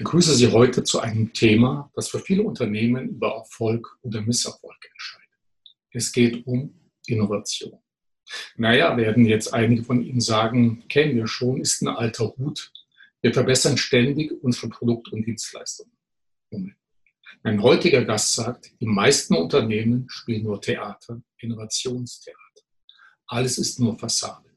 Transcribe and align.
begrüße 0.00 0.34
Sie 0.34 0.50
heute 0.50 0.82
zu 0.82 1.00
einem 1.00 1.30
Thema, 1.34 1.90
das 1.94 2.08
für 2.08 2.20
viele 2.20 2.42
Unternehmen 2.42 3.10
über 3.10 3.34
Erfolg 3.34 3.98
oder 4.00 4.22
Misserfolg 4.22 4.78
entscheidet. 4.90 5.28
Es 5.92 6.10
geht 6.10 6.46
um 6.46 6.74
Innovation. 7.06 7.78
Naja, 8.56 8.96
werden 8.96 9.26
jetzt 9.26 9.52
einige 9.52 9.84
von 9.84 10.02
Ihnen 10.02 10.22
sagen, 10.22 10.88
kennen 10.88 11.16
wir 11.16 11.26
schon, 11.26 11.60
ist 11.60 11.82
ein 11.82 11.88
alter 11.88 12.34
Hut. 12.38 12.72
Wir 13.20 13.34
verbessern 13.34 13.76
ständig 13.76 14.32
unsere 14.42 14.70
Produkte 14.70 15.10
und 15.10 15.26
Dienstleistungen. 15.26 15.92
Moment. 16.50 16.76
Mein 17.42 17.62
heutiger 17.62 18.02
Gast 18.02 18.32
sagt, 18.32 18.72
die 18.80 18.86
meisten 18.86 19.34
Unternehmen 19.34 20.06
spielen 20.08 20.44
nur 20.44 20.62
Theater, 20.62 21.20
Innovationstheater. 21.40 22.38
Alles 23.26 23.58
ist 23.58 23.78
nur 23.78 23.98
Fassade. 23.98 24.48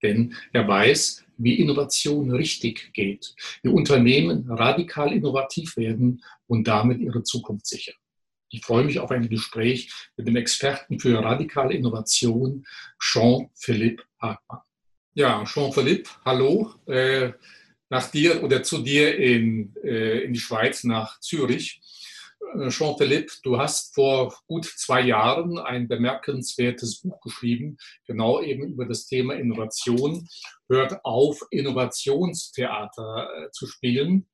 Denn 0.00 0.32
er 0.52 0.68
weiß, 0.68 1.25
wie 1.38 1.58
Innovation 1.60 2.30
richtig 2.30 2.92
geht, 2.92 3.34
wie 3.62 3.68
Unternehmen 3.68 4.50
radikal 4.50 5.12
innovativ 5.12 5.76
werden 5.76 6.22
und 6.46 6.66
damit 6.66 7.00
ihre 7.00 7.22
Zukunft 7.22 7.66
sichern. 7.66 7.96
Ich 8.48 8.64
freue 8.64 8.84
mich 8.84 9.00
auf 9.00 9.10
ein 9.10 9.28
Gespräch 9.28 9.92
mit 10.16 10.28
dem 10.28 10.36
Experten 10.36 11.00
für 11.00 11.18
radikale 11.22 11.74
Innovation, 11.74 12.64
Jean-Philippe 13.00 14.04
Hartmann. 14.20 14.60
Ja, 15.14 15.44
Jean-Philippe, 15.44 16.10
hallo. 16.24 16.74
Äh, 16.86 17.32
nach 17.88 18.10
dir 18.10 18.42
oder 18.42 18.62
zu 18.62 18.78
dir 18.78 19.16
in, 19.16 19.74
äh, 19.82 20.20
in 20.20 20.32
die 20.32 20.40
Schweiz, 20.40 20.84
nach 20.84 21.18
Zürich. 21.20 21.80
Äh, 22.54 22.68
Jean-Philippe, 22.68 23.32
du 23.42 23.58
hast 23.58 23.94
vor 23.94 24.34
gut 24.46 24.64
zwei 24.64 25.00
Jahren 25.00 25.58
ein 25.58 25.88
bemerkenswertes 25.88 27.00
Buch 27.00 27.20
geschrieben, 27.20 27.76
genau 28.06 28.42
eben 28.42 28.64
über 28.64 28.86
das 28.86 29.06
Thema 29.06 29.34
Innovation. 29.34 30.28
Hört 30.68 31.04
auf, 31.04 31.40
Innovationstheater 31.50 33.28
äh, 33.46 33.50
zu 33.50 33.66
spielen. 33.66 34.28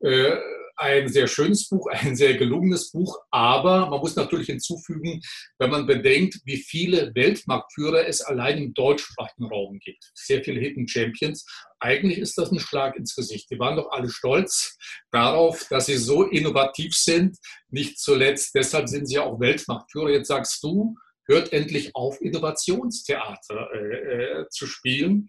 Äh, 0.00 0.36
ein 0.76 1.08
sehr 1.08 1.28
schönes 1.28 1.68
Buch, 1.68 1.86
ein 1.90 2.16
sehr 2.16 2.34
gelungenes 2.36 2.90
Buch, 2.90 3.18
aber 3.30 3.88
man 3.88 4.00
muss 4.00 4.16
natürlich 4.16 4.48
hinzufügen, 4.48 5.20
wenn 5.58 5.70
man 5.70 5.86
bedenkt, 5.86 6.40
wie 6.44 6.56
viele 6.56 7.14
Weltmarktführer 7.14 8.06
es 8.06 8.20
allein 8.20 8.58
im 8.58 8.74
deutschsprachigen 8.74 9.46
Raum 9.46 9.78
gibt. 9.78 10.10
Sehr 10.14 10.42
viele 10.42 10.60
Hidden 10.60 10.88
Champions. 10.88 11.46
Eigentlich 11.78 12.18
ist 12.18 12.36
das 12.38 12.50
ein 12.50 12.60
Schlag 12.60 12.96
ins 12.96 13.14
Gesicht. 13.14 13.50
Die 13.50 13.58
waren 13.58 13.76
doch 13.76 13.90
alle 13.90 14.08
stolz 14.08 14.76
darauf, 15.10 15.66
dass 15.68 15.86
sie 15.86 15.96
so 15.96 16.24
innovativ 16.24 16.94
sind. 16.94 17.36
Nicht 17.70 17.98
zuletzt, 17.98 18.54
deshalb 18.54 18.88
sind 18.88 19.06
sie 19.06 19.16
ja 19.16 19.22
auch 19.22 19.40
Weltmarktführer. 19.40 20.10
Jetzt 20.10 20.28
sagst 20.28 20.62
du, 20.62 20.96
hört 21.26 21.52
endlich 21.52 21.94
auf, 21.94 22.20
Innovationstheater 22.20 23.68
äh, 23.72 24.40
äh, 24.42 24.48
zu 24.50 24.66
spielen. 24.66 25.28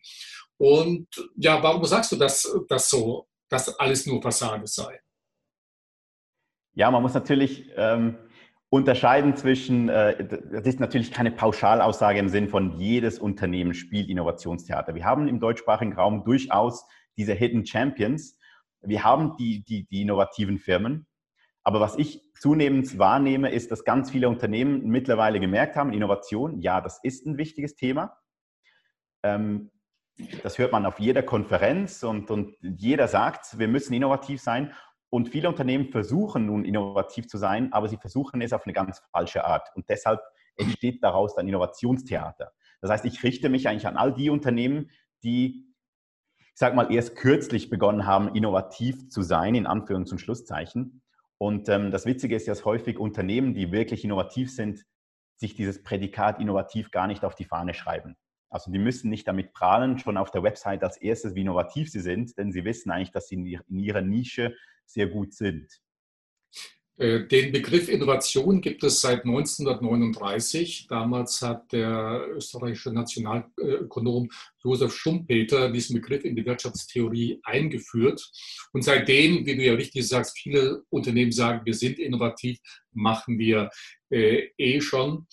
Und 0.58 1.08
ja, 1.36 1.62
warum 1.62 1.84
sagst 1.86 2.12
du 2.12 2.16
das, 2.16 2.50
das 2.70 2.90
so, 2.90 3.28
dass 3.50 3.78
alles 3.80 4.06
nur 4.06 4.22
Fassade 4.22 4.68
sei? 4.68 5.00
Ja, 6.76 6.90
man 6.90 7.02
muss 7.02 7.14
natürlich 7.14 7.70
ähm, 7.76 8.18
unterscheiden 8.70 9.36
zwischen, 9.36 9.90
äh, 9.90 10.28
das 10.28 10.66
ist 10.66 10.80
natürlich 10.80 11.12
keine 11.12 11.32
Pauschalaussage 11.32 12.18
im 12.18 12.30
Sinn 12.30 12.50
von 12.50 12.80
jedes 12.80 13.20
Unternehmen 13.20 13.76
spielt 13.76 14.10
Innovationstheater. 14.10 14.95
Wir 14.95 15.06
haben 15.06 15.28
im 15.28 15.40
deutschsprachigen 15.40 15.94
Raum 15.94 16.23
durchaus 16.23 16.86
diese 17.16 17.34
Hidden 17.34 17.66
Champions. 17.66 18.40
Wir 18.82 19.04
haben 19.04 19.38
die, 19.38 19.64
die, 19.64 19.86
die 19.86 20.02
innovativen 20.02 20.58
Firmen. 20.58 21.06
Aber 21.64 21.80
was 21.80 21.95
ich 21.98 22.22
zunehmend 22.40 22.98
wahrnehme, 22.98 23.52
ist, 23.52 23.72
dass 23.72 23.86
ganz 23.86 24.12
viele 24.12 24.28
Unternehmen 24.28 24.88
mittlerweile 24.88 25.40
gemerkt 25.40 25.76
haben, 25.76 25.94
Innovation, 25.94 26.60
ja, 26.60 26.82
das 26.82 27.00
ist 27.04 27.26
ein 27.26 27.38
wichtiges 27.38 27.76
Thema. 27.76 28.17
Ähm, 29.23 29.70
das 30.44 30.58
hört 30.58 30.72
man 30.72 30.86
auf 30.86 31.00
jeder 31.00 31.23
Konferenz 31.23 32.03
und, 32.03 32.30
und 32.30 32.56
jeder 32.61 33.08
sagt, 33.08 33.58
wir 33.58 33.67
müssen 33.67 33.94
innovativ 33.94 34.42
sein. 34.42 34.73
Und 35.09 35.30
viele 35.30 35.50
Unternehmen 35.50 35.89
versuchen 35.89 36.47
nun 36.47 36.66
innovativ 36.66 37.28
zu 37.28 37.38
sein, 37.38 37.72
aber 37.72 37.88
sie 37.88 37.97
versuchen 37.97 38.42
es 38.42 38.53
auf 38.53 38.66
eine 38.66 38.73
ganz 38.73 39.02
falsche 39.11 39.45
Art. 39.45 39.70
Und 39.75 39.88
deshalb 39.89 40.22
entsteht 40.58 41.03
daraus 41.03 41.36
dann 41.36 41.47
Innovationstheater. 41.47 42.52
Das 42.82 42.92
heißt, 42.92 43.05
ich 43.05 43.23
richte 43.23 43.49
mich 43.49 43.67
eigentlich 43.67 43.88
an 43.88 43.98
all 43.98 44.14
die 44.14 44.30
Unternehmen, 44.30 44.89
die, 45.23 45.67
ich 46.38 46.52
sage 46.55 46.76
mal, 46.76 46.92
erst 46.92 47.15
kürzlich 47.15 47.70
begonnen 47.70 48.05
haben, 48.05 48.36
innovativ 48.36 49.09
zu 49.09 49.21
sein, 49.21 49.55
in 49.55 49.67
Anführungs- 49.67 50.11
und 50.11 50.20
Schlusszeichen. 50.20 51.02
Und 51.38 51.70
ähm, 51.70 51.92
das 51.92 52.05
Witzige 52.05 52.36
ist, 52.36 52.48
dass 52.48 52.65
häufig 52.65 52.98
Unternehmen, 52.98 53.54
die 53.54 53.71
wirklich 53.71 54.04
innovativ 54.04 54.54
sind, 54.54 54.83
sich 55.38 55.55
dieses 55.55 55.83
Prädikat 55.83 56.39
innovativ 56.39 56.92
gar 56.92 57.08
nicht 57.08 57.26
auf 57.26 57.36
die 57.36 57.45
Fahne 57.45 57.73
schreiben. 57.73 58.15
Also 58.53 58.71
die 58.71 58.77
müssen 58.77 59.09
nicht 59.09 59.27
damit 59.27 59.52
prahlen, 59.52 59.97
schon 59.97 60.15
auf 60.15 60.30
der 60.30 60.43
Website 60.43 60.83
als 60.83 60.97
erstes, 60.97 61.33
wie 61.33 61.41
innovativ 61.41 61.89
sie 61.89 62.02
sind, 62.02 62.37
denn 62.37 62.52
sie 62.52 62.64
wissen 62.64 62.91
eigentlich, 62.91 63.11
dass 63.11 63.27
sie 63.27 63.36
in 63.36 63.80
ihrer 63.80 64.02
Nische 64.02 64.55
sehr 64.86 65.08
gut 65.08 65.33
sind. 65.33 65.81
Äh, 66.98 67.26
den 67.26 67.52
Begriff 67.52 67.89
Innovation 67.89 68.61
gibt 68.61 68.83
es 68.83 69.02
seit 69.02 69.26
1939. 69.26 70.86
Damals 70.87 71.42
hat 71.42 71.71
der 71.71 72.27
österreichische 72.36 72.92
Nationalökonom 72.92 74.30
Josef 74.64 74.95
Schumpeter 74.95 75.71
diesen 75.71 75.95
Begriff 75.95 76.23
in 76.23 76.36
die 76.36 76.45
Wirtschaftstheorie 76.45 77.39
eingeführt. 77.43 78.32
Und 78.73 78.83
seitdem, 78.83 79.45
wie 79.45 79.55
du 79.55 79.64
ja 79.64 79.73
richtig 79.73 80.08
sagst, 80.08 80.37
viele 80.37 80.83
Unternehmen 80.89 81.32
sagen, 81.32 81.65
wir 81.65 81.73
sind 81.73 81.98
innovativ, 81.98 82.59
machen 82.92 83.39
wir 83.39 83.71
äh, 84.11 84.49
eh 84.58 84.80
schon. 84.80 85.26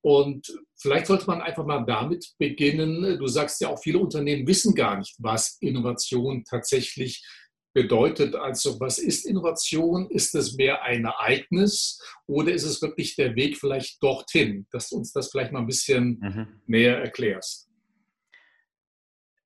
Und 0.00 0.46
vielleicht 0.76 1.06
sollte 1.06 1.26
man 1.26 1.40
einfach 1.40 1.66
mal 1.66 1.84
damit 1.84 2.32
beginnen. 2.38 3.18
Du 3.18 3.26
sagst 3.26 3.60
ja 3.60 3.68
auch, 3.68 3.82
viele 3.82 3.98
Unternehmen 3.98 4.46
wissen 4.46 4.72
gar 4.72 4.96
nicht, 4.96 5.16
was 5.18 5.58
Innovation 5.60 6.44
tatsächlich 6.44 7.24
ist 7.24 7.37
bedeutet. 7.72 8.34
Also 8.34 8.80
was 8.80 8.98
ist 8.98 9.26
Innovation? 9.26 10.08
Ist 10.10 10.34
es 10.34 10.56
mehr 10.56 10.82
ein 10.82 11.04
Ereignis 11.04 12.02
oder 12.26 12.52
ist 12.52 12.64
es 12.64 12.82
wirklich 12.82 13.16
der 13.16 13.36
Weg 13.36 13.56
vielleicht 13.56 14.02
dorthin? 14.02 14.66
Dass 14.70 14.90
du 14.90 14.96
uns 14.96 15.12
das 15.12 15.30
vielleicht 15.30 15.52
mal 15.52 15.60
ein 15.60 15.66
bisschen 15.66 16.18
mhm. 16.20 16.60
näher 16.66 16.98
erklärst. 16.98 17.68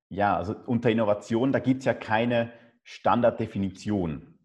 Ja, 0.09 0.37
also 0.37 0.55
unter 0.66 0.91
Innovation, 0.91 1.53
da 1.53 1.59
gibt 1.59 1.81
es 1.81 1.84
ja 1.87 1.94
keine 1.94 2.53
Standarddefinition. 2.84 4.38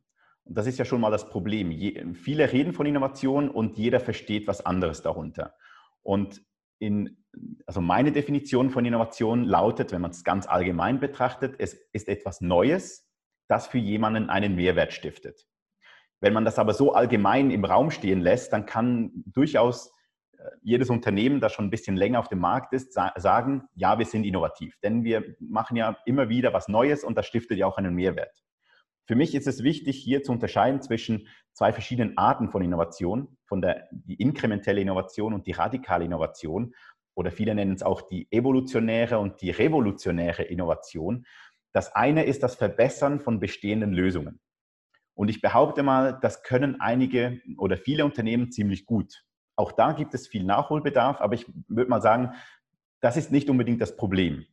Und 0.44 0.58
das 0.58 0.66
ist 0.66 0.80
ja 0.80 0.86
schon 0.86 1.02
mal 1.02 1.12
das 1.12 1.30
Problem. 1.30 1.72
Je, 1.72 2.14
viele 2.14 2.52
reden 2.52 2.72
von 2.74 2.86
Innovation 2.86 3.50
und 3.50 3.78
jeder 3.78 4.00
versteht 4.00 4.48
was 4.48 4.66
anderes 4.66 5.02
darunter. 5.02 5.54
Und 6.04 6.42
in, 6.80 7.18
also 7.66 7.82
meine 7.82 8.12
Definition 8.12 8.70
von 8.70 8.86
Innovation 8.86 9.44
lautet, 9.44 9.92
wenn 9.92 10.02
man 10.02 10.12
es 10.12 10.24
ganz 10.24 10.48
allgemein 10.48 11.00
betrachtet, 11.00 11.56
es 11.60 11.74
ist 11.92 12.08
etwas 12.08 12.40
Neues, 12.40 13.07
das 13.48 13.68
für 13.68 13.78
jemanden 13.78 14.30
einen 14.30 14.56
Mehrwert 14.56 14.94
stiftet. 14.94 15.48
Wenn 16.20 16.34
man 16.34 16.46
das 16.46 16.60
aber 16.60 16.74
so 16.74 16.94
allgemein 16.94 17.52
im 17.52 17.64
Raum 17.64 17.92
stehen 17.92 18.22
lässt, 18.22 18.52
dann 18.54 18.66
kann 18.66 19.12
durchaus 19.28 19.92
äh, 20.38 20.44
jedes 20.62 20.90
Unternehmen, 20.90 21.40
das 21.40 21.54
schon 21.54 21.66
ein 21.66 21.72
bisschen 21.72 21.96
länger 21.96 22.20
auf 22.20 22.28
dem 22.28 22.40
Markt 22.40 22.74
ist, 22.74 22.94
sagen, 22.94 23.64
ja, 23.76 24.00
wir 24.00 24.06
sind 24.06 24.24
innovativ. 24.24 24.78
Denn 24.82 25.04
wir 25.04 25.36
machen 25.40 25.78
ja 25.78 25.98
immer 26.06 26.30
wieder 26.30 26.54
was 26.54 26.68
Neues 26.68 27.04
und 27.04 27.18
das 27.18 27.28
stiftet 27.28 27.58
ja 27.58 27.68
auch 27.68 27.78
einen 27.78 27.94
Mehrwert. 27.94 28.44
Für 29.08 29.16
mich 29.16 29.36
ist 29.36 29.48
es 29.48 29.64
wichtig, 29.64 29.98
hier 29.98 30.22
zu 30.22 30.34
unterscheiden 30.34 30.82
zwischen 30.82 31.28
zwei 31.54 31.72
verschiedenen 31.72 32.18
Arten 32.18 32.50
von 32.50 32.62
Innovation, 32.62 33.38
von 33.46 33.62
der 33.62 33.88
die 33.92 34.16
inkrementelle 34.16 34.82
Innovation 34.82 35.34
und 35.34 35.48
die 35.48 35.54
radikale 35.54 36.04
Innovation. 36.04 36.76
Oder 37.16 37.32
viele 37.32 37.56
nennen 37.56 37.74
es 37.74 37.84
auch 37.84 38.02
die 38.02 38.28
evolutionäre 38.32 39.18
und 39.18 39.42
die 39.42 39.50
revolutionäre 39.50 40.44
Innovation. 40.44 41.26
Das 41.78 41.94
eine 41.94 42.24
ist 42.24 42.42
das 42.42 42.56
Verbessern 42.56 43.20
von 43.20 43.40
bestehenden 43.40 43.94
Lösungen. 43.94 44.40
Und 45.14 45.30
ich 45.30 45.42
behaupte 45.42 45.84
mal, 45.84 46.18
das 46.24 46.42
können 46.42 46.82
einige 46.82 47.40
oder 47.56 47.78
viele 47.78 48.04
Unternehmen 48.04 48.52
ziemlich 48.52 48.88
gut. 48.88 49.24
Auch 49.56 49.72
da 49.72 49.92
gibt 49.92 50.16
es 50.16 50.28
viel 50.28 50.44
Nachholbedarf, 50.44 51.22
aber 51.22 51.36
ich 51.36 51.46
würde 51.68 51.92
mal 51.92 52.02
sagen, 52.02 52.34
das 53.00 53.16
ist 53.16 53.32
nicht 53.32 53.48
unbedingt 53.48 53.80
das 53.80 53.96
Problem. 53.96 54.48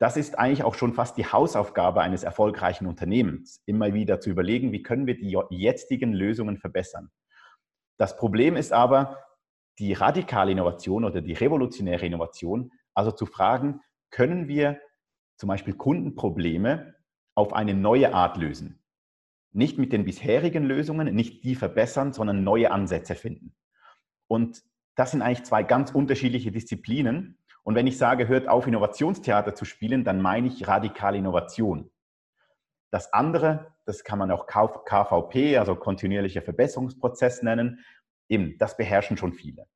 Das 0.00 0.16
ist 0.16 0.36
eigentlich 0.36 0.64
auch 0.64 0.74
schon 0.74 0.94
fast 0.94 1.16
die 1.16 1.26
Hausaufgabe 1.26 2.00
eines 2.00 2.24
erfolgreichen 2.24 2.88
Unternehmens, 2.88 3.62
immer 3.66 3.94
wieder 3.94 4.18
zu 4.18 4.28
überlegen, 4.28 4.72
wie 4.72 4.82
können 4.82 5.06
wir 5.06 5.16
die 5.16 5.38
jetzigen 5.50 6.12
Lösungen 6.12 6.58
verbessern. 6.58 7.12
Das 7.98 8.16
Problem 8.16 8.56
ist 8.56 8.72
aber 8.72 9.16
die 9.78 9.92
radikale 9.92 10.50
Innovation 10.50 11.04
oder 11.04 11.20
die 11.20 11.34
revolutionäre 11.34 12.04
Innovation, 12.04 12.72
also 12.94 13.12
zu 13.12 13.26
fragen, 13.26 13.80
können 14.10 14.48
wir 14.48 14.80
zum 15.42 15.48
Beispiel 15.48 15.74
Kundenprobleme 15.74 16.94
auf 17.34 17.52
eine 17.52 17.74
neue 17.74 18.14
Art 18.14 18.36
lösen. 18.36 18.80
Nicht 19.50 19.76
mit 19.76 19.92
den 19.92 20.04
bisherigen 20.04 20.62
Lösungen, 20.62 21.12
nicht 21.16 21.42
die 21.42 21.56
verbessern, 21.56 22.12
sondern 22.12 22.44
neue 22.44 22.70
Ansätze 22.70 23.16
finden. 23.16 23.52
Und 24.28 24.62
das 24.94 25.10
sind 25.10 25.20
eigentlich 25.20 25.42
zwei 25.42 25.64
ganz 25.64 25.90
unterschiedliche 25.90 26.52
Disziplinen. 26.52 27.40
Und 27.64 27.74
wenn 27.74 27.88
ich 27.88 27.98
sage, 27.98 28.28
hört 28.28 28.46
auf, 28.46 28.68
Innovationstheater 28.68 29.56
zu 29.56 29.64
spielen, 29.64 30.04
dann 30.04 30.22
meine 30.22 30.46
ich 30.46 30.68
radikale 30.68 31.18
Innovation. 31.18 31.90
Das 32.92 33.12
andere, 33.12 33.74
das 33.84 34.04
kann 34.04 34.20
man 34.20 34.30
auch 34.30 34.46
KVP, 34.46 35.58
also 35.58 35.74
kontinuierlicher 35.74 36.42
Verbesserungsprozess 36.42 37.42
nennen, 37.42 37.80
eben, 38.28 38.58
das 38.58 38.76
beherrschen 38.76 39.16
schon 39.16 39.32
viele. 39.32 39.66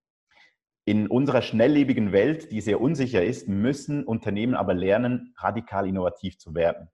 In 0.88 1.08
unserer 1.08 1.42
schnelllebigen 1.42 2.12
Welt, 2.12 2.52
die 2.52 2.60
sehr 2.60 2.80
unsicher 2.80 3.24
ist, 3.24 3.48
müssen 3.48 4.04
Unternehmen 4.04 4.54
aber 4.54 4.72
lernen, 4.72 5.34
radikal 5.36 5.84
innovativ 5.88 6.38
zu 6.38 6.54
werden. 6.54 6.88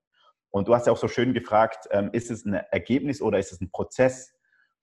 Und 0.48 0.66
du 0.66 0.74
hast 0.74 0.86
ja 0.86 0.94
auch 0.94 0.98
so 0.98 1.08
schön 1.08 1.34
gefragt, 1.34 1.88
ähm, 1.90 2.08
ist 2.12 2.30
es 2.30 2.46
ein 2.46 2.54
Ergebnis 2.54 3.20
oder 3.20 3.38
ist 3.38 3.52
es 3.52 3.60
ein 3.60 3.70
Prozess? 3.70 4.32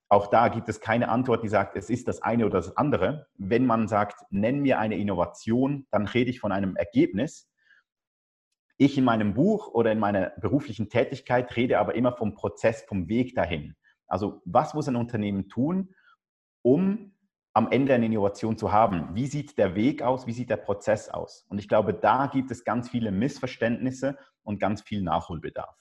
Auch 0.10 0.28
da 0.28 0.48
gibt 0.50 0.70
es 0.70 0.80
keine 0.80 1.10
Antwort, 1.10 1.44
die 1.44 1.48
sagt, 1.48 1.76
es 1.76 1.90
ist 1.90 2.08
das 2.08 2.22
eine 2.22 2.46
oder 2.46 2.60
das 2.60 2.78
andere. 2.78 3.26
Wenn 3.34 3.66
man 3.66 3.88
sagt, 3.88 4.22
nenn 4.30 4.60
mir 4.60 4.78
eine 4.78 4.96
Innovation, 4.96 5.88
dann 5.90 6.06
rede 6.06 6.30
ich 6.30 6.40
von 6.40 6.52
einem 6.52 6.76
Ergebnis. 6.76 7.50
Ich 8.78 8.96
in 8.96 9.06
meinem 9.06 9.34
Buch 9.34 9.70
oder 9.70 9.92
in 9.92 9.98
meiner 10.00 10.34
beruflichen 10.40 10.88
Tätigkeit 10.88 11.56
rede 11.56 11.80
aber 11.80 11.96
immer 11.96 12.16
vom 12.16 12.36
Prozess, 12.36 12.84
vom 12.88 13.08
Weg 13.08 13.34
dahin. 13.34 13.76
Also 14.06 14.44
was 14.46 14.76
muss 14.76 14.88
ein 14.88 14.96
Unternehmen 14.96 15.50
tun, 15.50 15.96
um 16.62 17.16
am 17.54 17.72
Ende 17.72 17.94
eine 17.94 18.06
Innovation 18.06 18.58
zu 18.58 18.72
haben? 18.72 19.10
Wie 19.14 19.28
sieht 19.28 19.58
der 19.58 19.76
Weg 19.76 20.02
aus? 20.02 20.28
Wie 20.28 20.34
sieht 20.34 20.50
der 20.50 20.58
Prozess 20.58 21.10
aus? 21.10 21.46
Und 21.50 21.60
ich 21.60 21.68
glaube, 21.68 21.94
da 21.94 22.28
gibt 22.28 22.52
es 22.52 22.64
ganz 22.64 22.90
viele 22.90 23.12
Missverständnisse 23.12 24.18
und 24.44 24.60
ganz 24.60 24.82
viel 24.82 25.02
Nachholbedarf. 25.02 25.76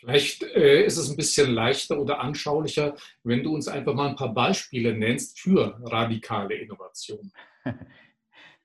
Vielleicht 0.00 0.42
äh, 0.42 0.84
ist 0.84 0.96
es 0.96 1.10
ein 1.10 1.16
bisschen 1.16 1.50
leichter 1.50 2.00
oder 2.00 2.20
anschaulicher, 2.20 2.94
wenn 3.24 3.42
du 3.42 3.54
uns 3.54 3.68
einfach 3.68 3.94
mal 3.94 4.08
ein 4.08 4.16
paar 4.16 4.32
Beispiele 4.32 4.96
nennst 4.96 5.40
für 5.40 5.78
radikale 5.84 6.54
Innovation. 6.54 7.32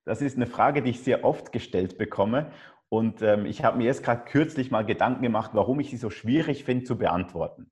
Das 0.05 0.21
ist 0.21 0.35
eine 0.35 0.47
Frage, 0.47 0.81
die 0.81 0.89
ich 0.89 0.99
sehr 0.99 1.23
oft 1.23 1.53
gestellt 1.53 1.97
bekomme. 1.97 2.51
Und 2.89 3.21
ähm, 3.21 3.45
ich 3.45 3.63
habe 3.63 3.77
mir 3.77 3.85
erst 3.85 4.03
gerade 4.03 4.25
kürzlich 4.25 4.69
mal 4.69 4.85
Gedanken 4.85 5.23
gemacht, 5.23 5.51
warum 5.53 5.79
ich 5.79 5.89
sie 5.89 5.97
so 5.97 6.09
schwierig 6.09 6.65
finde 6.65 6.83
zu 6.83 6.97
beantworten. 6.97 7.71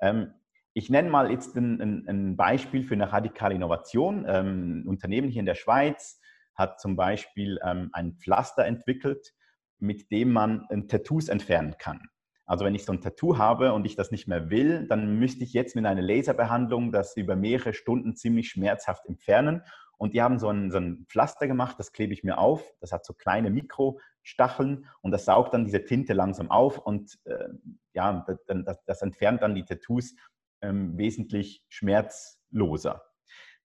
Ähm, 0.00 0.32
ich 0.76 0.90
nenne 0.90 1.08
mal 1.08 1.30
jetzt 1.30 1.56
ein, 1.56 1.80
ein, 1.80 2.04
ein, 2.06 2.36
Beispiel 2.36 2.84
für 2.84 2.92
eine 2.92 3.10
radikale 3.10 3.54
Innovation. 3.54 4.26
Ähm, 4.28 4.82
ein 4.82 4.86
Unternehmen 4.86 5.30
hier 5.30 5.40
in 5.40 5.46
der 5.46 5.54
Schweiz 5.54 6.20
hat 6.54 6.80
zum 6.80 6.96
Beispiel 6.96 7.58
ähm, 7.64 7.88
ein 7.94 8.12
Pflaster 8.18 8.66
entwickelt, 8.66 9.32
mit 9.78 10.10
dem 10.10 10.32
man 10.32 10.66
Tattoos 10.88 11.28
entfernen 11.28 11.76
kann. 11.78 12.02
Also 12.44 12.66
wenn 12.66 12.74
ich 12.74 12.84
so 12.84 12.92
ein 12.92 13.00
Tattoo 13.00 13.38
habe 13.38 13.72
und 13.72 13.86
ich 13.86 13.96
das 13.96 14.10
nicht 14.10 14.28
mehr 14.28 14.50
will, 14.50 14.86
dann 14.86 15.18
müsste 15.18 15.44
ich 15.44 15.54
jetzt 15.54 15.76
mit 15.76 15.86
einer 15.86 16.02
Laserbehandlung 16.02 16.92
das 16.92 17.16
über 17.16 17.36
mehrere 17.36 17.72
Stunden 17.72 18.14
ziemlich 18.14 18.50
schmerzhaft 18.50 19.06
entfernen. 19.06 19.62
Und 19.96 20.12
die 20.12 20.20
haben 20.20 20.38
so 20.38 20.50
ein, 20.50 20.70
so 20.70 20.76
ein 20.76 21.06
Pflaster 21.08 21.46
gemacht, 21.46 21.76
das 21.78 21.92
klebe 21.92 22.12
ich 22.12 22.22
mir 22.22 22.36
auf. 22.36 22.62
Das 22.80 22.92
hat 22.92 23.06
so 23.06 23.14
kleine 23.14 23.48
Mikrostacheln 23.48 24.84
und 25.00 25.10
das 25.10 25.24
saugt 25.24 25.54
dann 25.54 25.64
diese 25.64 25.86
Tinte 25.86 26.12
langsam 26.12 26.50
auf 26.50 26.76
und 26.76 27.18
äh, 27.24 27.48
ja, 27.94 28.26
das, 28.46 28.84
das, 28.84 29.00
entfernt 29.00 29.40
dann 29.40 29.54
die 29.54 29.64
Tattoos 29.64 30.14
ähm, 30.62 30.96
wesentlich 30.98 31.64
schmerzloser. 31.68 33.02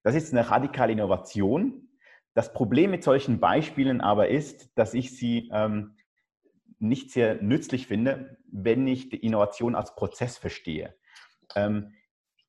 Das 0.03 0.15
ist 0.15 0.33
eine 0.33 0.49
radikale 0.49 0.91
Innovation. 0.91 1.89
Das 2.33 2.53
Problem 2.53 2.91
mit 2.91 3.03
solchen 3.03 3.39
Beispielen 3.39 4.01
aber 4.01 4.29
ist, 4.29 4.77
dass 4.77 4.93
ich 4.93 5.15
sie 5.15 5.49
ähm, 5.53 5.95
nicht 6.79 7.11
sehr 7.11 7.41
nützlich 7.41 7.87
finde, 7.87 8.37
wenn 8.51 8.87
ich 8.87 9.09
die 9.09 9.17
Innovation 9.17 9.75
als 9.75 9.95
Prozess 9.95 10.37
verstehe. 10.37 10.95
Ähm, 11.55 11.93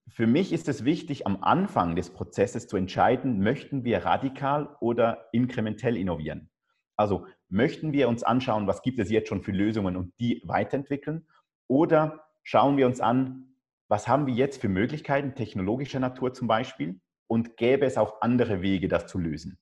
für 0.08 0.26
mich 0.26 0.52
ist 0.52 0.68
es 0.68 0.84
wichtig, 0.84 1.26
am 1.26 1.42
Anfang 1.42 1.96
des 1.96 2.10
Prozesses 2.10 2.66
zu 2.66 2.76
entscheiden, 2.76 3.40
möchten 3.40 3.84
wir 3.84 4.04
radikal 4.04 4.76
oder 4.80 5.28
inkrementell 5.32 5.96
innovieren. 5.96 6.50
Also 6.96 7.26
möchten 7.48 7.92
wir 7.92 8.08
uns 8.08 8.22
anschauen, 8.22 8.66
was 8.66 8.82
gibt 8.82 8.98
es 8.98 9.10
jetzt 9.10 9.28
schon 9.28 9.42
für 9.42 9.52
Lösungen 9.52 9.96
und 9.96 10.12
die 10.20 10.42
weiterentwickeln 10.44 11.26
oder 11.68 12.24
schauen 12.42 12.76
wir 12.76 12.86
uns 12.86 13.00
an, 13.00 13.51
was 13.92 14.08
haben 14.08 14.26
wir 14.26 14.32
jetzt 14.32 14.62
für 14.62 14.70
Möglichkeiten, 14.70 15.34
technologischer 15.34 16.00
Natur 16.00 16.32
zum 16.32 16.48
Beispiel, 16.48 16.98
und 17.26 17.58
gäbe 17.58 17.84
es 17.84 17.98
auch 17.98 18.22
andere 18.22 18.62
Wege, 18.62 18.88
das 18.88 19.06
zu 19.06 19.18
lösen. 19.18 19.58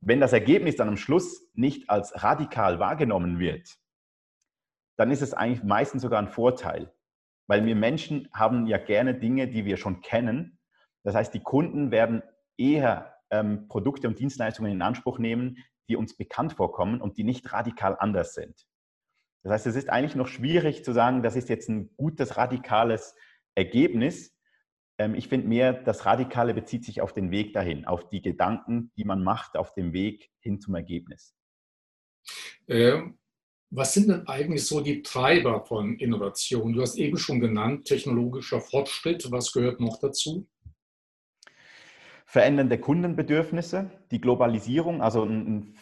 Wenn 0.00 0.18
das 0.18 0.32
Ergebnis 0.32 0.76
dann 0.76 0.88
am 0.88 0.96
Schluss 0.96 1.46
nicht 1.52 1.90
als 1.90 2.22
radikal 2.22 2.78
wahrgenommen 2.78 3.38
wird, 3.38 3.76
dann 4.96 5.10
ist 5.10 5.20
es 5.20 5.34
eigentlich 5.34 5.62
meistens 5.62 6.00
sogar 6.00 6.22
ein 6.22 6.30
Vorteil. 6.30 6.90
Weil 7.48 7.66
wir 7.66 7.76
Menschen 7.76 8.30
haben 8.32 8.66
ja 8.66 8.78
gerne 8.78 9.14
Dinge, 9.14 9.46
die 9.46 9.66
wir 9.66 9.76
schon 9.76 10.00
kennen. 10.00 10.58
Das 11.02 11.14
heißt, 11.14 11.34
die 11.34 11.42
Kunden 11.42 11.90
werden 11.90 12.22
eher 12.56 13.14
ähm, 13.28 13.68
Produkte 13.68 14.08
und 14.08 14.18
Dienstleistungen 14.18 14.72
in 14.72 14.80
Anspruch 14.80 15.18
nehmen, 15.18 15.58
die 15.90 15.96
uns 15.96 16.16
bekannt 16.16 16.54
vorkommen 16.54 17.02
und 17.02 17.18
die 17.18 17.24
nicht 17.24 17.52
radikal 17.52 17.94
anders 17.98 18.32
sind. 18.32 18.66
Das 19.42 19.52
heißt, 19.52 19.66
es 19.66 19.76
ist 19.76 19.90
eigentlich 19.90 20.16
noch 20.16 20.28
schwierig 20.28 20.82
zu 20.82 20.94
sagen, 20.94 21.22
das 21.22 21.36
ist 21.36 21.50
jetzt 21.50 21.68
ein 21.68 21.94
gutes, 21.98 22.38
radikales 22.38 23.14
Ergebnis. 23.54 24.36
Ähm, 24.98 25.14
ich 25.14 25.28
finde 25.28 25.48
mehr, 25.48 25.72
das 25.72 26.06
Radikale 26.06 26.54
bezieht 26.54 26.84
sich 26.84 27.00
auf 27.00 27.12
den 27.12 27.30
Weg 27.30 27.52
dahin, 27.52 27.86
auf 27.86 28.08
die 28.08 28.22
Gedanken, 28.22 28.92
die 28.96 29.04
man 29.04 29.22
macht 29.22 29.56
auf 29.56 29.74
dem 29.74 29.92
Weg 29.92 30.30
hin 30.40 30.60
zum 30.60 30.74
Ergebnis. 30.74 31.34
Ähm, 32.68 33.18
was 33.70 33.94
sind 33.94 34.08
denn 34.08 34.26
eigentlich 34.26 34.66
so 34.66 34.80
die 34.80 35.02
Treiber 35.02 35.64
von 35.64 35.96
Innovation? 35.96 36.72
Du 36.72 36.82
hast 36.82 36.96
eben 36.96 37.16
schon 37.16 37.38
genannt, 37.38 37.84
technologischer 37.86 38.60
Fortschritt. 38.60 39.30
Was 39.30 39.52
gehört 39.52 39.80
noch 39.80 40.00
dazu? 40.00 40.48
Verändernde 42.26 42.78
Kundenbedürfnisse, 42.78 43.90
die 44.10 44.20
Globalisierung, 44.20 45.02
also 45.02 45.24
ein, 45.24 45.76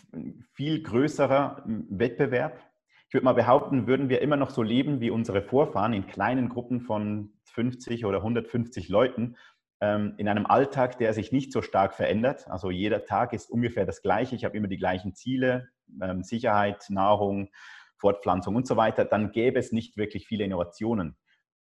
viel 0.53 0.82
größerer 0.82 1.62
Wettbewerb. 1.67 2.62
Ich 3.06 3.14
würde 3.14 3.25
mal 3.25 3.32
behaupten, 3.32 3.87
würden 3.87 4.11
wir 4.11 4.21
immer 4.21 4.37
noch 4.37 4.50
so 4.50 4.62
leben 4.62 5.00
wie 5.00 5.11
unsere 5.11 5.43
Vorfahren 5.43 5.94
in 5.94 6.06
kleinen 6.06 6.50
Gruppen 6.50 6.81
von 6.81 7.32
50 7.58 8.05
oder 8.05 8.19
150 8.19 8.88
Leuten, 8.88 9.37
ähm, 9.81 10.14
in 10.16 10.28
einem 10.28 10.46
Alltag, 10.46 10.96
der 10.99 11.12
sich 11.12 11.32
nicht 11.32 11.52
so 11.52 11.60
stark 11.60 11.94
verändert. 11.94 12.49
Also 12.49 12.70
jeder 12.70 13.05
Tag 13.05 13.32
ist 13.32 13.50
ungefähr 13.50 13.84
das 13.84 14.00
gleiche. 14.00 14.37
Ich 14.37 14.44
habe 14.44 14.56
immer 14.56 14.69
die 14.69 14.78
gleichen 14.78 15.16
Ziele, 15.16 15.69
ähm, 16.00 16.22
Sicherheit, 16.22 16.87
Nahrung, 16.88 17.50
Fortpflanzung 17.96 18.55
und 18.55 18.69
so 18.69 18.76
weiter, 18.76 19.05
dann 19.05 19.32
gäbe 19.32 19.58
es 19.58 19.72
nicht 19.72 19.96
wirklich 19.96 20.28
viele 20.28 20.44
Innovationen. 20.44 21.16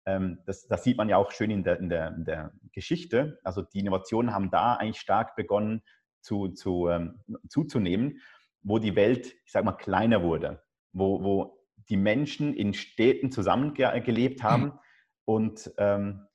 Ähm, 0.04 0.40
das, 0.44 0.66
das 0.66 0.84
sieht 0.84 0.98
man 0.98 1.08
ja 1.08 1.16
auch 1.16 1.31
schön 1.31 1.50
in 1.50 1.64
der, 1.64 1.81
in, 1.81 1.88
der, 1.88 2.14
in 2.14 2.25
der, 2.26 2.52
Geschichte. 2.72 3.38
Also 3.42 3.62
die 3.62 3.78
Innovationen 3.78 4.34
haben 4.34 4.50
da 4.50 4.75
eigentlich 4.75 5.00
stark 5.00 5.34
begonnen 5.34 5.82
zu, 6.20 6.49
zu, 6.49 6.88
ähm, 6.90 7.20
zuzunehmen, 7.49 8.20
wo 8.62 8.78
die 8.78 8.96
Welt, 8.96 9.34
ich 9.46 9.52
sage 9.52 9.64
mal, 9.64 9.72
kleiner 9.72 10.22
wurde, 10.22 10.62
wo, 10.92 11.25
wo 11.25 11.58
die 11.88 11.96
Menschen 11.96 12.52
in 12.52 12.75
Städten 12.75 13.32
zusammengelebt 13.32 14.42
haben 14.42 14.64
mhm. 14.64 14.78
Und, 15.26 15.73
ähm, 15.76 16.26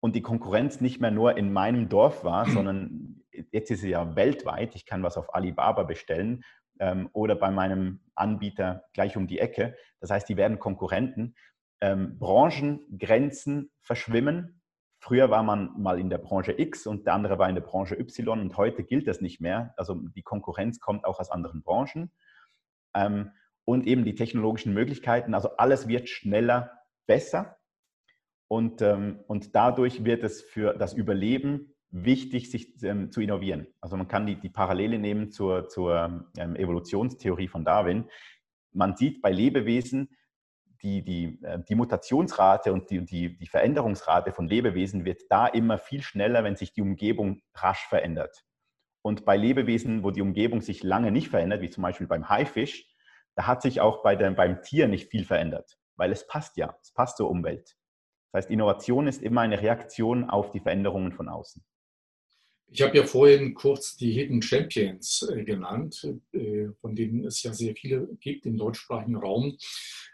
und 0.00 0.16
die 0.16 0.22
Konkurrenz 0.22 0.80
nicht 0.80 1.00
mehr 1.00 1.10
nur 1.10 1.36
in 1.36 1.52
meinem 1.52 1.90
Dorf 1.90 2.24
war, 2.24 2.46
sondern 2.48 3.22
jetzt 3.52 3.70
ist 3.70 3.80
sie 3.80 3.90
ja 3.90 4.16
weltweit. 4.16 4.74
Ich 4.74 4.86
kann 4.86 5.02
was 5.02 5.18
auf 5.18 5.34
Alibaba 5.34 5.82
bestellen 5.82 6.42
ähm, 6.78 7.10
oder 7.12 7.34
bei 7.34 7.50
meinem 7.50 8.00
Anbieter 8.14 8.84
gleich 8.94 9.16
um 9.16 9.26
die 9.26 9.40
Ecke. 9.40 9.76
Das 10.00 10.10
heißt, 10.10 10.28
die 10.28 10.38
werden 10.38 10.58
Konkurrenten. 10.58 11.34
Ähm, 11.82 12.18
Branchengrenzen 12.18 13.70
verschwimmen. 13.82 14.62
Früher 14.98 15.28
war 15.28 15.42
man 15.42 15.78
mal 15.78 16.00
in 16.00 16.08
der 16.08 16.18
Branche 16.18 16.58
X 16.58 16.86
und 16.86 17.06
der 17.06 17.12
andere 17.12 17.38
war 17.38 17.50
in 17.50 17.54
der 17.54 17.62
Branche 17.62 17.98
Y 17.98 18.40
und 18.40 18.56
heute 18.56 18.82
gilt 18.82 19.06
das 19.06 19.20
nicht 19.20 19.42
mehr. 19.42 19.74
Also 19.76 19.94
die 19.94 20.22
Konkurrenz 20.22 20.80
kommt 20.80 21.04
auch 21.04 21.20
aus 21.20 21.30
anderen 21.30 21.62
Branchen. 21.62 22.10
Ähm, 22.94 23.32
und 23.66 23.86
eben 23.86 24.04
die 24.04 24.14
technologischen 24.14 24.72
Möglichkeiten. 24.72 25.34
Also 25.34 25.56
alles 25.56 25.88
wird 25.88 26.08
schneller, 26.08 26.70
besser. 27.06 27.55
Und, 28.48 28.80
ähm, 28.82 29.20
und 29.26 29.54
dadurch 29.54 30.04
wird 30.04 30.22
es 30.22 30.42
für 30.42 30.74
das 30.74 30.92
Überleben 30.92 31.74
wichtig, 31.90 32.50
sich 32.50 32.82
ähm, 32.82 33.10
zu 33.10 33.20
innovieren. 33.20 33.66
Also 33.80 33.96
man 33.96 34.08
kann 34.08 34.26
die, 34.26 34.36
die 34.36 34.48
Parallele 34.48 34.98
nehmen 34.98 35.30
zur, 35.30 35.68
zur 35.68 36.26
ähm, 36.38 36.56
Evolutionstheorie 36.56 37.48
von 37.48 37.64
Darwin. 37.64 38.08
Man 38.72 38.96
sieht 38.96 39.22
bei 39.22 39.30
Lebewesen, 39.30 40.10
die, 40.82 41.02
die, 41.02 41.38
äh, 41.42 41.58
die 41.68 41.74
Mutationsrate 41.74 42.72
und 42.72 42.90
die, 42.90 43.04
die, 43.04 43.36
die 43.36 43.46
Veränderungsrate 43.46 44.32
von 44.32 44.46
Lebewesen 44.46 45.04
wird 45.04 45.22
da 45.30 45.46
immer 45.46 45.78
viel 45.78 46.02
schneller, 46.02 46.44
wenn 46.44 46.56
sich 46.56 46.72
die 46.72 46.82
Umgebung 46.82 47.42
rasch 47.54 47.86
verändert. 47.86 48.44
Und 49.02 49.24
bei 49.24 49.36
Lebewesen, 49.36 50.02
wo 50.02 50.10
die 50.10 50.22
Umgebung 50.22 50.60
sich 50.60 50.82
lange 50.82 51.12
nicht 51.12 51.28
verändert, 51.28 51.62
wie 51.62 51.70
zum 51.70 51.82
Beispiel 51.82 52.06
beim 52.06 52.28
Haifisch, 52.28 52.86
da 53.34 53.46
hat 53.46 53.62
sich 53.62 53.80
auch 53.80 54.02
bei 54.02 54.16
der, 54.16 54.30
beim 54.32 54.62
Tier 54.62 54.88
nicht 54.88 55.10
viel 55.10 55.24
verändert, 55.24 55.78
weil 55.96 56.10
es 56.10 56.26
passt 56.26 56.56
ja, 56.56 56.76
es 56.82 56.92
passt 56.92 57.18
zur 57.18 57.30
Umwelt. 57.30 57.76
Das 58.36 58.44
heißt, 58.44 58.50
Innovation 58.50 59.06
ist 59.06 59.22
immer 59.22 59.40
eine 59.40 59.62
Reaktion 59.62 60.28
auf 60.28 60.50
die 60.50 60.60
Veränderungen 60.60 61.10
von 61.10 61.30
außen. 61.30 61.64
Ich 62.68 62.82
habe 62.82 62.94
ja 62.94 63.04
vorhin 63.04 63.54
kurz 63.54 63.96
die 63.96 64.12
Hidden 64.12 64.42
Champions 64.42 65.26
äh, 65.32 65.42
genannt, 65.42 66.06
äh, 66.34 66.66
von 66.82 66.94
denen 66.94 67.24
es 67.24 67.42
ja 67.42 67.54
sehr 67.54 67.74
viele 67.74 68.06
gibt 68.20 68.44
im 68.44 68.58
deutschsprachigen 68.58 69.16
Raum. 69.16 69.56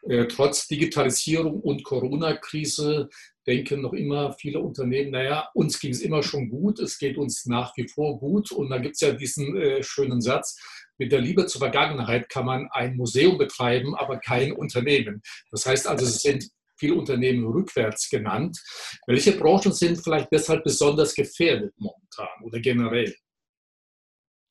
Äh, 0.09 0.27
trotz 0.27 0.69
Digitalisierung 0.69 1.63
und 1.63 1.83
Corona-Krise 1.83 3.09
denken 3.45 3.81
noch 3.81 3.93
immer 3.93 4.35
viele 4.35 4.61
Unternehmen, 4.61 5.11
naja, 5.11 5.49
uns 5.55 5.81
ging 5.81 5.91
es 5.91 6.01
immer 6.01 6.23
schon 6.23 6.49
gut, 6.49 6.79
es 6.79 6.99
geht 6.99 7.19
uns 7.19 7.47
nach 7.47 7.77
wie 7.77 7.89
vor 7.89 8.21
gut. 8.21 8.53
Und 8.53 8.71
da 8.71 8.79
gibt 8.79 8.95
es 8.95 9.01
ja 9.01 9.15
diesen 9.15 9.83
schönen 9.83 10.21
Satz, 10.21 10.63
mit 10.97 11.11
der 11.11 11.21
Liebe 11.21 11.47
zur 11.47 11.59
Vergangenheit 11.59 12.29
kann 12.29 12.47
man 12.47 12.69
ein 12.71 12.97
Museum 12.97 13.37
betreiben, 13.37 13.97
aber 13.97 14.19
kein 14.19 14.53
Unternehmen. 14.53 15.23
Das 15.51 15.67
heißt 15.67 15.89
also, 15.89 16.05
es 16.05 16.23
sind 16.23 16.49
viele 16.83 16.97
Unternehmen 16.97 17.47
rückwärts 17.47 18.11
genannt. 18.11 18.61
Welche 19.07 19.39
Branchen 19.39 19.73
sind 19.73 20.03
vielleicht 20.03 20.29
deshalb 20.33 20.65
besonders 20.65 21.15
gefährdet 21.15 21.73
momentan 21.79 22.29
oder 22.45 22.59
generell? 22.59 23.15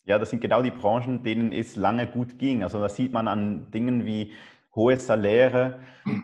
Ja, 0.06 0.18
das 0.18 0.30
sind 0.30 0.40
genau 0.40 0.62
die 0.62 0.72
Branchen, 0.72 1.24
denen 1.24 1.52
es 1.52 1.76
lange 1.76 2.08
gut 2.08 2.40
ging. 2.40 2.64
Also 2.64 2.80
das 2.80 2.96
sieht 2.96 3.12
man 3.12 3.28
an 3.28 3.70
Dingen 3.72 4.06
wie 4.06 4.32
hohe 4.74 4.98
Saläre, 4.98 5.82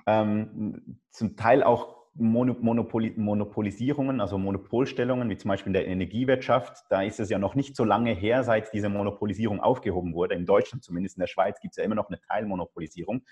ähm, 0.07 1.01
zum 1.11 1.35
Teil 1.35 1.61
auch 1.61 1.97
Monopoli 2.13 3.13
Monopolisierungen, 3.17 4.21
also 4.21 4.37
Monopolstellungen, 4.37 5.29
wie 5.29 5.37
zum 5.37 5.49
Beispiel 5.49 5.69
in 5.69 5.73
der 5.73 5.87
Energiewirtschaft. 5.87 6.85
Da 6.89 7.03
ist 7.03 7.19
es 7.19 7.29
ja 7.29 7.37
noch 7.37 7.53
nicht 7.53 7.75
so 7.75 7.83
lange 7.83 8.13
her, 8.13 8.43
seit 8.45 8.73
diese 8.73 8.89
Monopolisierung 8.89 9.59
aufgehoben 9.59 10.13
wurde. 10.15 10.35
In 10.35 10.45
Deutschland 10.45 10.83
zumindest, 10.83 11.17
in 11.17 11.21
der 11.21 11.27
Schweiz 11.27 11.59
gibt 11.59 11.73
es 11.73 11.77
ja 11.77 11.83
immer 11.83 11.95
noch 11.95 12.07
eine 12.07 12.19
Teilmonopolisierung. 12.21 13.23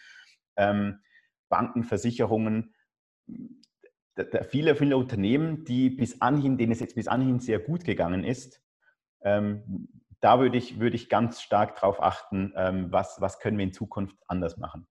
Ähm, 0.58 1.00
Banken, 1.50 1.84
Versicherungen, 1.84 2.74
viele, 4.50 4.76
viele 4.76 4.98
Unternehmen, 4.98 5.66
die 5.66 5.90
bis 5.90 6.22
anhin, 6.22 6.58
denen 6.58 6.72
es 6.72 6.80
jetzt 6.80 6.96
bis 6.96 7.08
anhin 7.08 7.40
sehr 7.40 7.60
gut 7.60 7.84
gegangen 7.84 8.24
ist, 8.24 8.62
ähm, 9.22 9.90
da 10.22 10.40
würde 10.40 10.58
ich, 10.58 10.80
würde 10.80 10.96
ich 10.96 11.10
ganz 11.10 11.42
stark 11.42 11.76
darauf 11.76 12.02
achten, 12.02 12.54
ähm, 12.56 12.92
was, 12.92 13.20
was 13.20 13.40
können 13.40 13.58
wir 13.58 13.66
in 13.66 13.74
Zukunft 13.74 14.16
anders 14.28 14.58
machen. 14.58 14.88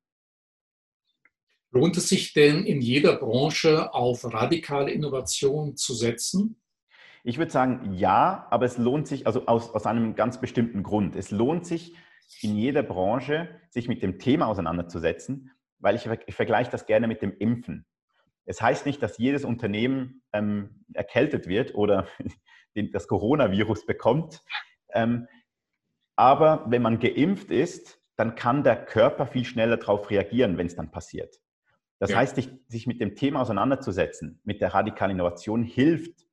Lohnt 1.70 1.96
es 1.96 2.08
sich 2.08 2.34
denn 2.34 2.64
in 2.64 2.80
jeder 2.80 3.16
Branche 3.16 3.92
auf 3.92 4.32
radikale 4.32 4.92
Innovation 4.92 5.76
zu 5.76 5.92
setzen? 5.92 6.60
Ich 7.24 7.38
würde 7.38 7.50
sagen, 7.50 7.94
ja, 7.94 8.46
aber 8.50 8.66
es 8.66 8.78
lohnt 8.78 9.08
sich, 9.08 9.26
also 9.26 9.46
aus, 9.46 9.70
aus 9.70 9.86
einem 9.86 10.14
ganz 10.14 10.40
bestimmten 10.40 10.82
Grund. 10.82 11.16
Es 11.16 11.30
lohnt 11.30 11.66
sich 11.66 11.96
in 12.42 12.54
jeder 12.56 12.82
Branche, 12.82 13.48
sich 13.70 13.88
mit 13.88 14.02
dem 14.02 14.18
Thema 14.18 14.46
auseinanderzusetzen, 14.46 15.50
weil 15.84 15.94
ich, 15.94 16.08
ich 16.26 16.34
vergleiche 16.34 16.70
das 16.70 16.86
gerne 16.86 17.06
mit 17.06 17.22
dem 17.22 17.36
Impfen. 17.38 17.86
Es 18.46 18.60
heißt 18.60 18.86
nicht, 18.86 19.02
dass 19.02 19.18
jedes 19.18 19.44
Unternehmen 19.44 20.22
ähm, 20.32 20.84
erkältet 20.92 21.46
wird 21.46 21.74
oder 21.74 22.08
das 22.92 23.06
Coronavirus 23.06 23.86
bekommt. 23.86 24.40
Ähm, 24.92 25.28
aber 26.16 26.64
wenn 26.68 26.82
man 26.82 26.98
geimpft 26.98 27.50
ist, 27.50 28.00
dann 28.16 28.34
kann 28.34 28.64
der 28.64 28.84
Körper 28.84 29.26
viel 29.26 29.44
schneller 29.44 29.76
darauf 29.76 30.10
reagieren, 30.10 30.56
wenn 30.56 30.66
es 30.66 30.76
dann 30.76 30.90
passiert. 30.90 31.40
Das 31.98 32.10
ja. 32.10 32.18
heißt, 32.18 32.36
sich, 32.68 32.86
mit 32.86 33.00
dem 33.00 33.14
Thema 33.14 33.40
auseinanderzusetzen, 33.40 34.40
mit 34.44 34.60
der 34.60 34.74
radikalen 34.74 35.12
Innovation, 35.12 35.62
hilft 35.62 36.26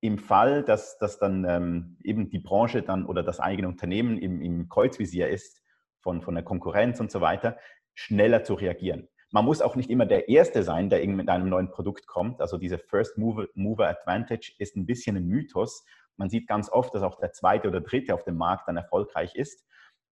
im 0.00 0.18
Fall, 0.18 0.64
dass, 0.64 0.98
dass 0.98 1.18
dann 1.18 1.44
ähm, 1.44 1.96
eben 2.02 2.28
die 2.28 2.38
Branche 2.38 2.82
dann 2.82 3.06
oder 3.06 3.22
das 3.22 3.40
eigene 3.40 3.68
Unternehmen 3.68 4.18
im, 4.18 4.40
im 4.40 4.68
Kreuzvisier 4.68 5.28
ist 5.28 5.62
von, 6.00 6.22
von 6.22 6.34
der 6.34 6.44
Konkurrenz 6.44 7.00
und 7.00 7.10
so 7.10 7.20
weiter, 7.20 7.56
schneller 7.98 8.44
zu 8.44 8.54
reagieren. 8.54 9.08
Man 9.32 9.44
muss 9.44 9.60
auch 9.60 9.74
nicht 9.74 9.90
immer 9.90 10.06
der 10.06 10.28
Erste 10.28 10.62
sein, 10.62 10.88
der 10.88 11.04
mit 11.08 11.28
einem 11.28 11.48
neuen 11.48 11.70
Produkt 11.70 12.06
kommt. 12.06 12.40
Also 12.40 12.56
diese 12.56 12.78
First 12.78 13.18
Mover, 13.18 13.48
Mover 13.54 13.88
Advantage 13.88 14.54
ist 14.58 14.76
ein 14.76 14.86
bisschen 14.86 15.16
ein 15.16 15.26
Mythos. 15.26 15.84
Man 16.16 16.30
sieht 16.30 16.46
ganz 16.46 16.70
oft, 16.70 16.94
dass 16.94 17.02
auch 17.02 17.18
der 17.18 17.32
Zweite 17.32 17.66
oder 17.66 17.80
Dritte 17.80 18.14
auf 18.14 18.22
dem 18.22 18.36
Markt 18.36 18.68
dann 18.68 18.76
erfolgreich 18.76 19.34
ist. 19.34 19.66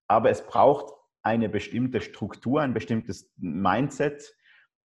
Aber 0.08 0.30
es 0.30 0.42
braucht 0.42 0.92
eine 1.22 1.48
bestimmte 1.48 2.00
Struktur, 2.00 2.60
ein 2.60 2.74
bestimmtes 2.74 3.32
Mindset, 3.36 4.34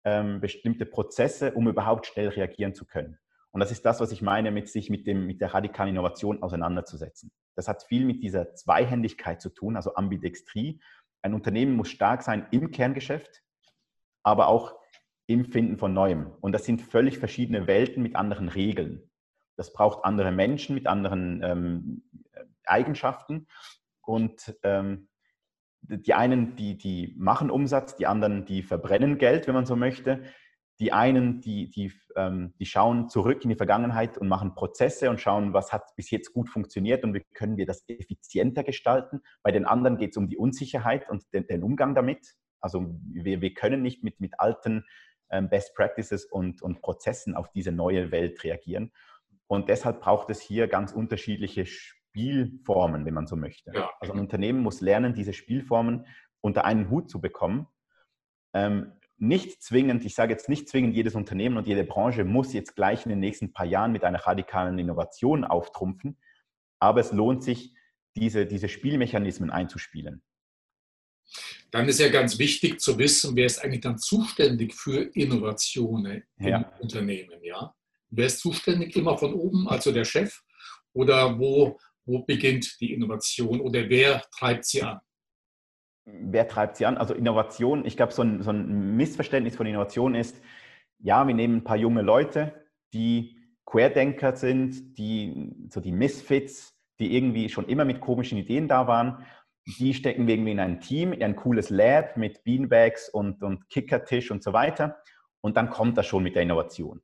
ähm, 0.03 0.41
bestimmte 0.41 0.85
Prozesse, 0.85 1.53
um 1.53 1.69
überhaupt 1.69 2.05
schnell 2.05 2.27
reagieren 2.27 2.75
zu 2.75 2.85
können. 2.85 3.17
Und 3.51 3.61
das 3.61 3.71
ist 3.71 3.85
das, 3.85 3.99
was 4.01 4.11
ich 4.11 4.21
meine, 4.21 4.51
mit 4.51 4.67
sich 4.67 4.89
mit, 4.89 5.07
dem, 5.07 5.25
mit 5.25 5.39
der 5.39 5.53
radikalen 5.53 5.89
Innovation 5.89 6.43
auseinanderzusetzen. 6.43 7.31
Das 7.55 7.67
hat 7.67 7.83
viel 7.83 8.05
mit 8.05 8.21
dieser 8.21 8.53
Zweihändigkeit 8.53 9.41
zu 9.41 9.49
tun, 9.49 9.75
also 9.75 9.95
Ambidextrie. 9.95 10.79
Ein 11.21 11.33
Unternehmen 11.33 11.75
muss 11.75 11.89
stark 11.89 12.23
sein 12.23 12.47
im 12.51 12.71
Kerngeschäft, 12.71 13.43
aber 14.23 14.47
auch 14.47 14.75
im 15.27 15.45
Finden 15.45 15.77
von 15.77 15.93
Neuem. 15.93 16.31
Und 16.41 16.53
das 16.53 16.65
sind 16.65 16.81
völlig 16.81 17.19
verschiedene 17.19 17.67
Welten 17.67 18.01
mit 18.01 18.15
anderen 18.15 18.49
Regeln. 18.49 19.09
Das 19.55 19.73
braucht 19.73 20.05
andere 20.05 20.31
Menschen 20.31 20.73
mit 20.73 20.87
anderen 20.87 21.43
ähm, 21.43 22.03
Eigenschaften. 22.65 23.47
Und 24.01 24.55
ähm, 24.63 25.09
die 25.81 26.13
einen, 26.13 26.55
die, 26.55 26.77
die 26.77 27.15
machen 27.17 27.51
Umsatz, 27.51 27.95
die 27.95 28.07
anderen, 28.07 28.45
die 28.45 28.63
verbrennen 28.63 29.17
Geld, 29.17 29.47
wenn 29.47 29.53
man 29.53 29.65
so 29.65 29.75
möchte. 29.75 30.23
Die 30.79 30.93
einen, 30.93 31.41
die, 31.41 31.69
die, 31.69 31.91
ähm, 32.15 32.53
die 32.59 32.65
schauen 32.65 33.09
zurück 33.09 33.43
in 33.43 33.49
die 33.49 33.55
Vergangenheit 33.55 34.17
und 34.17 34.27
machen 34.27 34.55
Prozesse 34.55 35.09
und 35.09 35.19
schauen, 35.19 35.53
was 35.53 35.73
hat 35.73 35.95
bis 35.95 36.09
jetzt 36.09 36.31
gut 36.33 36.49
funktioniert 36.49 37.03
und 37.03 37.13
wie 37.13 37.23
können 37.33 37.57
wir 37.57 37.65
das 37.65 37.83
effizienter 37.87 38.63
gestalten. 38.63 39.21
Bei 39.43 39.51
den 39.51 39.65
anderen 39.65 39.97
geht 39.97 40.11
es 40.11 40.17
um 40.17 40.29
die 40.29 40.37
Unsicherheit 40.37 41.09
und 41.09 41.23
den, 41.33 41.47
den 41.47 41.63
Umgang 41.63 41.95
damit. 41.95 42.35
Also 42.61 42.95
wir, 43.11 43.41
wir 43.41 43.53
können 43.53 43.81
nicht 43.81 44.03
mit, 44.03 44.19
mit 44.19 44.39
alten 44.39 44.85
ähm, 45.29 45.49
Best 45.49 45.75
Practices 45.75 46.25
und, 46.25 46.61
und 46.61 46.81
Prozessen 46.81 47.35
auf 47.35 47.49
diese 47.51 47.71
neue 47.71 48.11
Welt 48.11 48.43
reagieren. 48.43 48.91
Und 49.47 49.69
deshalb 49.69 50.01
braucht 50.01 50.29
es 50.29 50.41
hier 50.41 50.67
ganz 50.67 50.91
unterschiedliche 50.91 51.65
Spielformen, 51.65 53.05
wenn 53.05 53.13
man 53.13 53.27
so 53.27 53.35
möchte. 53.35 53.71
Ja. 53.73 53.89
Also 53.99 54.13
ein 54.13 54.19
Unternehmen 54.19 54.61
muss 54.61 54.81
lernen, 54.81 55.13
diese 55.13 55.33
Spielformen 55.33 56.05
unter 56.41 56.65
einen 56.65 56.89
Hut 56.89 57.09
zu 57.09 57.19
bekommen. 57.19 57.67
Ähm, 58.53 58.93
nicht 59.21 59.61
zwingend, 59.61 60.05
ich 60.05 60.15
sage 60.15 60.31
jetzt 60.31 60.49
nicht 60.49 60.69
zwingend, 60.69 60.95
jedes 60.95 61.15
Unternehmen 61.15 61.57
und 61.57 61.67
jede 61.67 61.83
Branche 61.83 62.23
muss 62.23 62.53
jetzt 62.53 62.75
gleich 62.75 63.05
in 63.05 63.09
den 63.09 63.19
nächsten 63.19 63.53
paar 63.53 63.65
Jahren 63.65 63.91
mit 63.91 64.03
einer 64.03 64.19
radikalen 64.19 64.79
Innovation 64.79 65.43
auftrumpfen, 65.43 66.17
aber 66.79 67.01
es 67.01 67.11
lohnt 67.11 67.43
sich, 67.43 67.73
diese, 68.15 68.45
diese 68.45 68.69
Spielmechanismen 68.69 69.49
einzuspielen. 69.49 70.23
Dann 71.71 71.87
ist 71.87 71.99
ja 71.99 72.09
ganz 72.09 72.39
wichtig 72.39 72.79
zu 72.79 72.97
wissen, 72.97 73.35
wer 73.35 73.45
ist 73.45 73.63
eigentlich 73.63 73.81
dann 73.81 73.99
zuständig 73.99 74.73
für 74.73 75.01
Innovationen 75.13 76.23
ja. 76.39 76.57
im 76.57 76.65
Unternehmen. 76.81 77.43
Ja? 77.43 77.75
Wer 78.09 78.25
ist 78.25 78.39
zuständig? 78.39 78.95
Immer 78.95 79.17
von 79.17 79.33
oben, 79.33 79.67
also 79.67 79.91
der 79.91 80.05
Chef? 80.05 80.41
Oder 80.93 81.37
wo, 81.37 81.77
wo 82.05 82.23
beginnt 82.25 82.79
die 82.81 82.93
Innovation 82.93 83.61
oder 83.61 83.87
wer 83.87 84.23
treibt 84.35 84.65
sie 84.65 84.81
an? 84.81 84.99
Wer 86.21 86.47
treibt 86.47 86.77
sie 86.77 86.85
an? 86.85 86.97
Also 86.97 87.13
Innovation, 87.13 87.85
ich 87.85 87.97
glaube, 87.97 88.13
so 88.13 88.21
ein, 88.21 88.41
so 88.41 88.51
ein 88.51 88.95
Missverständnis 88.95 89.55
von 89.55 89.65
Innovation 89.65 90.15
ist, 90.15 90.41
ja, 90.99 91.27
wir 91.27 91.35
nehmen 91.35 91.57
ein 91.57 91.63
paar 91.63 91.77
junge 91.77 92.01
Leute, 92.01 92.53
die 92.93 93.37
Querdenker 93.65 94.35
sind, 94.35 94.97
die 94.97 95.55
so 95.69 95.79
die 95.79 95.91
Misfits, 95.91 96.75
die 96.99 97.15
irgendwie 97.15 97.49
schon 97.49 97.67
immer 97.67 97.85
mit 97.85 98.01
komischen 98.01 98.37
Ideen 98.37 98.67
da 98.67 98.87
waren 98.87 99.25
die 99.77 99.93
stecken 99.93 100.27
wir 100.27 100.35
irgendwie 100.35 100.51
in 100.51 100.59
ein 100.59 100.81
Team, 100.81 101.13
in 101.13 101.23
ein 101.23 101.35
cooles 101.35 101.69
Lab 101.69 102.17
mit 102.17 102.43
Beanbags 102.43 103.09
und, 103.09 103.43
und 103.43 103.69
Kickertisch 103.69 104.31
und 104.31 104.43
so 104.43 104.53
weiter. 104.53 104.97
Und 105.41 105.57
dann 105.57 105.69
kommt 105.69 105.97
das 105.97 106.07
schon 106.07 106.23
mit 106.23 106.35
der 106.35 106.43
Innovation. 106.43 107.01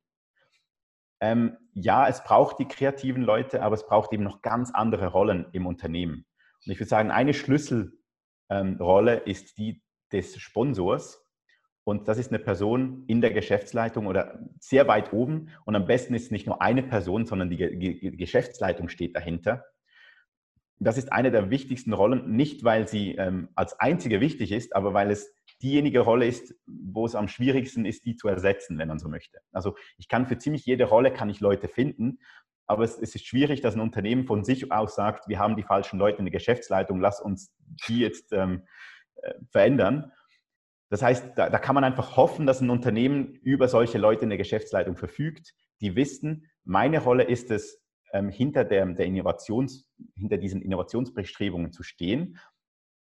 Ähm, 1.20 1.56
ja, 1.72 2.08
es 2.08 2.22
braucht 2.24 2.58
die 2.58 2.68
kreativen 2.68 3.22
Leute, 3.22 3.62
aber 3.62 3.74
es 3.74 3.86
braucht 3.86 4.12
eben 4.12 4.24
noch 4.24 4.42
ganz 4.42 4.70
andere 4.72 5.06
Rollen 5.08 5.46
im 5.52 5.66
Unternehmen. 5.66 6.26
Und 6.64 6.72
ich 6.72 6.78
würde 6.78 6.88
sagen, 6.88 7.10
eine 7.10 7.32
Schlüsselrolle 7.32 7.92
ähm, 8.50 8.78
ist 9.24 9.58
die 9.58 9.82
des 10.12 10.38
Sponsors. 10.38 11.22
Und 11.84 12.08
das 12.08 12.18
ist 12.18 12.32
eine 12.32 12.40
Person 12.40 13.04
in 13.06 13.20
der 13.20 13.32
Geschäftsleitung 13.32 14.06
oder 14.06 14.40
sehr 14.58 14.88
weit 14.88 15.12
oben. 15.12 15.50
Und 15.64 15.76
am 15.76 15.86
besten 15.86 16.14
ist 16.14 16.32
nicht 16.32 16.46
nur 16.46 16.60
eine 16.60 16.82
Person, 16.82 17.26
sondern 17.26 17.48
die 17.48 18.16
Geschäftsleitung 18.16 18.88
steht 18.88 19.14
dahinter 19.14 19.64
das 20.78 20.98
ist 20.98 21.12
eine 21.12 21.30
der 21.30 21.50
wichtigsten 21.50 21.92
Rollen, 21.92 22.36
nicht 22.36 22.64
weil 22.64 22.86
sie 22.86 23.14
ähm, 23.14 23.48
als 23.54 23.78
einzige 23.80 24.20
wichtig 24.20 24.52
ist, 24.52 24.76
aber 24.76 24.92
weil 24.92 25.10
es 25.10 25.32
diejenige 25.62 26.00
Rolle 26.00 26.26
ist, 26.26 26.54
wo 26.66 27.06
es 27.06 27.14
am 27.14 27.28
schwierigsten 27.28 27.86
ist, 27.86 28.04
die 28.04 28.16
zu 28.16 28.28
ersetzen, 28.28 28.76
wenn 28.78 28.88
man 28.88 28.98
so 28.98 29.08
möchte. 29.08 29.38
Also 29.52 29.74
ich 29.96 30.08
kann 30.08 30.26
für 30.26 30.36
ziemlich 30.36 30.66
jede 30.66 30.84
Rolle 30.84 31.12
kann 31.12 31.30
ich 31.30 31.40
Leute 31.40 31.68
finden, 31.68 32.18
aber 32.66 32.84
es, 32.84 32.98
es 32.98 33.14
ist 33.14 33.26
schwierig, 33.26 33.60
dass 33.60 33.74
ein 33.74 33.80
Unternehmen 33.80 34.24
von 34.24 34.44
sich 34.44 34.72
aus 34.72 34.94
sagt, 34.94 35.28
wir 35.28 35.38
haben 35.38 35.56
die 35.56 35.62
falschen 35.62 35.98
Leute 35.98 36.18
in 36.18 36.24
der 36.24 36.32
Geschäftsleitung, 36.32 37.00
lass 37.00 37.20
uns 37.20 37.54
die 37.88 38.00
jetzt 38.00 38.32
ähm, 38.32 38.62
äh, 39.22 39.34
verändern. 39.50 40.12
Das 40.88 41.02
heißt, 41.02 41.32
da, 41.36 41.50
da 41.50 41.58
kann 41.58 41.74
man 41.74 41.84
einfach 41.84 42.16
hoffen, 42.16 42.46
dass 42.46 42.60
ein 42.60 42.70
Unternehmen 42.70 43.34
über 43.42 43.68
solche 43.68 43.98
Leute 43.98 44.22
in 44.22 44.30
der 44.30 44.38
Geschäftsleitung 44.38 44.96
verfügt, 44.96 45.54
die 45.80 45.94
wissen, 45.96 46.50
meine 46.64 47.00
Rolle 47.00 47.24
ist 47.24 47.50
es, 47.50 47.82
ähm, 48.12 48.28
hinter, 48.28 48.64
der, 48.64 48.86
der 48.86 49.06
Innovations, 49.06 49.88
hinter 50.14 50.38
diesen 50.38 50.62
Innovationsbestrebungen 50.62 51.72
zu 51.72 51.82
stehen 51.82 52.38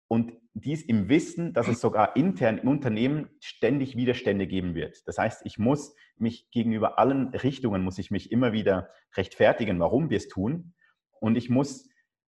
und 0.07 0.33
dies 0.53 0.83
im 0.83 1.09
Wissen, 1.09 1.53
dass 1.53 1.67
es 1.67 1.81
sogar 1.81 2.15
intern 2.15 2.59
im 2.59 2.67
Unternehmen 2.67 3.29
ständig 3.39 3.95
Widerstände 3.95 4.45
geben 4.45 4.75
wird. 4.75 5.07
Das 5.07 5.17
heißt, 5.17 5.41
ich 5.45 5.57
muss 5.57 5.95
mich 6.17 6.49
gegenüber 6.51 6.99
allen 6.99 7.29
Richtungen, 7.29 7.83
muss 7.83 7.97
ich 7.97 8.11
mich 8.11 8.31
immer 8.31 8.53
wieder 8.53 8.89
rechtfertigen, 9.15 9.79
warum 9.79 10.09
wir 10.09 10.17
es 10.17 10.27
tun. 10.27 10.73
Und 11.19 11.35
ich 11.37 11.49
muss 11.49 11.89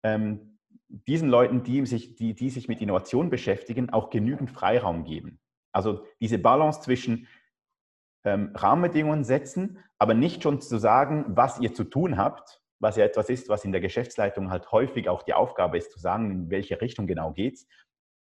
ähm, 0.04 0.58
diesen 0.88 1.28
Leuten, 1.28 1.64
die 1.64 1.84
sich, 1.86 2.14
die, 2.14 2.34
die 2.34 2.50
sich 2.50 2.68
mit 2.68 2.80
Innovation 2.80 3.30
beschäftigen, 3.30 3.90
auch 3.90 4.10
genügend 4.10 4.50
Freiraum 4.50 5.04
geben. 5.04 5.40
Also 5.72 6.04
diese 6.20 6.38
Balance 6.38 6.82
zwischen 6.82 7.26
ähm, 8.24 8.52
Rahmenbedingungen 8.54 9.24
setzen, 9.24 9.78
aber 9.98 10.14
nicht 10.14 10.42
schon 10.42 10.60
zu 10.60 10.78
sagen, 10.78 11.24
was 11.28 11.58
ihr 11.58 11.74
zu 11.74 11.84
tun 11.84 12.16
habt, 12.16 12.62
was 12.78 12.96
ja 12.96 13.04
etwas 13.04 13.28
ist, 13.28 13.48
was 13.48 13.64
in 13.64 13.72
der 13.72 13.80
Geschäftsleitung 13.80 14.50
halt 14.50 14.70
häufig 14.70 15.08
auch 15.08 15.22
die 15.22 15.34
Aufgabe 15.34 15.78
ist, 15.78 15.90
zu 15.90 15.98
sagen, 15.98 16.30
in 16.30 16.50
welche 16.50 16.80
Richtung 16.80 17.06
genau 17.06 17.32
geht's. 17.32 17.66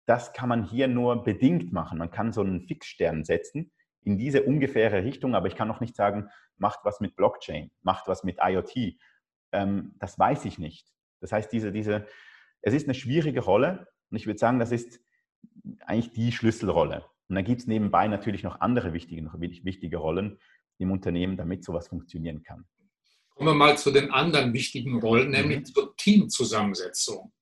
Das 0.08 0.34
kann 0.34 0.50
man 0.50 0.64
hier 0.64 0.88
nur 0.88 1.24
bedingt 1.24 1.72
machen. 1.74 2.00
Man 2.00 2.10
kann 2.10 2.32
so 2.34 2.42
einen 2.42 2.62
Fixstern 2.62 3.24
setzen 3.24 3.72
in 4.04 4.18
diese 4.18 4.44
ungefähre 4.44 5.04
Richtung, 5.04 5.36
aber 5.36 5.48
ich 5.48 5.56
kann 5.56 5.68
noch 5.68 5.82
nicht 5.82 5.96
sagen, 5.96 6.30
macht 6.58 6.80
was 6.84 7.02
mit 7.02 7.16
Blockchain, 7.16 7.72
macht 7.82 8.08
was 8.08 8.24
mit 8.24 8.38
IoT. 8.42 8.98
Ähm, 9.52 9.96
das 10.00 10.18
weiß 10.18 10.46
ich 10.46 10.58
nicht. 10.58 10.88
Das 11.20 11.34
heißt, 11.34 11.52
diese, 11.52 11.72
diese, 11.72 12.08
es 12.62 12.74
ist 12.74 12.86
eine 12.86 12.94
schwierige 12.94 13.42
Rolle 13.42 13.88
und 14.10 14.18
ich 14.18 14.26
würde 14.26 14.40
sagen, 14.40 14.60
das 14.60 14.72
ist 14.72 15.02
eigentlich 15.86 16.14
die 16.14 16.32
Schlüsselrolle. 16.32 17.06
Und 17.28 17.36
dann 17.36 17.44
gibt 17.44 17.62
es 17.62 17.68
nebenbei 17.68 18.08
natürlich 18.08 18.44
noch 18.44 18.62
andere 18.62 18.94
wichtige, 18.94 19.22
noch 19.22 19.40
wichtige 19.40 19.98
Rollen 19.98 20.40
im 20.78 20.92
Unternehmen, 20.92 21.36
damit 21.36 21.66
sowas 21.66 21.90
funktionieren 21.90 22.44
kann. 22.44 22.66
Kommen 23.30 23.50
wir 23.50 23.54
mal 23.54 23.78
zu 23.78 23.92
den 23.92 24.12
anderen 24.12 24.54
wichtigen 24.54 25.00
Rollen, 25.02 25.32
nämlich 25.32 25.60
mhm. 25.60 25.66
zur 25.66 25.96
Teamzusammensetzung. 25.98 27.34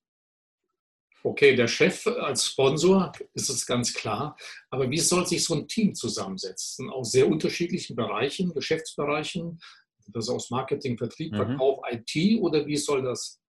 Okay, 1.26 1.56
der 1.56 1.68
Chef 1.68 2.06
als 2.06 2.46
Sponsor 2.46 3.12
ist 3.34 3.50
es 3.50 3.66
ganz 3.66 3.92
klar, 3.96 4.38
aber 4.70 4.92
wie 4.92 5.00
soll 5.00 5.26
sich 5.26 5.44
so 5.44 5.56
ein 5.56 5.68
Team 5.68 5.96
zusammensetzen? 5.96 6.88
Aus 6.92 7.14
sehr 7.14 7.28
unterschiedlichen 7.28 7.96
Bereichen, 7.96 8.54
Geschäftsbereichen, 8.54 9.60
das 10.10 10.30
aus 10.30 10.52
Marketing, 10.52 11.00
Vertrieb, 11.00 11.32
mhm. 11.32 11.38
Verkauf, 11.38 11.80
IT 11.90 12.40
oder 12.42 12.68
wie 12.68 12.78
soll 12.78 13.02
das 13.02 13.42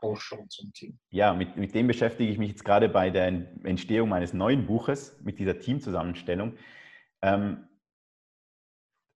ausschauen 0.00 0.50
zum 0.50 0.70
Team? 0.74 0.98
Ja, 1.08 1.32
mit, 1.32 1.56
mit 1.56 1.74
dem 1.74 1.86
beschäftige 1.86 2.30
ich 2.30 2.36
mich 2.36 2.50
jetzt 2.50 2.64
gerade 2.66 2.90
bei 2.90 3.08
der 3.08 3.28
Entstehung 3.64 4.10
meines 4.10 4.34
neuen 4.34 4.66
Buches, 4.66 5.16
mit 5.22 5.38
dieser 5.38 5.58
Teamzusammenstellung. 5.58 6.58
Ähm, 7.22 7.66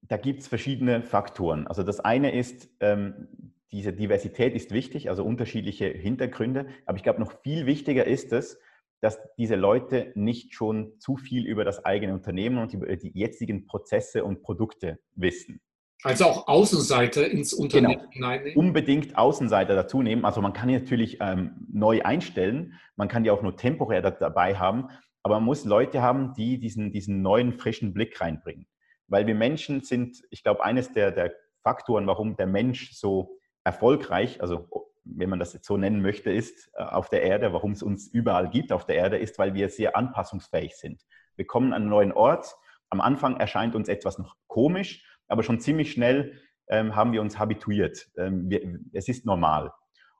da 0.00 0.16
gibt 0.16 0.40
es 0.40 0.48
verschiedene 0.48 1.02
Faktoren. 1.02 1.66
Also 1.66 1.82
das 1.82 2.00
eine 2.00 2.34
ist, 2.34 2.70
ähm, 2.80 3.52
diese 3.72 3.92
Diversität 3.92 4.54
ist 4.54 4.70
wichtig, 4.70 5.08
also 5.08 5.24
unterschiedliche 5.24 5.86
Hintergründe. 5.86 6.66
Aber 6.86 6.96
ich 6.96 7.02
glaube, 7.02 7.20
noch 7.20 7.32
viel 7.42 7.66
wichtiger 7.66 8.06
ist 8.06 8.32
es, 8.32 8.58
dass 9.00 9.18
diese 9.36 9.56
Leute 9.56 10.12
nicht 10.14 10.54
schon 10.54 10.98
zu 11.00 11.16
viel 11.16 11.46
über 11.46 11.64
das 11.64 11.84
eigene 11.84 12.12
Unternehmen 12.12 12.58
und 12.58 12.72
über 12.74 12.94
die 12.94 13.10
jetzigen 13.14 13.66
Prozesse 13.66 14.24
und 14.24 14.42
Produkte 14.42 15.00
wissen. 15.14 15.60
Also 16.04 16.24
auch 16.26 16.48
Außenseiter 16.48 17.28
ins 17.30 17.52
Unternehmen 17.52 17.94
genau. 17.94 18.10
hineinnehmen? 18.10 18.56
Unbedingt 18.56 19.16
Außenseiter 19.16 19.74
dazu 19.74 20.02
nehmen. 20.02 20.24
Also 20.24 20.40
man 20.40 20.52
kann 20.52 20.68
die 20.68 20.74
natürlich 20.74 21.18
ähm, 21.20 21.66
neu 21.72 22.02
einstellen, 22.02 22.78
man 22.96 23.08
kann 23.08 23.24
die 23.24 23.30
auch 23.30 23.42
nur 23.42 23.56
temporär 23.56 24.02
dabei 24.02 24.56
haben, 24.56 24.88
aber 25.22 25.36
man 25.36 25.44
muss 25.44 25.64
Leute 25.64 26.02
haben, 26.02 26.34
die 26.34 26.58
diesen, 26.58 26.92
diesen 26.92 27.22
neuen, 27.22 27.52
frischen 27.52 27.94
Blick 27.94 28.20
reinbringen. 28.20 28.66
Weil 29.06 29.26
wir 29.26 29.34
Menschen 29.34 29.82
sind, 29.82 30.22
ich 30.30 30.42
glaube, 30.42 30.64
eines 30.64 30.92
der, 30.92 31.12
der 31.12 31.34
Faktoren, 31.62 32.06
warum 32.06 32.36
der 32.36 32.46
Mensch 32.46 32.92
so 32.92 33.38
erfolgreich, 33.64 34.40
also 34.40 34.68
wenn 35.04 35.30
man 35.30 35.38
das 35.38 35.52
jetzt 35.52 35.66
so 35.66 35.76
nennen 35.76 36.00
möchte, 36.00 36.30
ist 36.30 36.70
äh, 36.74 36.82
auf 36.82 37.08
der 37.08 37.22
Erde, 37.22 37.52
warum 37.52 37.72
es 37.72 37.82
uns 37.82 38.08
überall 38.08 38.48
gibt 38.48 38.72
auf 38.72 38.86
der 38.86 38.96
Erde, 38.96 39.18
ist, 39.18 39.38
weil 39.38 39.54
wir 39.54 39.68
sehr 39.68 39.96
anpassungsfähig 39.96 40.76
sind. 40.76 41.02
Wir 41.36 41.46
kommen 41.46 41.72
an 41.72 41.82
einen 41.82 41.90
neuen 41.90 42.12
Ort. 42.12 42.54
Am 42.90 43.00
Anfang 43.00 43.36
erscheint 43.36 43.74
uns 43.74 43.88
etwas 43.88 44.18
noch 44.18 44.36
komisch, 44.46 45.04
aber 45.28 45.42
schon 45.42 45.60
ziemlich 45.60 45.92
schnell 45.92 46.38
ähm, 46.68 46.94
haben 46.94 47.12
wir 47.12 47.20
uns 47.20 47.38
habituiert. 47.38 48.10
Ähm, 48.16 48.48
wir, 48.48 48.78
es 48.92 49.08
ist 49.08 49.26
normal. 49.26 49.72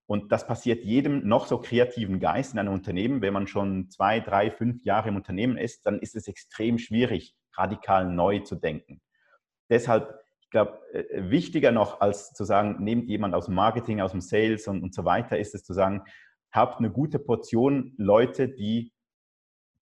Und 0.06 0.32
das 0.32 0.46
passiert 0.46 0.84
jedem 0.84 1.26
noch 1.26 1.46
so 1.46 1.58
kreativen 1.58 2.18
Geist 2.18 2.52
in 2.52 2.58
einem 2.58 2.74
Unternehmen. 2.74 3.22
Wenn 3.22 3.32
man 3.32 3.46
schon 3.46 3.88
zwei, 3.88 4.20
drei, 4.20 4.50
fünf 4.50 4.84
Jahre 4.84 5.08
im 5.08 5.16
Unternehmen 5.16 5.56
ist, 5.56 5.86
dann 5.86 6.00
ist 6.00 6.16
es 6.16 6.28
extrem 6.28 6.78
schwierig, 6.78 7.36
radikal 7.56 8.06
neu 8.10 8.40
zu 8.40 8.56
denken. 8.56 9.00
Deshalb, 9.70 10.12
glaube, 10.52 10.78
äh, 10.92 11.30
wichtiger 11.30 11.72
noch 11.72 12.00
als 12.00 12.32
zu 12.32 12.44
sagen, 12.44 12.82
nehmt 12.84 13.08
jemand 13.08 13.34
aus 13.34 13.46
dem 13.46 13.56
Marketing, 13.56 14.00
aus 14.00 14.12
dem 14.12 14.20
Sales 14.20 14.68
und, 14.68 14.82
und 14.82 14.94
so 14.94 15.04
weiter, 15.04 15.38
ist 15.38 15.54
es 15.54 15.64
zu 15.64 15.72
sagen, 15.72 16.02
habt 16.52 16.78
eine 16.78 16.90
gute 16.90 17.18
Portion 17.18 17.94
Leute, 17.96 18.48
die 18.48 18.92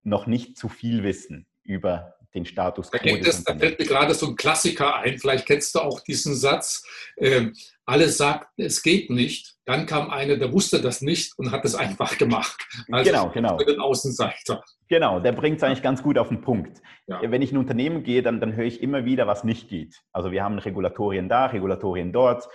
noch 0.02 0.26
nicht 0.26 0.56
zu 0.56 0.68
viel 0.68 1.02
wissen 1.02 1.46
über 1.62 2.14
den 2.34 2.44
Status 2.44 2.90
quo. 2.90 3.16
Da, 3.16 3.30
da 3.44 3.58
fällt 3.58 3.78
mir 3.78 3.86
gerade 3.86 4.14
so 4.14 4.28
ein 4.28 4.36
Klassiker 4.36 4.96
ein, 4.96 5.18
vielleicht 5.18 5.46
kennst 5.46 5.74
du 5.74 5.80
auch 5.80 6.00
diesen 6.00 6.34
Satz, 6.34 6.84
äh, 7.16 7.48
alle 7.86 8.08
sagten, 8.08 8.62
es 8.62 8.82
geht 8.82 9.10
nicht, 9.10 9.56
dann 9.64 9.86
kam 9.86 10.10
einer, 10.10 10.36
der 10.36 10.52
wusste 10.52 10.80
das 10.80 11.00
nicht 11.02 11.36
und 11.38 11.50
hat 11.50 11.64
es 11.64 11.74
einfach 11.74 12.18
gemacht. 12.18 12.64
Also 12.90 13.10
genau, 13.10 13.30
genau. 13.30 13.58
Für 13.58 13.64
den 13.64 13.80
Außenseiter. 13.80 14.62
Genau, 14.88 15.20
der 15.20 15.32
bringt 15.32 15.58
es 15.58 15.62
eigentlich 15.62 15.82
ganz 15.82 16.02
gut 16.02 16.18
auf 16.18 16.28
den 16.28 16.40
Punkt. 16.40 16.80
Ja. 17.06 17.20
Wenn 17.22 17.42
ich 17.42 17.50
in 17.50 17.56
ein 17.56 17.60
Unternehmen 17.60 18.02
gehe, 18.02 18.22
dann, 18.22 18.40
dann 18.40 18.54
höre 18.54 18.66
ich 18.66 18.80
immer 18.82 19.04
wieder, 19.04 19.26
was 19.26 19.44
nicht 19.44 19.68
geht. 19.68 20.00
Also 20.12 20.30
wir 20.30 20.44
haben 20.44 20.58
Regulatorien 20.58 21.28
da, 21.28 21.46
Regulatorien 21.46 22.12
dort, 22.12 22.48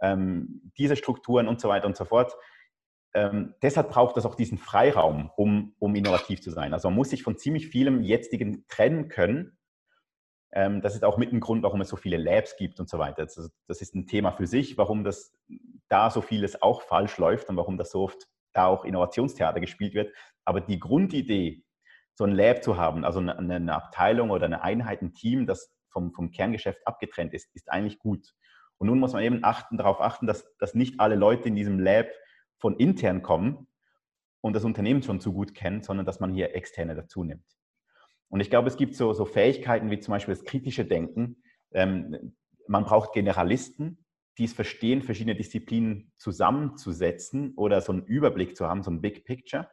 ähm, 0.00 0.62
diese 0.78 0.96
Strukturen 0.96 1.48
und 1.48 1.60
so 1.60 1.68
weiter 1.68 1.86
und 1.86 1.96
so 1.96 2.04
fort 2.04 2.34
ähm, 3.14 3.54
deshalb 3.62 3.90
braucht 3.90 4.16
es 4.16 4.26
auch 4.26 4.34
diesen 4.34 4.58
Freiraum, 4.58 5.30
um, 5.36 5.74
um 5.78 5.94
innovativ 5.94 6.40
zu 6.40 6.50
sein. 6.50 6.72
Also 6.72 6.88
man 6.88 6.96
muss 6.96 7.10
sich 7.10 7.22
von 7.22 7.38
ziemlich 7.38 7.68
vielem 7.68 8.02
Jetzigen 8.02 8.66
trennen 8.68 9.08
können. 9.08 9.58
Ähm, 10.52 10.82
das 10.82 10.94
ist 10.94 11.04
auch 11.04 11.16
mit 11.16 11.32
ein 11.32 11.40
Grund, 11.40 11.62
warum 11.62 11.80
es 11.80 11.88
so 11.88 11.96
viele 11.96 12.16
Labs 12.16 12.56
gibt 12.56 12.80
und 12.80 12.88
so 12.88 12.98
weiter. 12.98 13.24
Das, 13.24 13.50
das 13.66 13.80
ist 13.80 13.94
ein 13.94 14.06
Thema 14.06 14.32
für 14.32 14.46
sich, 14.46 14.76
warum 14.76 15.04
das 15.04 15.34
da 15.88 16.10
so 16.10 16.20
vieles 16.20 16.60
auch 16.60 16.82
falsch 16.82 17.16
läuft 17.18 17.48
und 17.48 17.56
warum 17.56 17.78
das 17.78 17.90
so 17.90 18.02
oft 18.02 18.28
da 18.52 18.66
auch 18.66 18.84
Innovationstheater 18.84 19.60
gespielt 19.60 19.94
wird. 19.94 20.14
Aber 20.44 20.60
die 20.60 20.78
Grundidee, 20.78 21.64
so 22.14 22.24
ein 22.24 22.32
Lab 22.32 22.62
zu 22.62 22.76
haben, 22.76 23.04
also 23.04 23.20
eine, 23.20 23.38
eine 23.38 23.74
Abteilung 23.74 24.30
oder 24.30 24.46
eine 24.46 24.62
Einheit, 24.62 25.02
ein 25.02 25.14
Team, 25.14 25.46
das 25.46 25.72
vom, 25.90 26.12
vom 26.12 26.30
Kerngeschäft 26.30 26.86
abgetrennt 26.86 27.32
ist, 27.32 27.54
ist 27.54 27.70
eigentlich 27.70 27.98
gut. 27.98 28.34
Und 28.78 28.88
nun 28.88 28.98
muss 28.98 29.12
man 29.12 29.22
eben 29.22 29.44
achten, 29.44 29.76
darauf 29.76 30.00
achten, 30.00 30.26
dass, 30.26 30.46
dass 30.58 30.74
nicht 30.74 31.00
alle 31.00 31.16
Leute 31.16 31.48
in 31.48 31.56
diesem 31.56 31.78
Lab 31.78 32.06
von 32.58 32.76
intern 32.76 33.22
kommen 33.22 33.66
und 34.40 34.54
das 34.54 34.64
Unternehmen 34.64 35.02
schon 35.02 35.20
zu 35.20 35.32
gut 35.32 35.54
kennt, 35.54 35.84
sondern 35.84 36.06
dass 36.06 36.20
man 36.20 36.32
hier 36.32 36.54
externe 36.54 36.94
dazu 36.94 37.24
nimmt. 37.24 37.44
Und 38.28 38.40
ich 38.40 38.50
glaube, 38.50 38.68
es 38.68 38.76
gibt 38.76 38.94
so, 38.94 39.12
so 39.12 39.24
Fähigkeiten 39.24 39.90
wie 39.90 40.00
zum 40.00 40.12
Beispiel 40.12 40.34
das 40.34 40.44
kritische 40.44 40.84
Denken. 40.84 41.42
Ähm, 41.72 42.36
man 42.66 42.84
braucht 42.84 43.12
Generalisten, 43.12 44.04
die 44.36 44.44
es 44.44 44.52
verstehen, 44.52 45.02
verschiedene 45.02 45.34
Disziplinen 45.34 46.12
zusammenzusetzen 46.16 47.54
oder 47.56 47.80
so 47.80 47.92
einen 47.92 48.04
Überblick 48.04 48.56
zu 48.56 48.68
haben, 48.68 48.82
so 48.82 48.90
ein 48.90 49.00
Big 49.00 49.24
Picture. 49.24 49.68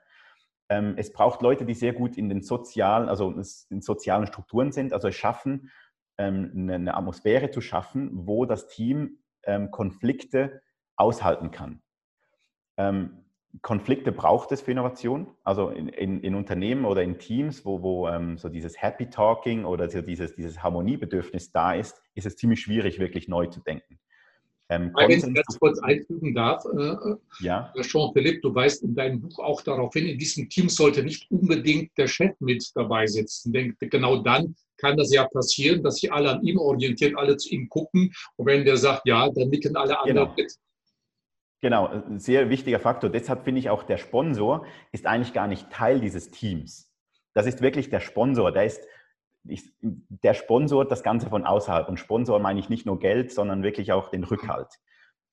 Ähm, 0.70 0.96
es 0.98 1.12
braucht 1.14 1.42
Leute, 1.42 1.66
die 1.66 1.76
sehr 1.76 1.94
gut 1.94 2.18
in 2.18 2.30
den 2.30 2.42
sozialen, 2.42 3.08
also 3.08 3.32
in 3.70 3.82
sozialen 3.82 4.26
Strukturen 4.26 4.72
sind, 4.72 4.94
also 4.94 5.08
es 5.08 5.16
schaffen, 5.16 5.70
ähm, 6.18 6.70
eine 6.70 6.96
Atmosphäre 6.96 7.52
zu 7.52 7.62
schaffen, 7.62 8.10
wo 8.14 8.46
das 8.46 8.68
Team 8.68 9.20
ähm, 9.44 9.70
Konflikte 9.70 10.62
aushalten 10.96 11.52
kann. 11.52 11.82
Ähm, 12.78 13.12
Konflikte 13.62 14.12
braucht 14.12 14.52
es 14.52 14.62
für 14.62 14.72
Innovation, 14.72 15.28
also 15.44 15.70
in, 15.70 15.88
in, 15.88 16.20
in 16.22 16.36
Unternehmen 16.36 16.86
oder 16.86 17.04
in 17.04 17.18
Teams, 17.18 17.66
wo, 17.66 17.82
wo 17.82 18.08
ähm, 18.08 18.38
so 18.38 18.50
dieses 18.50 18.82
Happy 18.82 19.10
Talking 19.10 19.66
oder 19.66 19.90
so 19.90 20.02
dieses, 20.02 20.36
dieses 20.36 20.62
Harmoniebedürfnis 20.62 21.52
da 21.52 21.74
ist, 21.74 22.02
ist 22.16 22.26
es 22.26 22.36
ziemlich 22.36 22.62
schwierig, 22.62 23.00
wirklich 23.00 23.28
neu 23.28 23.48
zu 23.48 23.62
denken. 23.62 24.00
Ähm, 24.68 24.92
Wenn 24.96 25.12
ich 25.12 25.22
ganz 25.22 25.60
kurz 25.60 25.80
einfügen 25.80 26.34
darf, 26.34 26.66
äh, 26.66 26.96
ja. 27.40 27.72
Äh, 27.76 27.82
Jean-Philippe, 27.82 28.42
du 28.42 28.56
weist 28.56 28.82
in 28.82 28.96
deinem 28.96 29.22
Buch 29.22 29.38
auch 29.38 29.62
darauf 29.62 29.94
hin, 29.94 30.08
in 30.08 30.18
diesem 30.18 30.50
Team 30.50 30.70
sollte 30.70 31.04
nicht 31.04 31.30
unbedingt 31.30 31.96
der 31.98 32.08
Chef 32.08 32.32
mit 32.40 32.72
dabei 32.74 33.06
sitzen. 33.06 33.54
Denn 33.54 33.76
genau 33.80 34.24
dann 34.24 34.56
kann 34.78 34.98
das 34.98 35.14
ja 35.14 35.28
passieren, 35.28 35.84
dass 35.84 35.98
sich 35.98 36.12
alle 36.12 36.32
an 36.32 36.44
ihm 36.44 36.58
orientieren, 36.58 37.16
alle 37.16 37.38
zu 37.38 37.50
ihm 37.54 37.70
gucken. 37.70 38.12
Und 38.38 38.48
wenn 38.48 38.66
der 38.66 38.78
sagt, 38.78 39.04
ja, 39.06 39.30
dann 39.30 39.50
nicken 39.50 39.76
alle 39.76 40.00
anderen 40.00 40.30
genau. 40.30 40.36
mit. 40.36 40.56
Genau, 41.66 41.88
ein 41.88 42.20
sehr 42.20 42.52
wichtiger 42.52 42.80
Faktor. 42.80 43.10
Deshalb 43.10 43.44
finde 43.44 43.58
ich 43.58 43.72
auch, 43.72 43.82
der 43.82 43.98
Sponsor 43.98 44.68
ist 44.92 45.08
eigentlich 45.08 45.34
gar 45.34 45.48
nicht 45.48 45.72
Teil 45.72 46.00
dieses 46.00 46.30
Teams. 46.30 46.94
Das 47.34 47.48
ist 47.48 47.60
wirklich 47.60 47.90
der 47.90 48.02
Sponsor. 48.02 48.52
Der 48.52 48.66
ist 48.66 48.86
ich, 49.48 49.74
der 49.82 50.36
Sponsor 50.36 50.88
das 50.88 51.02
Ganze 51.02 51.28
von 51.28 51.44
außerhalb. 51.44 51.90
Und 51.90 52.00
Sponsor 52.00 52.38
meine 52.38 52.60
ich 52.60 52.70
nicht 52.70 52.86
nur 52.86 53.00
Geld, 53.00 53.32
sondern 53.32 53.64
wirklich 53.64 53.92
auch 53.94 54.10
den 54.10 54.24
Rückhalt. 54.24 54.68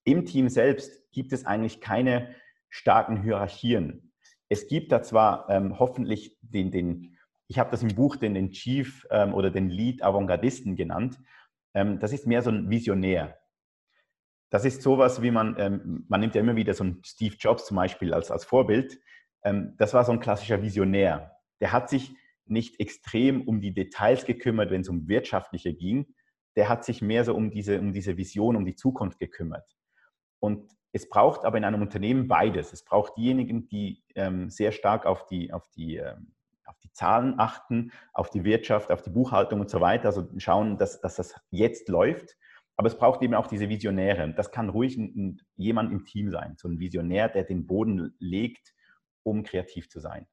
Im 0.04 0.24
Team 0.24 0.48
selbst 0.48 1.02
gibt 1.12 1.34
es 1.34 1.44
eigentlich 1.44 1.82
keine 1.82 2.34
starken 2.70 3.22
Hierarchien. 3.22 4.14
Es 4.48 4.68
gibt 4.68 4.90
da 4.90 5.02
zwar 5.02 5.50
ähm, 5.50 5.78
hoffentlich 5.78 6.38
den, 6.40 6.70
den 6.70 7.18
ich 7.46 7.58
habe 7.58 7.70
das 7.70 7.82
im 7.82 7.94
Buch 7.94 8.16
den, 8.16 8.32
den 8.32 8.52
Chief 8.52 9.06
ähm, 9.10 9.34
oder 9.34 9.50
den 9.50 9.68
Lead 9.68 10.02
Avantgardisten 10.02 10.76
genannt. 10.76 11.18
Ähm, 11.74 11.98
das 11.98 12.14
ist 12.14 12.26
mehr 12.26 12.40
so 12.40 12.48
ein 12.48 12.70
Visionär. 12.70 13.36
Das 14.52 14.66
ist 14.66 14.82
sowas, 14.82 15.22
wie 15.22 15.30
man, 15.30 15.56
ähm, 15.58 16.04
man 16.08 16.20
nimmt 16.20 16.34
ja 16.34 16.42
immer 16.42 16.56
wieder 16.56 16.74
so 16.74 16.84
einen 16.84 17.02
Steve 17.02 17.36
Jobs 17.38 17.64
zum 17.64 17.78
Beispiel 17.78 18.12
als, 18.12 18.30
als 18.30 18.44
Vorbild. 18.44 19.00
Ähm, 19.44 19.74
das 19.78 19.94
war 19.94 20.04
so 20.04 20.12
ein 20.12 20.20
klassischer 20.20 20.60
Visionär. 20.60 21.38
Der 21.62 21.72
hat 21.72 21.88
sich 21.88 22.14
nicht 22.44 22.78
extrem 22.78 23.48
um 23.48 23.62
die 23.62 23.72
Details 23.72 24.26
gekümmert, 24.26 24.70
wenn 24.70 24.82
es 24.82 24.90
um 24.90 25.08
wirtschaftliche 25.08 25.72
ging. 25.72 26.14
Der 26.54 26.68
hat 26.68 26.84
sich 26.84 27.00
mehr 27.00 27.24
so 27.24 27.34
um 27.34 27.50
diese, 27.50 27.80
um 27.80 27.94
diese 27.94 28.18
Vision, 28.18 28.56
um 28.56 28.66
die 28.66 28.74
Zukunft 28.74 29.18
gekümmert. 29.18 29.64
Und 30.38 30.70
es 30.92 31.08
braucht 31.08 31.46
aber 31.46 31.56
in 31.56 31.64
einem 31.64 31.80
Unternehmen 31.80 32.28
beides. 32.28 32.74
Es 32.74 32.84
braucht 32.84 33.16
diejenigen, 33.16 33.68
die 33.68 34.04
ähm, 34.16 34.50
sehr 34.50 34.72
stark 34.72 35.06
auf 35.06 35.24
die, 35.24 35.50
auf, 35.50 35.66
die, 35.70 35.96
ähm, 35.96 36.34
auf 36.66 36.78
die 36.80 36.92
Zahlen 36.92 37.40
achten, 37.40 37.90
auf 38.12 38.28
die 38.28 38.44
Wirtschaft, 38.44 38.92
auf 38.92 39.00
die 39.00 39.08
Buchhaltung 39.08 39.60
und 39.60 39.70
so 39.70 39.80
weiter. 39.80 40.08
Also 40.08 40.28
schauen, 40.36 40.76
dass, 40.76 41.00
dass 41.00 41.16
das 41.16 41.40
jetzt 41.48 41.88
läuft. 41.88 42.36
Aber 42.76 42.88
es 42.88 42.96
braucht 42.96 43.22
eben 43.22 43.34
auch 43.34 43.46
diese 43.46 43.68
Visionäre. 43.68 44.32
Das 44.34 44.50
kann 44.50 44.68
ruhig 44.68 44.96
ein, 44.96 45.12
ein, 45.16 45.40
jemand 45.56 45.92
im 45.92 46.04
Team 46.04 46.30
sein, 46.30 46.54
so 46.56 46.68
ein 46.68 46.80
Visionär, 46.80 47.28
der 47.28 47.44
den 47.44 47.66
Boden 47.66 48.14
legt, 48.18 48.74
um 49.22 49.42
kreativ 49.42 49.88
zu 49.88 50.00
sein. 50.00 50.26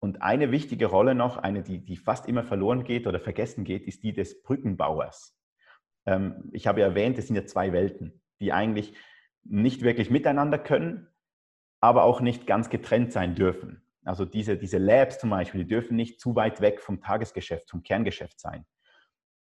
Und 0.00 0.22
eine 0.22 0.52
wichtige 0.52 0.86
Rolle 0.86 1.14
noch, 1.14 1.38
eine, 1.38 1.62
die, 1.62 1.84
die 1.84 1.96
fast 1.96 2.28
immer 2.28 2.44
verloren 2.44 2.84
geht 2.84 3.06
oder 3.06 3.18
vergessen 3.18 3.64
geht, 3.64 3.84
ist 3.86 4.02
die 4.02 4.12
des 4.12 4.42
Brückenbauers. 4.42 5.36
Ähm, 6.06 6.48
ich 6.52 6.66
habe 6.66 6.80
ja 6.80 6.86
erwähnt, 6.86 7.18
es 7.18 7.26
sind 7.26 7.36
ja 7.36 7.46
zwei 7.46 7.72
Welten, 7.72 8.22
die 8.40 8.52
eigentlich 8.52 8.94
nicht 9.44 9.82
wirklich 9.82 10.10
miteinander 10.10 10.58
können, 10.58 11.08
aber 11.80 12.04
auch 12.04 12.20
nicht 12.20 12.46
ganz 12.46 12.70
getrennt 12.70 13.12
sein 13.12 13.34
dürfen. 13.34 13.82
Also 14.04 14.24
diese, 14.24 14.56
diese 14.56 14.78
Labs 14.78 15.18
zum 15.18 15.30
Beispiel, 15.30 15.64
die 15.64 15.68
dürfen 15.68 15.96
nicht 15.96 16.20
zu 16.20 16.34
weit 16.34 16.60
weg 16.60 16.80
vom 16.80 17.00
Tagesgeschäft, 17.00 17.70
vom 17.70 17.82
Kerngeschäft 17.82 18.40
sein. 18.40 18.64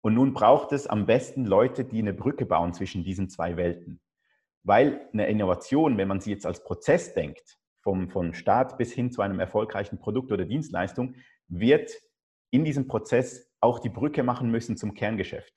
Und 0.03 0.15
nun 0.15 0.35
braucht 0.35 0.73
es 0.73 0.87
am 0.87 1.07
besten 1.07 1.47
Leute, 1.47 1.85
die 1.85 2.01
eine 2.01 2.13
Brücke 2.13 2.45
bauen 2.45 2.75
zwischen 2.75 3.05
diesen 3.05 3.29
zwei 3.31 3.57
Welten. 3.57 4.01
Weil 4.65 5.09
eine 5.13 5.29
Innovation, 5.29 5.97
wenn 5.97 6.09
man 6.09 6.21
sie 6.21 6.31
jetzt 6.31 6.45
als 6.45 6.63
Prozess 6.63 7.15
denkt, 7.15 7.59
vom, 7.81 8.11
von 8.11 8.35
Start 8.35 8.79
bis 8.79 8.93
hin 8.93 9.11
zu 9.11 9.23
einem 9.23 9.41
erfolgreichen 9.41 9.99
Produkt 9.99 10.33
oder 10.33 10.45
Dienstleistung, 10.45 11.15
wird 11.49 11.93
in 12.51 12.65
diesem 12.65 12.87
Prozess 12.87 13.51
auch 13.61 13.79
die 13.79 13.89
Brücke 13.89 14.23
machen 14.23 14.51
müssen 14.51 14.77
zum 14.77 14.95
Kerngeschäft. 14.95 15.53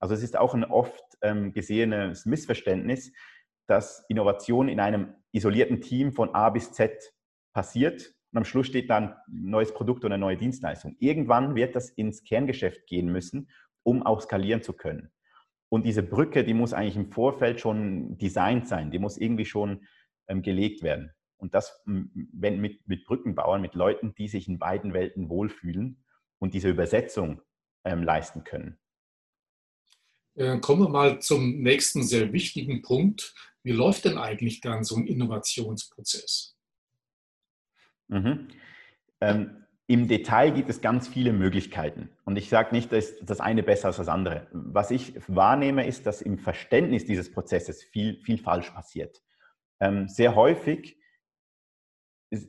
Also 0.00 0.14
es 0.14 0.22
ist 0.22 0.36
auch 0.36 0.54
ein 0.54 0.64
oft 0.64 1.04
ähm, 1.20 1.52
gesehenes 1.52 2.24
Missverständnis, 2.24 3.12
dass 3.66 4.04
Innovation 4.08 4.68
in 4.68 4.80
einem 4.80 5.14
isolierten 5.32 5.80
Team 5.80 6.12
von 6.12 6.34
A 6.34 6.50
bis 6.50 6.72
Z 6.72 7.14
passiert 7.52 8.14
und 8.32 8.38
am 8.38 8.44
Schluss 8.44 8.66
steht 8.66 8.88
dann 8.88 9.14
ein 9.28 9.50
neues 9.50 9.74
Produkt 9.74 10.04
oder 10.04 10.14
eine 10.14 10.20
neue 10.20 10.38
Dienstleistung. 10.38 10.96
Irgendwann 10.98 11.54
wird 11.54 11.76
das 11.76 11.90
ins 11.90 12.24
Kerngeschäft 12.24 12.86
gehen 12.86 13.12
müssen, 13.12 13.50
um 13.82 14.02
auch 14.02 14.20
skalieren 14.20 14.62
zu 14.62 14.72
können. 14.72 15.10
Und 15.68 15.86
diese 15.86 16.02
Brücke, 16.02 16.44
die 16.44 16.54
muss 16.54 16.72
eigentlich 16.72 16.96
im 16.96 17.10
Vorfeld 17.10 17.60
schon 17.60 18.18
designt 18.18 18.68
sein, 18.68 18.90
die 18.90 18.98
muss 18.98 19.16
irgendwie 19.16 19.46
schon 19.46 19.86
ähm, 20.28 20.42
gelegt 20.42 20.82
werden. 20.82 21.12
Und 21.38 21.54
das 21.54 21.82
wenn 21.84 22.60
mit, 22.60 22.86
mit 22.86 23.04
Brückenbauern, 23.04 23.60
mit 23.60 23.74
Leuten, 23.74 24.14
die 24.14 24.28
sich 24.28 24.48
in 24.48 24.58
beiden 24.58 24.92
Welten 24.92 25.28
wohlfühlen 25.28 26.04
und 26.38 26.54
diese 26.54 26.68
Übersetzung 26.68 27.40
ähm, 27.84 28.02
leisten 28.02 28.44
können. 28.44 28.78
Äh, 30.34 30.58
kommen 30.60 30.82
wir 30.82 30.88
mal 30.88 31.20
zum 31.20 31.62
nächsten 31.62 32.02
sehr 32.04 32.32
wichtigen 32.32 32.82
Punkt. 32.82 33.34
Wie 33.62 33.72
läuft 33.72 34.04
denn 34.04 34.18
eigentlich 34.18 34.60
dann 34.60 34.84
so 34.84 34.96
ein 34.96 35.06
Innovationsprozess? 35.06 36.56
Mhm. 38.08 38.48
Ähm, 39.20 39.61
Im 39.86 40.08
Detail 40.08 40.52
gibt 40.52 40.70
es 40.70 40.80
ganz 40.80 41.08
viele 41.08 41.32
Möglichkeiten. 41.32 42.10
Und 42.24 42.36
ich 42.36 42.48
sage 42.48 42.74
nicht, 42.74 42.92
dass 42.92 43.16
das 43.20 43.40
eine 43.40 43.62
besser 43.62 43.88
als 43.88 43.96
das 43.96 44.08
andere. 44.08 44.46
Was 44.52 44.90
ich 44.90 45.14
wahrnehme, 45.28 45.86
ist, 45.86 46.06
dass 46.06 46.22
im 46.22 46.38
Verständnis 46.38 47.04
dieses 47.04 47.32
Prozesses 47.32 47.82
viel, 47.82 48.20
viel 48.22 48.38
falsch 48.38 48.70
passiert. 48.70 49.22
Ähm, 49.80 50.08
sehr 50.08 50.34
häufig 50.34 50.98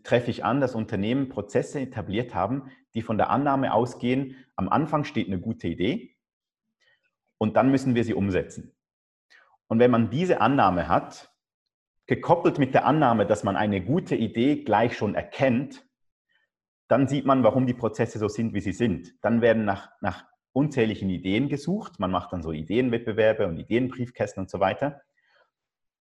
treffe 0.04 0.32
ich 0.32 0.46
an, 0.46 0.62
dass 0.62 0.76
Unternehmen 0.76 1.30
Prozesse 1.30 1.82
etabliert 1.82 2.34
haben, 2.34 2.72
die 2.94 3.02
von 3.02 3.18
der 3.18 3.30
Annahme 3.30 3.74
ausgehen, 3.74 4.38
am 4.56 4.70
Anfang 4.70 5.04
steht 5.04 5.28
eine 5.28 5.40
gute 5.40 5.68
Idee 5.68 6.16
und 7.38 7.56
dann 7.58 7.72
müssen 7.72 7.96
wir 7.96 8.04
sie 8.04 8.14
umsetzen. 8.14 8.76
Und 9.68 9.80
wenn 9.80 9.92
man 9.92 10.10
diese 10.10 10.40
Annahme 10.40 10.88
hat, 10.88 11.34
gekoppelt 12.06 12.60
mit 12.60 12.74
der 12.74 12.86
Annahme, 12.86 13.26
dass 13.26 13.44
man 13.44 13.56
eine 13.56 13.82
gute 13.82 14.16
Idee 14.16 14.64
gleich 14.64 14.96
schon 14.96 15.16
erkennt, 15.16 15.86
dann 16.88 17.08
sieht 17.08 17.26
man, 17.26 17.44
warum 17.44 17.66
die 17.66 17.74
Prozesse 17.74 18.20
so 18.20 18.28
sind, 18.28 18.54
wie 18.54 18.62
sie 18.62 18.74
sind. 18.74 19.14
Dann 19.22 19.42
werden 19.42 19.66
nach, 19.66 19.90
nach 20.02 20.26
unzähligen 20.52 21.10
Ideen 21.10 21.50
gesucht. 21.50 22.00
Man 22.00 22.12
macht 22.12 22.34
dann 22.34 22.44
so 22.44 22.52
Ideenwettbewerbe 22.52 23.48
und 23.48 23.58
Ideenbriefkästen 23.58 24.42
und 24.42 24.50
so 24.50 24.60
weiter. 24.60 25.02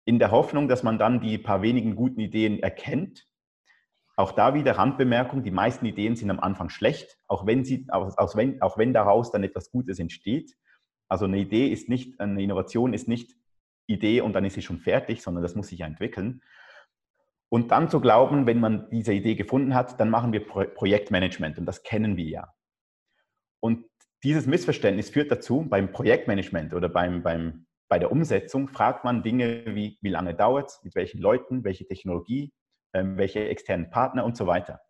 In 0.04 0.18
der 0.18 0.30
Hoffnung, 0.30 0.68
dass 0.68 0.82
man 0.82 0.98
dann 0.98 1.20
die 1.20 1.38
paar 1.38 1.62
wenigen 1.62 1.94
guten 1.94 2.20
Ideen 2.20 2.60
erkennt 2.60 3.30
auch 4.20 4.32
da 4.32 4.52
wieder 4.52 4.72
Randbemerkung, 4.76 5.42
die 5.42 5.50
meisten 5.50 5.86
Ideen 5.86 6.14
sind 6.14 6.30
am 6.30 6.40
Anfang 6.40 6.68
schlecht, 6.68 7.18
auch 7.26 7.46
wenn, 7.46 7.64
sie, 7.64 7.86
auch, 7.88 8.18
auch, 8.18 8.36
wenn, 8.36 8.60
auch 8.60 8.76
wenn 8.76 8.92
daraus 8.92 9.32
dann 9.32 9.42
etwas 9.44 9.70
Gutes 9.70 9.98
entsteht. 9.98 10.56
Also 11.08 11.24
eine 11.24 11.38
Idee 11.38 11.68
ist 11.68 11.88
nicht, 11.88 12.20
eine 12.20 12.42
Innovation 12.42 12.92
ist 12.92 13.08
nicht 13.08 13.34
Idee 13.86 14.20
und 14.20 14.34
dann 14.34 14.44
ist 14.44 14.54
sie 14.54 14.62
schon 14.62 14.78
fertig, 14.78 15.22
sondern 15.22 15.42
das 15.42 15.54
muss 15.54 15.68
sich 15.68 15.78
ja 15.78 15.86
entwickeln. 15.86 16.42
Und 17.50 17.72
dann 17.72 17.90
zu 17.90 18.00
glauben, 18.00 18.46
wenn 18.46 18.60
man 18.60 18.88
diese 18.90 19.12
Idee 19.12 19.34
gefunden 19.34 19.74
hat, 19.74 19.98
dann 19.98 20.08
machen 20.08 20.32
wir 20.32 20.46
Pro 20.46 20.64
Projektmanagement 20.64 21.58
und 21.58 21.66
das 21.66 21.82
kennen 21.82 22.16
wir 22.16 22.28
ja. 22.28 22.54
Und 23.60 23.84
dieses 24.22 24.46
Missverständnis 24.46 25.10
führt 25.10 25.30
dazu, 25.32 25.66
beim 25.68 25.90
Projektmanagement 25.90 26.74
oder 26.74 26.88
beim, 26.88 27.22
beim, 27.22 27.66
bei 27.88 27.98
der 27.98 28.12
Umsetzung 28.12 28.68
fragt 28.68 29.04
man 29.04 29.22
Dinge 29.22 29.64
wie, 29.74 29.98
wie 30.00 30.10
lange 30.10 30.34
dauert 30.34 30.70
es, 30.70 30.84
mit 30.84 30.94
welchen 30.94 31.20
Leuten, 31.20 31.64
welche 31.64 31.86
Technologie, 31.86 32.52
ähm, 32.94 33.16
welche 33.16 33.48
externen 33.48 33.90
Partner 33.90 34.24
und 34.24 34.36
so 34.36 34.46
weiter. 34.46 34.80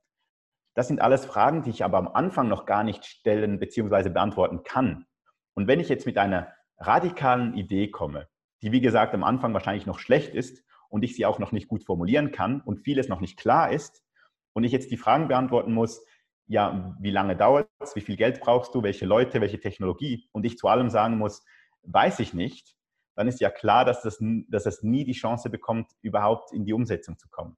Das 0.75 0.89
sind 0.89 1.01
alles 1.01 1.25
Fragen, 1.25 1.63
die 1.63 1.71
ich 1.71 1.83
aber 1.83 1.99
am 1.99 2.09
Anfang 2.09 2.49
noch 2.49 2.67
gar 2.67 2.85
nicht 2.85 3.07
stellen 3.07 3.59
bzw. 3.59 4.11
beantworten 4.11 4.63
kann. 4.65 5.07
Und 5.55 5.67
wenn 5.67 5.81
ich 5.81 5.89
jetzt 5.89 6.07
mit 6.07 6.19
einer 6.19 6.53
radikalen 6.79 7.55
Idee 7.55 7.91
komme, 7.91 8.29
die 8.63 8.73
wie 8.73 8.81
gesagt 8.81 9.15
am 9.15 9.25
Anfang 9.25 9.55
wahrscheinlich 9.55 9.87
noch 9.87 9.99
schlecht 9.99 10.35
ist 10.35 10.63
und 10.91 11.03
ich 11.03 11.17
sie 11.17 11.25
auch 11.25 11.39
noch 11.39 11.53
nicht 11.53 11.69
gut 11.69 11.85
formulieren 11.85 12.31
kann 12.31 12.61
und 12.61 12.81
vieles 12.81 13.09
noch 13.09 13.21
nicht 13.21 13.39
klar 13.39 13.73
ist 13.73 14.05
und 14.53 14.65
ich 14.65 14.73
jetzt 14.73 14.91
die 14.91 14.97
Fragen 14.99 15.29
beantworten 15.29 15.73
muss, 15.73 16.05
ja, 16.47 16.97
wie 17.01 17.13
lange 17.13 17.37
dauert 17.37 17.69
es, 17.79 17.95
wie 17.97 18.01
viel 18.01 18.17
Geld 18.17 18.41
brauchst 18.41 18.75
du, 18.75 18.83
welche 18.83 19.07
Leute, 19.07 19.41
welche 19.41 19.61
Technologie? 19.61 20.29
Und 20.33 20.45
ich 20.45 20.59
zu 20.59 20.67
allem 20.67 20.91
sagen 20.91 21.17
muss, 21.17 21.45
weiß 21.83 22.19
ich 22.19 22.35
nicht, 22.35 22.75
dann 23.15 23.29
ist 23.29 23.41
ja 23.41 23.51
klar, 23.51 23.85
dass 23.85 24.03
das, 24.03 24.19
dass 24.49 24.65
das 24.65 24.83
nie 24.83 25.05
die 25.05 25.13
Chance 25.13 25.49
bekommt, 25.49 25.91
überhaupt 26.03 26.53
in 26.53 26.65
die 26.65 26.73
Umsetzung 26.73 27.19
zu 27.19 27.29
kommen. 27.29 27.57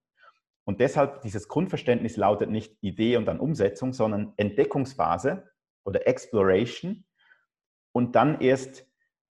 Und 0.64 0.80
deshalb 0.80 1.22
dieses 1.22 1.48
Grundverständnis 1.48 2.16
lautet 2.16 2.50
nicht 2.50 2.76
Idee 2.82 3.16
und 3.16 3.24
dann 3.24 3.40
Umsetzung, 3.40 3.92
sondern 3.92 4.34
Entdeckungsphase 4.36 5.50
oder 5.84 6.06
Exploration 6.06 7.04
und 7.92 8.14
dann 8.14 8.40
erst 8.40 8.86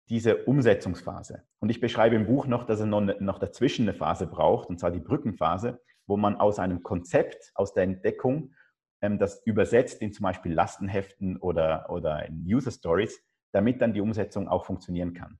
diese 0.08 0.44
Umsetzungsphase. 0.44 1.44
Und 1.60 1.70
ich 1.70 1.80
beschreibe 1.80 2.16
im 2.16 2.26
Buch 2.26 2.46
noch, 2.46 2.64
dass 2.64 2.80
es 2.80 2.86
noch, 2.86 3.00
noch 3.00 3.38
dazwischen 3.38 3.82
eine 3.82 3.94
Phase 3.94 4.26
braucht, 4.26 4.68
und 4.68 4.78
zwar 4.78 4.90
die 4.90 5.00
Brückenphase, 5.00 5.80
wo 6.06 6.16
man 6.16 6.36
aus 6.36 6.58
einem 6.58 6.82
Konzept, 6.82 7.52
aus 7.54 7.74
der 7.74 7.84
Entdeckung, 7.84 8.54
ähm, 9.00 9.18
das 9.18 9.42
übersetzt 9.44 10.00
in 10.02 10.12
zum 10.12 10.24
Beispiel 10.24 10.52
Lastenheften 10.52 11.36
oder, 11.36 11.90
oder 11.90 12.26
in 12.26 12.44
User 12.46 12.70
Stories, 12.70 13.22
damit 13.52 13.80
dann 13.80 13.92
die 13.92 14.00
Umsetzung 14.00 14.48
auch 14.48 14.64
funktionieren 14.64 15.14
kann. 15.14 15.38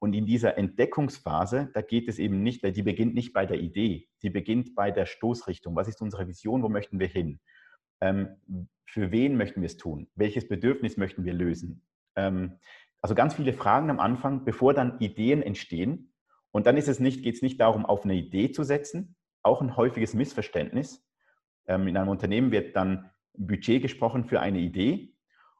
Und 0.00 0.14
in 0.14 0.26
dieser 0.26 0.58
Entdeckungsphase, 0.58 1.70
da 1.74 1.80
geht 1.80 2.08
es 2.08 2.18
eben 2.18 2.42
nicht, 2.42 2.64
die 2.64 2.82
beginnt 2.82 3.14
nicht 3.14 3.32
bei 3.32 3.46
der 3.46 3.60
Idee, 3.60 4.08
die 4.22 4.30
beginnt 4.30 4.74
bei 4.74 4.90
der 4.90 5.06
Stoßrichtung. 5.06 5.76
Was 5.76 5.86
ist 5.86 6.02
unsere 6.02 6.26
Vision? 6.26 6.64
Wo 6.64 6.68
möchten 6.68 6.98
wir 6.98 7.06
hin? 7.06 7.38
Ähm, 8.00 8.36
für 8.84 9.12
wen 9.12 9.36
möchten 9.36 9.60
wir 9.60 9.66
es 9.66 9.76
tun? 9.76 10.08
Welches 10.16 10.48
Bedürfnis 10.48 10.96
möchten 10.96 11.24
wir 11.24 11.32
lösen? 11.32 11.86
Ähm, 12.16 12.58
also 13.02 13.14
ganz 13.14 13.34
viele 13.34 13.52
Fragen 13.52 13.90
am 13.90 14.00
Anfang, 14.00 14.44
bevor 14.44 14.74
dann 14.74 14.98
Ideen 15.00 15.42
entstehen. 15.42 16.14
Und 16.50 16.66
dann 16.66 16.76
ist 16.76 16.88
es 16.88 17.00
nicht, 17.00 17.22
geht 17.22 17.34
es 17.34 17.42
nicht 17.42 17.60
darum, 17.60 17.84
auf 17.84 18.04
eine 18.04 18.14
Idee 18.14 18.52
zu 18.52 18.62
setzen, 18.62 19.16
auch 19.42 19.60
ein 19.60 19.76
häufiges 19.76 20.14
Missverständnis. 20.14 21.04
Ähm, 21.66 21.88
in 21.88 21.96
einem 21.96 22.08
Unternehmen 22.08 22.52
wird 22.52 22.76
dann 22.76 23.10
Budget 23.34 23.82
gesprochen 23.82 24.24
für 24.24 24.40
eine 24.40 24.60
Idee 24.60 25.12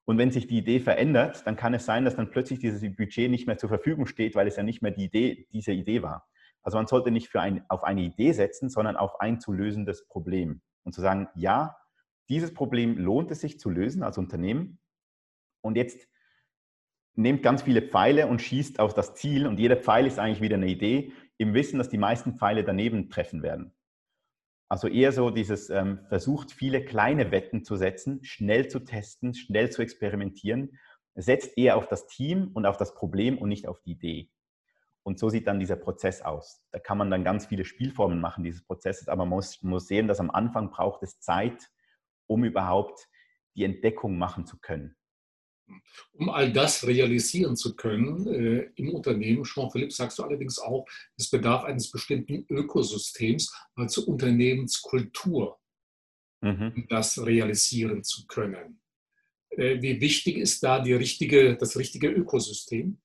und 0.05 0.19
wenn 0.19 0.31
sich 0.31 0.47
die 0.47 0.59
Idee 0.59 0.81
verändert, 0.81 1.47
dann 1.47 1.57
kann 1.57 1.75
es 1.75 1.85
sein, 1.85 2.05
dass 2.05 2.17
dann 2.17 2.31
plötzlich 2.31 2.59
dieses 2.59 2.83
Budget 2.97 3.31
nicht 3.31 3.47
mehr 3.47 3.59
zur 3.59 3.69
Verfügung 3.69 4.07
steht, 4.07 4.35
weil 4.35 4.49
es 4.49 4.57
ja 4.57 4.63
nicht 4.63 4.83
mehr 4.83 4.91
die 4.91 5.05
Idee, 5.05 5.47
diese 5.53 5.73
Idee 5.73 6.03
war. 6.03 6.29
Also 6.63 6.79
man 6.79 6.87
sollte 6.87 7.11
nicht 7.11 7.29
für 7.29 7.41
ein, 7.41 7.65
auf 7.69 7.85
eine 7.85 8.03
Idee 8.03 8.33
setzen, 8.33 8.69
sondern 8.69 8.97
auf 8.97 9.21
ein 9.21 9.41
zu 9.41 9.53
lösendes 9.53 10.07
Problem. 10.07 10.61
Und 10.85 10.93
zu 10.93 11.01
sagen, 11.01 11.29
ja, 11.35 11.77
dieses 12.29 12.53
Problem 12.53 12.99
lohnt 12.99 13.31
es 13.31 13.41
sich 13.41 13.61
zu 13.61 13.71
lösen 13.71 14.03
als 14.03 14.19
Unternehmen. 14.19 14.81
Und 15.61 15.77
jetzt 15.77 16.09
nehmt 17.15 17.43
ganz 17.43 17.63
viele 17.63 17.83
Pfeile 17.83 18.27
und 18.27 18.41
schießt 18.41 18.81
auf 18.81 18.95
das 18.95 19.15
Ziel. 19.15 19.47
Und 19.47 19.59
jeder 19.59 19.77
Pfeil 19.77 20.07
ist 20.07 20.19
eigentlich 20.19 20.41
wieder 20.41 20.57
eine 20.57 20.69
Idee, 20.69 21.13
im 21.39 21.55
Wissen, 21.55 21.79
dass 21.79 21.89
die 21.89 21.99
meisten 21.99 22.39
Pfeile 22.39 22.65
daneben 22.65 23.11
treffen 23.11 23.43
werden. 23.43 23.73
Also 24.69 24.89
eher 24.89 25.13
so 25.13 25.31
dieses 25.31 25.69
ähm, 25.69 26.01
versucht, 26.09 26.53
viele 26.53 26.85
kleine 26.85 27.31
Wetten 27.31 27.65
zu 27.65 27.77
setzen, 27.77 28.25
schnell 28.25 28.69
zu 28.69 28.81
testen, 28.81 29.35
schnell 29.35 29.71
zu 29.71 29.83
experimentieren, 29.83 30.79
setzt 31.15 31.59
eher 31.59 31.77
auf 31.77 31.89
das 31.89 32.07
Team 32.07 32.51
und 32.55 32.65
auf 32.65 32.79
das 32.79 32.95
Problem 32.95 33.37
und 33.37 33.51
nicht 33.51 33.69
auf 33.69 33.81
die 33.81 33.93
Idee. 33.93 34.31
Und 35.03 35.19
so 35.19 35.29
sieht 35.29 35.47
dann 35.47 35.61
dieser 35.61 35.77
Prozess 35.77 36.23
aus. 36.23 36.63
Da 36.71 36.79
kann 36.79 36.97
man 36.97 37.11
dann 37.11 37.25
ganz 37.25 37.47
viele 37.47 37.65
Spielformen 37.65 38.21
machen 38.21 38.45
dieses 38.45 38.65
Prozesses, 38.65 39.09
aber 39.09 39.27
man 39.27 39.37
muss, 39.37 39.63
muss 39.63 39.89
sehen, 39.89 40.09
dass 40.09 40.21
am 40.21 40.31
Anfang 40.31 40.71
braucht 40.71 41.03
es 41.03 41.21
Zeit, 41.21 41.71
um 42.27 42.45
überhaupt 42.45 43.09
die 43.57 43.65
Entdeckung 43.65 44.17
machen 44.17 44.47
zu 44.47 44.59
können. 44.59 44.97
Um 46.13 46.29
all 46.29 46.53
das 46.53 46.87
realisieren 46.87 47.57
zu 47.57 47.75
können 47.77 48.27
äh, 48.27 48.71
im 48.77 48.95
Unternehmen, 48.95 49.45
Jean-Philippe, 49.45 49.93
sagst 49.93 50.19
du 50.19 50.23
allerdings 50.23 50.59
auch, 50.59 50.87
es 51.17 51.31
bedarf 51.31 51.65
eines 51.65 51.91
bestimmten 51.91 52.45
Ökosystems, 52.49 53.55
also 53.75 54.05
Unternehmenskultur, 54.07 55.59
mhm. 56.41 56.73
um 56.77 56.87
das 56.89 57.25
realisieren 57.25 58.03
zu 58.05 58.27
können. 58.27 58.81
Äh, 59.51 59.81
wie 59.83 60.01
wichtig 60.01 60.37
ist 60.39 60.63
da 60.63 60.81
die 60.81 60.95
richtige, 60.95 61.57
das 61.57 61.77
richtige 61.77 62.09
Ökosystem? 62.09 62.99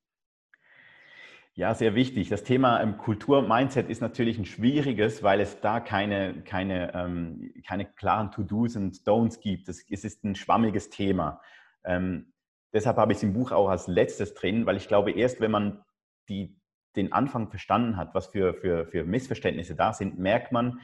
Ja, 1.57 1.73
sehr 1.73 1.95
wichtig. 1.95 2.29
Das 2.29 2.43
Thema 2.43 2.83
ähm, 2.83 2.99
Kultur-Mindset 2.99 3.89
ist 3.89 3.99
natürlich 3.99 4.37
ein 4.37 4.45
schwieriges, 4.45 5.23
weil 5.23 5.41
es 5.41 5.59
da 5.59 5.79
keine, 5.79 6.43
keine, 6.43 6.93
ähm, 6.93 7.51
keine 7.65 7.85
klaren 7.85 8.29
To-Dos 8.29 8.75
und 8.75 8.97
Don'ts 9.07 9.39
gibt. 9.39 9.67
Es, 9.67 9.83
es, 9.89 10.05
ist 10.05 10.23
ein 10.23 10.35
schwammiges 10.35 10.91
Thema. 10.91 11.41
Ähm, 11.83 12.31
Deshalb 12.73 12.97
habe 12.97 13.11
ich 13.11 13.17
es 13.17 13.23
im 13.23 13.33
Buch 13.33 13.51
auch 13.51 13.69
als 13.69 13.87
letztes 13.87 14.33
drin, 14.33 14.65
weil 14.65 14.77
ich 14.77 14.87
glaube, 14.87 15.11
erst 15.11 15.39
wenn 15.39 15.51
man 15.51 15.83
die, 16.29 16.59
den 16.95 17.13
Anfang 17.13 17.49
verstanden 17.49 17.97
hat, 17.97 18.13
was 18.13 18.27
für, 18.27 18.53
für, 18.55 18.85
für 18.87 19.03
Missverständnisse 19.05 19.75
da 19.75 19.93
sind, 19.93 20.19
merkt 20.19 20.51
man, 20.51 20.79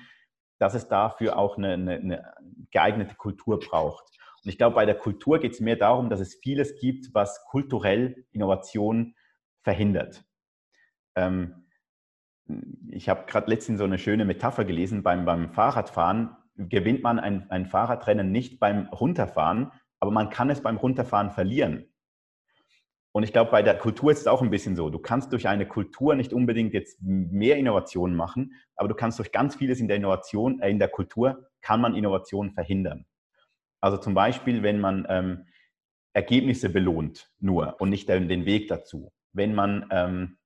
dass 0.60 0.76
es 0.76 0.88
dafür 0.88 1.38
auch 1.38 1.58
eine, 1.58 1.74
eine, 1.74 1.96
eine 1.96 2.34
geeignete 2.72 3.16
Kultur 3.16 3.60
braucht. 3.60 4.06
Und 4.44 4.50
ich 4.50 4.58
glaube, 4.58 4.76
bei 4.76 4.86
der 4.86 4.96
Kultur 4.96 5.40
geht 5.40 5.54
es 5.54 5.60
mehr 5.60 5.76
darum, 5.76 6.10
dass 6.10 6.20
es 6.20 6.36
vieles 6.36 6.80
gibt, 6.80 7.14
was 7.14 7.44
kulturell 7.46 8.26
Innovation 8.32 9.16
verhindert. 9.62 10.24
Ähm, 11.16 11.68
ich 12.90 13.10
habe 13.10 13.26
gerade 13.26 13.50
letztens 13.50 13.80
so 13.80 13.86
eine 13.86 13.98
schöne 13.98 14.26
Metapher 14.26 14.66
gelesen, 14.66 15.04
beim, 15.04 15.26
beim 15.26 15.52
Fahrradfahren 15.52 16.36
gewinnt 16.56 17.04
man 17.04 17.20
ein, 17.20 17.50
ein 17.50 17.66
Fahrradrennen 17.66 18.32
nicht 18.32 18.60
beim 18.60 18.88
Runterfahren, 18.88 19.72
aber 20.04 20.12
man 20.12 20.30
kann 20.30 20.50
es 20.50 20.60
beim 20.60 20.76
Runterfahren 20.76 21.32
verlieren. 21.32 21.86
Und 23.14 23.24
ich 23.24 23.32
glaube, 23.32 23.52
bei 23.52 23.64
der 23.64 23.78
Kultur 23.78 24.12
ist 24.12 24.20
es 24.20 24.28
auch 24.28 24.42
ein 24.42 24.50
bisschen 24.50 24.76
so. 24.76 24.90
Du 24.90 25.00
kannst 25.00 25.32
durch 25.32 25.48
eine 25.48 25.66
Kultur 25.66 26.14
nicht 26.16 26.34
unbedingt 26.34 26.74
jetzt 26.74 27.02
mehr 27.02 27.56
Innovationen 27.56 28.14
machen, 28.14 28.52
aber 28.76 28.90
du 28.90 28.96
kannst 28.96 29.18
durch 29.18 29.32
ganz 29.32 29.56
vieles 29.56 29.80
in 29.80 29.88
der 29.88 29.96
Innovation, 29.96 30.60
äh, 30.60 30.70
in 30.70 30.78
der 30.78 30.90
Kultur, 30.90 31.50
kann 31.62 31.80
man 31.80 31.96
Innovationen 31.96 32.52
verhindern. 32.52 33.06
Also 33.80 33.96
zum 33.96 34.14
Beispiel, 34.14 34.62
wenn 34.62 34.82
man 34.82 35.06
ähm, 35.08 35.46
Ergebnisse 36.12 36.68
belohnt 36.68 37.32
nur 37.40 37.80
und 37.80 37.90
nicht 37.90 38.10
den, 38.10 38.46
Weg 38.46 38.68
dazu. 38.68 39.14
Wenn 39.32 39.56
man 39.56 39.88
ähm, 39.90 40.38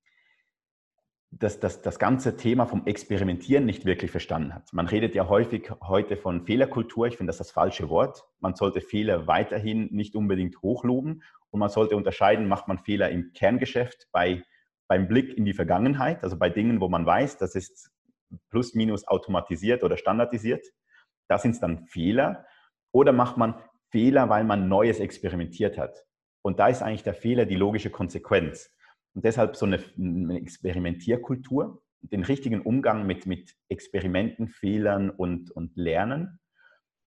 das, 1.31 1.59
das, 1.59 1.81
das 1.81 1.99
ganze 1.99 2.37
Thema 2.37 2.65
vom 2.65 2.85
Experimentieren 2.85 3.65
nicht 3.65 3.85
wirklich 3.85 4.11
verstanden 4.11 4.55
hat. 4.55 4.71
Man 4.71 4.87
redet 4.87 5.13
ja 5.13 5.27
häufig 5.27 5.71
heute 5.81 6.17
von 6.17 6.45
Fehlerkultur. 6.45 7.07
Ich 7.07 7.17
finde 7.17 7.29
das 7.29 7.37
das 7.37 7.51
falsche 7.51 7.89
Wort. 7.89 8.23
Man 8.39 8.55
sollte 8.55 8.81
Fehler 8.81 9.27
weiterhin 9.27 9.89
nicht 9.91 10.15
unbedingt 10.15 10.61
hochloben 10.61 11.23
und 11.49 11.59
man 11.59 11.69
sollte 11.69 11.95
unterscheiden, 11.95 12.47
macht 12.47 12.67
man 12.67 12.79
Fehler 12.79 13.09
im 13.09 13.33
Kerngeschäft 13.33 14.07
bei, 14.11 14.43
beim 14.87 15.07
Blick 15.07 15.37
in 15.37 15.45
die 15.45 15.53
Vergangenheit, 15.53 16.23
also 16.23 16.37
bei 16.37 16.49
Dingen, 16.49 16.79
wo 16.79 16.87
man 16.87 17.05
weiß, 17.05 17.37
das 17.37 17.55
ist 17.55 17.91
plus 18.49 18.73
minus 18.73 19.07
automatisiert 19.07 19.83
oder 19.83 19.97
standardisiert. 19.97 20.65
Das 21.27 21.41
sind 21.41 21.61
dann 21.61 21.85
Fehler. 21.87 22.45
Oder 22.91 23.11
macht 23.11 23.37
man 23.37 23.55
Fehler, 23.89 24.29
weil 24.29 24.43
man 24.43 24.67
Neues 24.69 24.99
experimentiert 24.99 25.77
hat? 25.77 26.05
Und 26.41 26.59
da 26.59 26.67
ist 26.67 26.81
eigentlich 26.81 27.03
der 27.03 27.13
Fehler 27.13 27.45
die 27.45 27.55
logische 27.55 27.89
Konsequenz. 27.89 28.73
Und 29.17 29.25
deshalb 29.25 29.55
so 29.55 29.65
eine, 29.65 29.83
eine 29.97 30.37
Experimentierkultur, 30.37 31.81
den 32.01 32.23
richtigen 32.23 32.61
Umgang 32.61 33.07
mit, 33.07 33.25
mit 33.25 33.55
Experimenten, 33.67 34.47
Fehlern 34.47 35.09
und, 35.09 35.49
und 35.49 35.75
Lernen. 35.75 36.39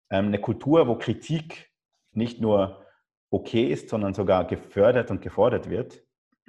Ähm, 0.10 0.26
eine 0.26 0.42
Kultur, 0.42 0.88
wo 0.88 0.96
Kritik 0.96 1.70
nicht 2.12 2.42
nur 2.42 2.84
okay 3.30 3.68
ist, 3.72 3.90
sondern 3.90 4.16
sogar 4.16 4.48
gefördert 4.48 5.12
und 5.12 5.22
gefordert 5.22 5.70
wird. 5.70 6.04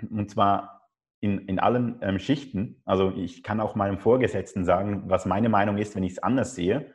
Und 0.08 0.30
zwar 0.30 0.88
in, 1.20 1.40
in 1.40 1.58
allen 1.58 1.98
ähm, 2.00 2.18
Schichten. 2.18 2.80
Also 2.86 3.12
ich 3.14 3.42
kann 3.42 3.60
auch 3.60 3.74
meinem 3.74 3.98
Vorgesetzten 3.98 4.64
sagen, 4.64 5.10
was 5.10 5.26
meine 5.26 5.50
Meinung 5.50 5.76
ist, 5.76 5.94
wenn 5.94 6.04
ich 6.04 6.12
es 6.12 6.22
anders 6.22 6.54
sehe. 6.54 6.94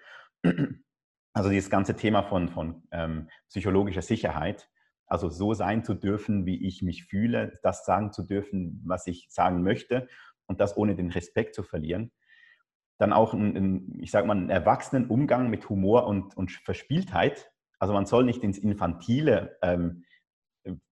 Also 1.34 1.52
dieses 1.52 1.70
ganze 1.70 1.96
Thema 1.96 2.24
von, 2.24 2.50
von 2.50 2.82
ähm, 2.92 3.30
psychologischer 3.48 4.02
Sicherheit, 4.02 4.68
also 5.08 5.30
so 5.30 5.54
sein 5.54 5.84
zu 5.84 5.94
dürfen, 5.94 6.46
wie 6.46 6.66
ich 6.66 6.82
mich 6.82 7.06
fühle, 7.06 7.54
das 7.64 7.86
sagen 7.86 8.12
zu 8.12 8.24
dürfen, 8.24 8.82
was 8.86 9.08
ich 9.08 9.28
sagen 9.30 9.62
möchte 9.62 10.08
und 10.48 10.60
das 10.60 10.78
ohne 10.78 10.96
den 10.96 11.12
Respekt 11.12 11.56
zu 11.56 11.64
verlieren. 11.64 12.12
Dann 12.98 13.14
auch, 13.14 13.34
ein, 13.34 14.00
ich 14.00 14.12
sage 14.12 14.28
mal, 14.28 14.38
einen 14.38 14.50
erwachsenen 14.50 15.08
Umgang 15.08 15.50
mit 15.50 15.70
Humor 15.70 16.08
und, 16.08 16.36
und 16.38 16.52
Verspieltheit. 16.52 17.52
Also 17.78 17.94
man 17.94 18.06
soll 18.06 18.24
nicht 18.24 18.44
ins 18.44 18.58
Infantile 18.58 19.58
ähm, 19.62 20.04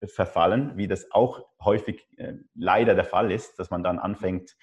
verfallen, 0.05 0.77
wie 0.77 0.87
das 0.87 1.11
auch 1.11 1.47
häufig 1.63 2.05
äh, 2.17 2.33
leider 2.53 2.93
der 2.93 3.05
Fall 3.05 3.31
ist, 3.31 3.57
dass 3.57 3.69
man 3.69 3.83
dann 3.83 3.99
anfängt, 3.99 4.55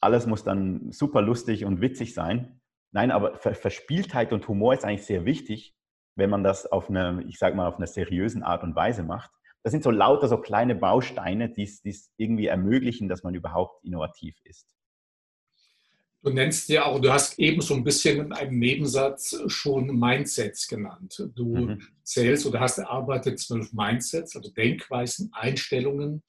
alles 0.00 0.26
muss 0.26 0.44
dann 0.44 0.92
super 0.92 1.22
lustig 1.22 1.64
und 1.64 1.80
witzig 1.80 2.14
sein. 2.14 2.60
Nein, 2.92 3.10
aber 3.10 3.36
Verspieltheit 3.36 4.32
und 4.32 4.46
Humor 4.48 4.74
ist 4.74 4.84
eigentlich 4.84 5.06
sehr 5.06 5.24
wichtig, 5.24 5.77
wenn 6.18 6.30
man 6.30 6.42
das 6.42 6.66
auf 6.66 6.90
eine, 6.90 7.24
ich 7.28 7.38
sage 7.38 7.56
mal, 7.56 7.68
auf 7.68 7.76
einer 7.76 7.86
seriösen 7.86 8.42
Art 8.42 8.64
und 8.64 8.74
Weise 8.74 9.04
macht. 9.04 9.30
Das 9.62 9.70
sind 9.70 9.84
so 9.84 9.90
lauter 9.90 10.28
so 10.28 10.38
kleine 10.38 10.74
Bausteine, 10.74 11.48
die 11.48 11.62
es 11.62 12.10
irgendwie 12.16 12.46
ermöglichen, 12.46 13.08
dass 13.08 13.22
man 13.22 13.34
überhaupt 13.34 13.84
innovativ 13.84 14.36
ist. 14.44 14.66
Du 16.22 16.30
nennst 16.30 16.68
ja 16.68 16.84
auch, 16.84 17.00
du 17.00 17.12
hast 17.12 17.38
eben 17.38 17.60
so 17.60 17.74
ein 17.74 17.84
bisschen 17.84 18.18
in 18.18 18.32
einem 18.32 18.58
Nebensatz 18.58 19.40
schon 19.46 19.96
Mindsets 19.96 20.66
genannt. 20.66 21.24
Du 21.36 21.56
mhm. 21.56 21.82
zählst 22.02 22.44
oder 22.44 22.58
hast 22.58 22.78
erarbeitet 22.78 23.38
zwölf 23.38 23.72
Mindsets, 23.72 24.34
also 24.34 24.50
Denkweisen, 24.50 25.30
Einstellungen, 25.32 26.24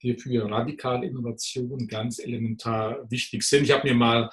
die 0.00 0.14
für 0.14 0.50
radikale 0.50 1.06
Innovation 1.06 1.86
ganz 1.86 2.18
elementar 2.18 3.10
wichtig 3.10 3.42
sind. 3.42 3.64
Ich 3.64 3.72
habe 3.72 3.86
mir 3.86 3.94
mal 3.94 4.30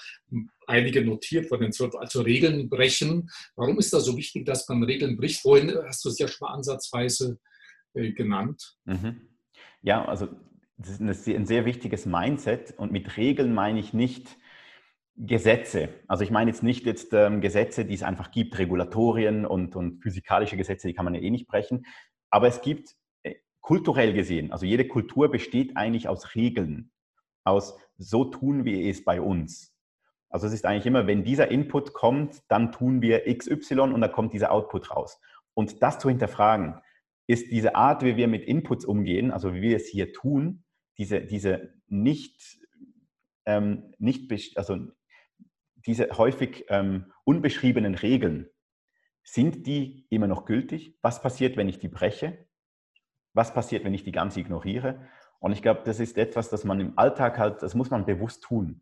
einige 0.68 1.04
notiert 1.04 1.48
von 1.48 1.60
den 1.60 1.72
zwölf, 1.72 1.96
also 1.96 2.22
Regeln 2.22 2.70
brechen. 2.70 3.30
Warum 3.56 3.80
ist 3.80 3.94
das 3.94 4.06
so 4.06 4.18
wichtig, 4.18 4.46
dass 4.46 4.68
man 4.70 4.84
Regeln 4.84 5.18
bricht? 5.18 5.42
Vorhin 5.42 5.74
hast 5.86 6.04
du 6.06 6.10
es 6.10 6.20
ja 6.20 6.28
schon 6.28 6.48
mal 6.48 6.54
ansatzweise 6.54 7.40
äh, 7.94 8.12
genannt. 8.12 8.78
Mhm. 8.86 9.30
Ja, 9.82 10.06
also 10.06 10.28
das 10.78 11.00
ist 11.00 11.28
ein 11.28 11.46
sehr 11.46 11.66
wichtiges 11.66 12.06
Mindset 12.06 12.74
und 12.78 12.92
mit 12.92 13.18
Regeln 13.18 13.54
meine 13.54 13.80
ich 13.80 13.94
nicht, 13.94 14.38
Gesetze. 15.16 15.90
Also 16.08 16.24
ich 16.24 16.32
meine 16.32 16.50
jetzt 16.50 16.64
nicht 16.64 16.86
jetzt 16.86 17.14
ähm, 17.14 17.40
Gesetze, 17.40 17.86
die 17.86 17.94
es 17.94 18.04
einfach 18.04 18.32
gibt, 18.32 18.58
Regulatorien 18.58 19.46
und, 19.46 19.76
und 19.76 20.02
physikalische 20.02 20.58
Gesetze, 20.58 20.88
die 20.88 20.94
kann 20.94 21.06
man 21.06 21.14
ja 21.14 21.22
eh 21.22 21.30
nicht 21.30 21.48
brechen. 21.48 21.86
Aber 22.32 22.48
es 22.48 22.62
gibt 22.62 22.96
äh, 23.22 23.36
kulturell 23.62 24.14
gesehen, 24.14 24.52
also 24.52 24.66
jede 24.66 24.88
Kultur 24.88 25.30
besteht 25.30 25.78
eigentlich 25.78 26.08
aus 26.08 26.36
Regeln, 26.36 26.92
aus 27.44 27.78
so 27.98 28.26
tun 28.26 28.66
wir 28.66 28.90
es 28.90 29.04
bei 29.04 29.22
uns. 29.22 29.73
Also 30.34 30.48
es 30.48 30.54
ist 30.54 30.66
eigentlich 30.66 30.88
immer, 30.88 31.06
wenn 31.06 31.24
dieser 31.24 31.52
Input 31.52 31.94
kommt, 31.94 32.42
dann 32.48 32.72
tun 32.72 33.04
wir 33.04 33.32
XY 33.32 33.82
und 33.82 34.02
dann 34.02 34.12
kommt 34.12 34.34
dieser 34.34 34.52
Output 34.52 34.90
raus. 34.90 35.22
Und 35.54 35.84
das 35.84 36.00
zu 36.00 36.10
hinterfragen, 36.10 36.82
ist 37.28 37.52
diese 37.52 37.76
Art, 37.76 38.04
wie 38.04 38.18
wir 38.18 38.28
mit 38.28 38.44
Inputs 38.44 38.84
umgehen, 38.84 39.30
also 39.30 39.54
wie 39.54 39.62
wir 39.62 39.78
es 39.78 39.88
hier 39.88 40.12
tun, 40.12 40.64
diese, 40.98 41.22
diese 41.22 41.76
nicht, 41.88 42.58
ähm, 43.46 43.94
nicht 44.00 44.58
also 44.58 44.80
diese 45.86 46.10
häufig 46.18 46.66
ähm, 46.70 47.14
unbeschriebenen 47.26 47.94
Regeln, 47.94 48.50
sind 49.24 49.68
die 49.68 50.08
immer 50.10 50.28
noch 50.28 50.46
gültig? 50.46 50.98
Was 51.04 51.22
passiert, 51.22 51.58
wenn 51.58 51.70
ich 51.70 51.78
die 51.78 51.90
breche? 51.90 52.48
Was 53.34 53.54
passiert, 53.54 53.84
wenn 53.84 53.94
ich 53.94 54.04
die 54.04 54.12
ganz 54.12 54.36
ignoriere? 54.36 55.08
Und 55.40 55.52
ich 55.52 55.62
glaube, 55.62 55.82
das 55.86 56.00
ist 56.00 56.18
etwas, 56.18 56.50
das 56.50 56.64
man 56.64 56.80
im 56.80 56.98
Alltag 56.98 57.38
halt, 57.38 57.62
das 57.62 57.76
muss 57.76 57.92
man 57.92 58.08
bewusst 58.08 58.42
tun. 58.42 58.82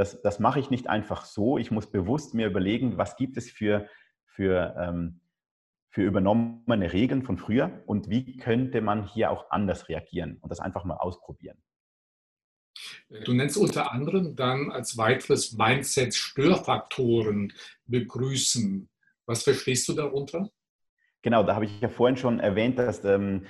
Das, 0.00 0.22
das 0.22 0.38
mache 0.38 0.58
ich 0.58 0.70
nicht 0.70 0.88
einfach 0.88 1.26
so. 1.26 1.58
Ich 1.58 1.70
muss 1.70 1.90
bewusst 1.90 2.32
mir 2.32 2.46
überlegen, 2.46 2.96
was 2.96 3.16
gibt 3.16 3.36
es 3.36 3.50
für, 3.50 3.86
für, 4.24 4.74
ähm, 4.80 5.20
für 5.90 6.00
übernommene 6.00 6.94
Regeln 6.94 7.22
von 7.22 7.36
früher 7.36 7.82
und 7.84 8.08
wie 8.08 8.38
könnte 8.38 8.80
man 8.80 9.04
hier 9.04 9.30
auch 9.30 9.50
anders 9.50 9.90
reagieren 9.90 10.38
und 10.40 10.48
das 10.48 10.58
einfach 10.58 10.84
mal 10.84 10.96
ausprobieren. 10.96 11.62
Du 13.26 13.34
nennst 13.34 13.58
unter 13.58 13.92
anderem 13.92 14.36
dann 14.36 14.72
als 14.72 14.96
weiteres 14.96 15.52
Mindset 15.52 16.14
Störfaktoren 16.14 17.52
begrüßen. 17.84 18.88
Was 19.26 19.42
verstehst 19.42 19.86
du 19.90 19.92
darunter? 19.92 20.48
Genau, 21.20 21.42
da 21.42 21.56
habe 21.56 21.66
ich 21.66 21.78
ja 21.78 21.90
vorhin 21.90 22.16
schon 22.16 22.40
erwähnt, 22.40 22.78
dass 22.78 23.04
ähm, 23.04 23.44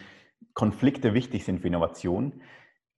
Konflikte 0.54 1.14
wichtig 1.14 1.44
sind 1.44 1.60
für 1.60 1.68
Innovation. 1.68 2.42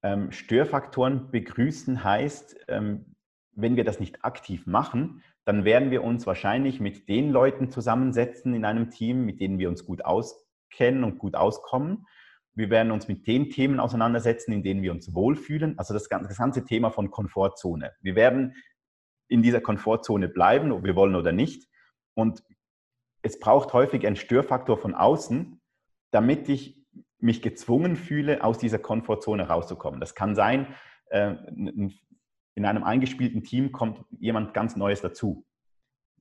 Ähm, 0.03 0.33
Störfaktoren 0.33 1.31
begrüßen 1.31 2.03
heißt, 2.03 2.57
ähm, 2.69 3.12
wenn 3.55 3.77
wir 3.77 3.85
das 3.85 4.01
nicht 4.01 4.25
aktiv 4.25 4.67
machen, 4.67 5.23
dann 5.45 5.65
werden 5.65 5.91
wir 5.91 6.05
uns 6.05 6.27
wahrscheinlich 6.27 6.81
mit 6.81 7.09
den 7.09 7.31
Leuten 7.31 7.71
zusammensetzen 7.71 8.55
in 8.55 8.65
einem 8.65 8.91
Team, 8.91 9.25
mit 9.25 9.41
denen 9.41 9.59
wir 9.59 9.69
uns 9.69 9.85
gut 9.85 10.05
auskennen 10.05 11.05
und 11.05 11.19
gut 11.19 11.35
auskommen. 11.35 12.07
Wir 12.55 12.71
werden 12.71 12.93
uns 12.93 13.09
mit 13.09 13.27
den 13.27 13.51
Themen 13.51 13.81
auseinandersetzen, 13.81 14.53
in 14.53 14.63
denen 14.63 14.83
wir 14.83 14.93
uns 14.93 15.15
wohlfühlen. 15.15 15.79
Also 15.79 15.95
das 15.95 16.09
ganze, 16.09 16.65
Thema 16.65 16.91
von 16.91 17.11
Komfortzone. 17.11 17.93
Wir 18.01 18.15
werden 18.15 18.55
in 19.29 19.43
dieser 19.43 19.61
Komfortzone 19.61 20.29
bleiben, 20.29 20.71
ob 20.73 20.85
wir 20.85 20.95
wollen 20.95 21.15
oder 21.15 21.33
nicht. 21.33 21.67
Und 22.15 22.43
es 23.23 23.39
braucht 23.39 23.73
häufig 23.73 24.07
einen 24.07 24.17
Störfaktor 24.17 24.77
von 24.77 24.95
außen, 24.95 25.61
damit 26.11 26.49
ich 26.49 26.83
mich 27.19 27.41
gezwungen 27.41 27.97
fühle, 27.97 28.45
aus 28.45 28.59
dieser 28.59 28.79
Komfortzone 28.79 29.49
rauszukommen. 29.49 30.01
Das 30.01 30.15
kann 30.15 30.35
sein, 30.35 30.67
äh, 31.07 31.35
in 32.55 32.65
einem 32.65 32.85
eingespielten 32.85 33.45
Team 33.45 33.73
kommt 33.73 34.05
jemand 34.19 34.55
ganz 34.55 34.77
Neues 34.77 35.01
dazu, 35.01 35.47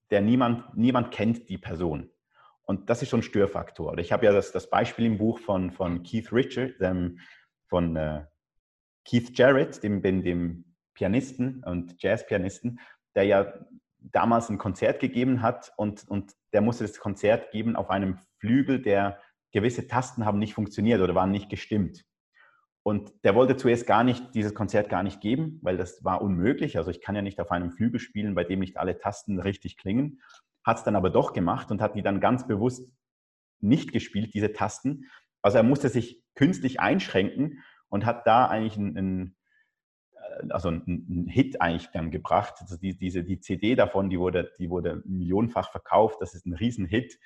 der 0.09 0.21
niemand, 0.21 0.77
niemand 0.77 1.11
kennt 1.11 1.49
die 1.49 1.57
Person. 1.57 2.09
Und 2.63 2.89
das 2.89 3.01
ist 3.01 3.09
schon 3.09 3.19
ein 3.19 3.23
Störfaktor. 3.23 3.97
Ich 3.97 4.11
habe 4.11 4.25
ja 4.25 4.31
das, 4.31 4.51
das 4.51 4.69
Beispiel 4.69 5.05
im 5.05 5.17
Buch 5.17 5.39
von, 5.39 5.71
von 5.71 6.03
Keith 6.03 6.31
Richard, 6.31 6.79
dem, 6.79 7.19
von 7.67 7.95
äh, 7.95 8.25
Keith 9.03 9.37
Jarrett, 9.37 9.83
dem, 9.83 10.01
dem, 10.01 10.23
dem 10.23 10.75
Pianisten 10.93 11.63
und 11.63 12.01
Jazzpianisten, 12.01 12.79
der 13.15 13.23
ja 13.23 13.53
damals 13.99 14.49
ein 14.49 14.57
Konzert 14.57 14.99
gegeben 14.99 15.41
hat 15.41 15.71
und, 15.77 16.07
und 16.07 16.33
der 16.53 16.61
musste 16.61 16.85
das 16.85 16.99
Konzert 16.99 17.51
geben 17.51 17.75
auf 17.75 17.89
einem 17.89 18.19
Flügel, 18.39 18.81
der 18.81 19.19
gewisse 19.51 19.87
Tasten 19.87 20.25
haben 20.25 20.39
nicht 20.39 20.53
funktioniert 20.53 21.01
oder 21.01 21.15
waren 21.15 21.31
nicht 21.31 21.49
gestimmt. 21.49 22.05
Und 22.83 23.13
der 23.23 23.35
wollte 23.35 23.57
zuerst 23.57 23.85
gar 23.85 24.03
nicht, 24.03 24.33
dieses 24.33 24.55
Konzert 24.55 24.89
gar 24.89 25.03
nicht 25.03 25.21
geben, 25.21 25.59
weil 25.61 25.77
das 25.77 26.03
war 26.03 26.21
unmöglich. 26.21 26.77
Also 26.77 26.89
ich 26.89 27.01
kann 27.01 27.15
ja 27.15 27.21
nicht 27.21 27.39
auf 27.39 27.51
einem 27.51 27.71
Flügel 27.71 27.99
spielen, 27.99 28.33
bei 28.33 28.43
dem 28.43 28.59
nicht 28.59 28.77
alle 28.77 28.97
Tasten 28.97 29.39
richtig 29.39 29.77
klingen. 29.77 30.21
Hat 30.63 30.77
es 30.77 30.83
dann 30.83 30.95
aber 30.95 31.11
doch 31.11 31.33
gemacht 31.33 31.69
und 31.69 31.81
hat 31.81 31.95
die 31.95 32.01
dann 32.01 32.19
ganz 32.19 32.47
bewusst 32.47 32.91
nicht 33.59 33.93
gespielt, 33.93 34.33
diese 34.33 34.53
Tasten. 34.53 35.05
Also 35.43 35.57
er 35.57 35.63
musste 35.63 35.89
sich 35.89 36.23
künstlich 36.35 36.79
einschränken 36.79 37.59
und 37.89 38.05
hat 38.05 38.25
da 38.25 38.47
eigentlich 38.47 38.77
einen, 38.77 38.97
einen 38.97 39.37
äh, 40.13 40.47
also 40.49 40.69
einen 40.69 41.27
Hit 41.27 41.61
eigentlich 41.61 41.89
dann 41.91 42.09
gebracht. 42.09 42.55
Also 42.61 42.77
die, 42.77 42.97
diese, 42.97 43.23
die 43.23 43.39
CD 43.39 43.75
davon, 43.75 44.09
die 44.09 44.19
wurde, 44.19 44.51
die 44.57 44.71
wurde 44.71 45.03
millionenfach 45.05 45.71
verkauft. 45.71 46.17
Das 46.19 46.33
ist 46.33 46.47
ein 46.47 46.53
Riesenhit. 46.53 47.19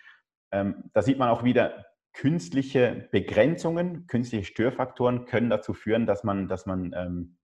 Ähm, 0.51 0.89
da 0.93 1.01
sieht 1.01 1.17
man 1.17 1.29
auch 1.29 1.43
wieder, 1.43 1.85
künstliche 2.15 3.09
Begrenzungen, 3.11 4.07
künstliche 4.07 4.45
Störfaktoren 4.45 5.25
können 5.25 5.49
dazu 5.49 5.73
führen, 5.73 6.05
dass 6.05 6.23
man, 6.23 6.47
dass 6.47 6.65
man 6.65 6.93
ähm, 6.97 7.37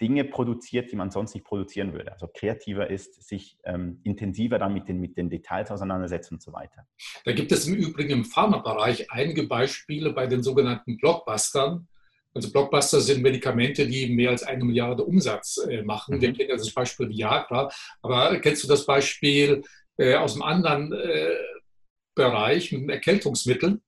Dinge 0.00 0.24
produziert, 0.24 0.92
die 0.92 0.96
man 0.96 1.10
sonst 1.10 1.34
nicht 1.34 1.44
produzieren 1.44 1.94
würde. 1.94 2.12
Also 2.12 2.28
kreativer 2.28 2.90
ist, 2.90 3.26
sich 3.26 3.56
ähm, 3.64 4.00
intensiver 4.04 4.58
dann 4.58 4.74
mit 4.74 4.88
den, 4.88 5.00
mit 5.00 5.16
den 5.16 5.30
Details 5.30 5.70
auseinandersetzen 5.70 6.34
und 6.34 6.42
so 6.42 6.52
weiter. 6.52 6.86
Da 7.24 7.32
gibt 7.32 7.50
es 7.50 7.66
im 7.66 7.74
Übrigen 7.74 8.10
im 8.10 8.24
Pharmabereich 8.26 9.10
einige 9.10 9.44
Beispiele 9.44 10.12
bei 10.12 10.26
den 10.26 10.42
sogenannten 10.42 10.98
Blockbustern. 10.98 11.88
Also 12.34 12.52
Blockbuster 12.52 13.00
sind 13.00 13.22
Medikamente, 13.22 13.86
die 13.86 14.14
mehr 14.14 14.30
als 14.30 14.42
eine 14.42 14.62
Milliarde 14.62 15.02
Umsatz 15.02 15.56
äh, 15.66 15.82
machen. 15.82 16.16
Mhm. 16.16 16.20
Wir 16.20 16.32
kennen 16.34 16.50
das 16.50 16.74
Beispiel 16.74 17.08
Viagra. 17.08 17.70
Aber 18.02 18.38
kennst 18.40 18.64
du 18.64 18.68
das 18.68 18.84
Beispiel 18.84 19.62
äh, 19.96 20.14
aus 20.16 20.34
einem 20.34 20.42
anderen 20.42 20.92
äh, 20.92 21.30
Bereich 22.16 22.72
mit 22.72 22.90
Erkältungsmitteln. 22.90 23.80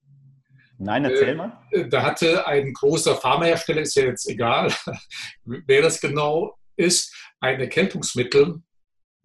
Nein, 0.79 1.05
erzähl 1.05 1.35
mal. 1.35 1.59
Äh, 1.73 1.88
da 1.88 2.03
hatte 2.03 2.47
ein 2.47 2.73
großer 2.73 3.17
Pharmahersteller, 3.17 3.81
ist 3.81 3.97
ja 3.97 4.05
jetzt 4.05 4.29
egal, 4.29 4.73
wer 5.45 5.83
das 5.83 6.01
genau 6.01 6.57
ist, 6.77 7.12
ein 7.41 7.59
Erkältungsmittel 7.59 8.62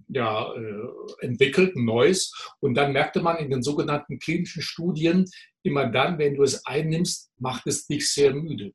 ja, 0.07 0.51
äh, 0.53 1.25
entwickelt, 1.25 1.75
ein 1.75 1.85
neues. 1.85 2.33
Und 2.59 2.73
dann 2.73 2.91
merkte 2.91 3.21
man 3.21 3.37
in 3.37 3.51
den 3.51 3.61
sogenannten 3.61 4.17
klinischen 4.17 4.63
Studien, 4.63 5.25
immer 5.63 5.87
dann, 5.87 6.17
wenn 6.17 6.35
du 6.35 6.43
es 6.43 6.65
einnimmst, 6.65 7.31
macht 7.37 7.67
es 7.67 7.85
dich 7.85 8.11
sehr 8.11 8.33
müde. 8.33 8.73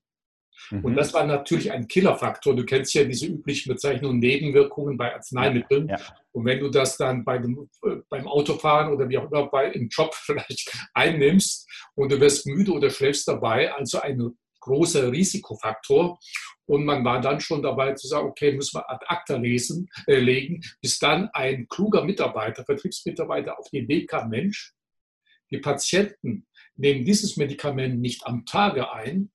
Mhm. 0.70 0.84
Und 0.84 0.94
das 0.96 1.14
war 1.14 1.26
natürlich 1.26 1.72
ein 1.72 1.88
Killerfaktor. 1.88 2.54
Du 2.54 2.64
kennst 2.64 2.94
ja 2.94 3.04
diese 3.04 3.26
üblichen 3.26 3.72
Bezeichnungen 3.72 4.18
Nebenwirkungen 4.18 4.96
bei 4.96 5.14
Arzneimitteln. 5.14 5.88
Ja. 5.88 5.98
Und 6.32 6.44
wenn 6.44 6.60
du 6.60 6.68
das 6.68 6.96
dann 6.96 7.24
bei 7.24 7.38
dem, 7.38 7.68
äh, 7.84 7.96
beim 8.08 8.26
Autofahren 8.26 8.92
oder 8.92 9.08
wie 9.08 9.18
auch 9.18 9.30
immer 9.30 9.48
bei, 9.48 9.70
im 9.70 9.88
Job 9.88 10.14
vielleicht 10.14 10.72
einnimmst 10.94 11.68
und 11.94 12.12
du 12.12 12.20
wirst 12.20 12.46
müde 12.46 12.72
oder 12.72 12.90
schläfst 12.90 13.28
dabei, 13.28 13.72
also 13.72 14.00
ein 14.00 14.36
großer 14.60 15.10
Risikofaktor. 15.10 16.18
Und 16.66 16.84
man 16.84 17.04
war 17.04 17.20
dann 17.20 17.40
schon 17.40 17.62
dabei 17.62 17.94
zu 17.94 18.06
sagen, 18.06 18.28
okay, 18.28 18.52
müssen 18.52 18.78
wir 18.78 18.90
ad 18.90 19.04
acta 19.08 19.36
lesen, 19.36 19.88
äh, 20.06 20.18
legen, 20.18 20.62
bis 20.82 20.98
dann 20.98 21.30
ein 21.32 21.66
kluger 21.68 22.04
Mitarbeiter, 22.04 22.64
Vertriebsmitarbeiter 22.64 23.58
auf 23.58 23.66
die 23.70 23.78
Idee 23.78 24.04
kam, 24.04 24.28
Mensch, 24.28 24.74
die 25.50 25.58
Patienten 25.58 26.46
nehmen 26.76 27.04
dieses 27.04 27.36
Medikament 27.36 28.00
nicht 28.00 28.26
am 28.26 28.44
Tage 28.44 28.92
ein, 28.92 29.30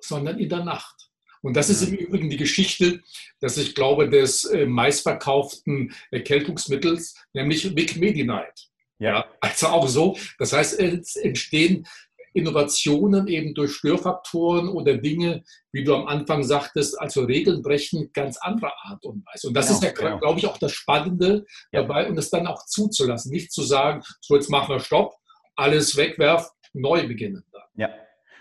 sondern 0.00 0.38
in 0.38 0.48
der 0.48 0.64
Nacht. 0.64 1.10
Und 1.42 1.56
das 1.56 1.70
ist 1.70 1.82
im 1.82 1.94
Übrigen 1.94 2.28
die 2.28 2.36
Geschichte, 2.36 3.00
dass 3.40 3.56
ich 3.56 3.74
glaube, 3.74 4.08
des 4.08 4.44
äh, 4.44 4.66
meistverkauften 4.66 5.94
Erkältungsmittels, 6.10 7.14
nämlich 7.32 7.74
Vic 7.74 7.96
Medi-Night. 7.96 8.68
Ja. 8.98 9.26
Also 9.40 9.68
auch 9.68 9.88
so. 9.88 10.16
Das 10.38 10.52
heißt, 10.52 10.78
es 10.78 11.16
entstehen 11.16 11.86
Innovationen 12.32 13.26
eben 13.26 13.54
durch 13.54 13.72
Störfaktoren 13.72 14.68
oder 14.68 14.96
Dinge, 14.98 15.42
wie 15.72 15.82
du 15.82 15.94
am 15.94 16.06
Anfang 16.06 16.44
sagtest, 16.44 17.00
also 17.00 17.24
Regeln 17.24 17.62
brechen, 17.62 18.10
ganz 18.12 18.36
anderer 18.36 18.72
Art 18.84 19.04
und 19.04 19.26
Weise. 19.26 19.48
Und 19.48 19.54
das 19.54 19.66
genau, 19.66 19.78
ist 19.78 19.84
ja, 19.84 19.92
genau. 19.92 20.18
glaube 20.18 20.38
ich, 20.38 20.46
auch 20.46 20.58
das 20.58 20.72
Spannende 20.72 21.44
ja. 21.72 21.82
dabei 21.82 22.08
und 22.08 22.18
es 22.18 22.30
dann 22.30 22.46
auch 22.46 22.64
zuzulassen. 22.66 23.32
Nicht 23.32 23.52
zu 23.52 23.62
sagen, 23.62 24.02
so 24.20 24.36
jetzt 24.36 24.50
machen 24.50 24.74
wir 24.74 24.80
Stopp, 24.80 25.14
alles 25.56 25.96
wegwerfen, 25.96 26.50
neu 26.72 27.08
beginnen. 27.08 27.42
Dann. 27.52 27.62
Ja, 27.76 27.90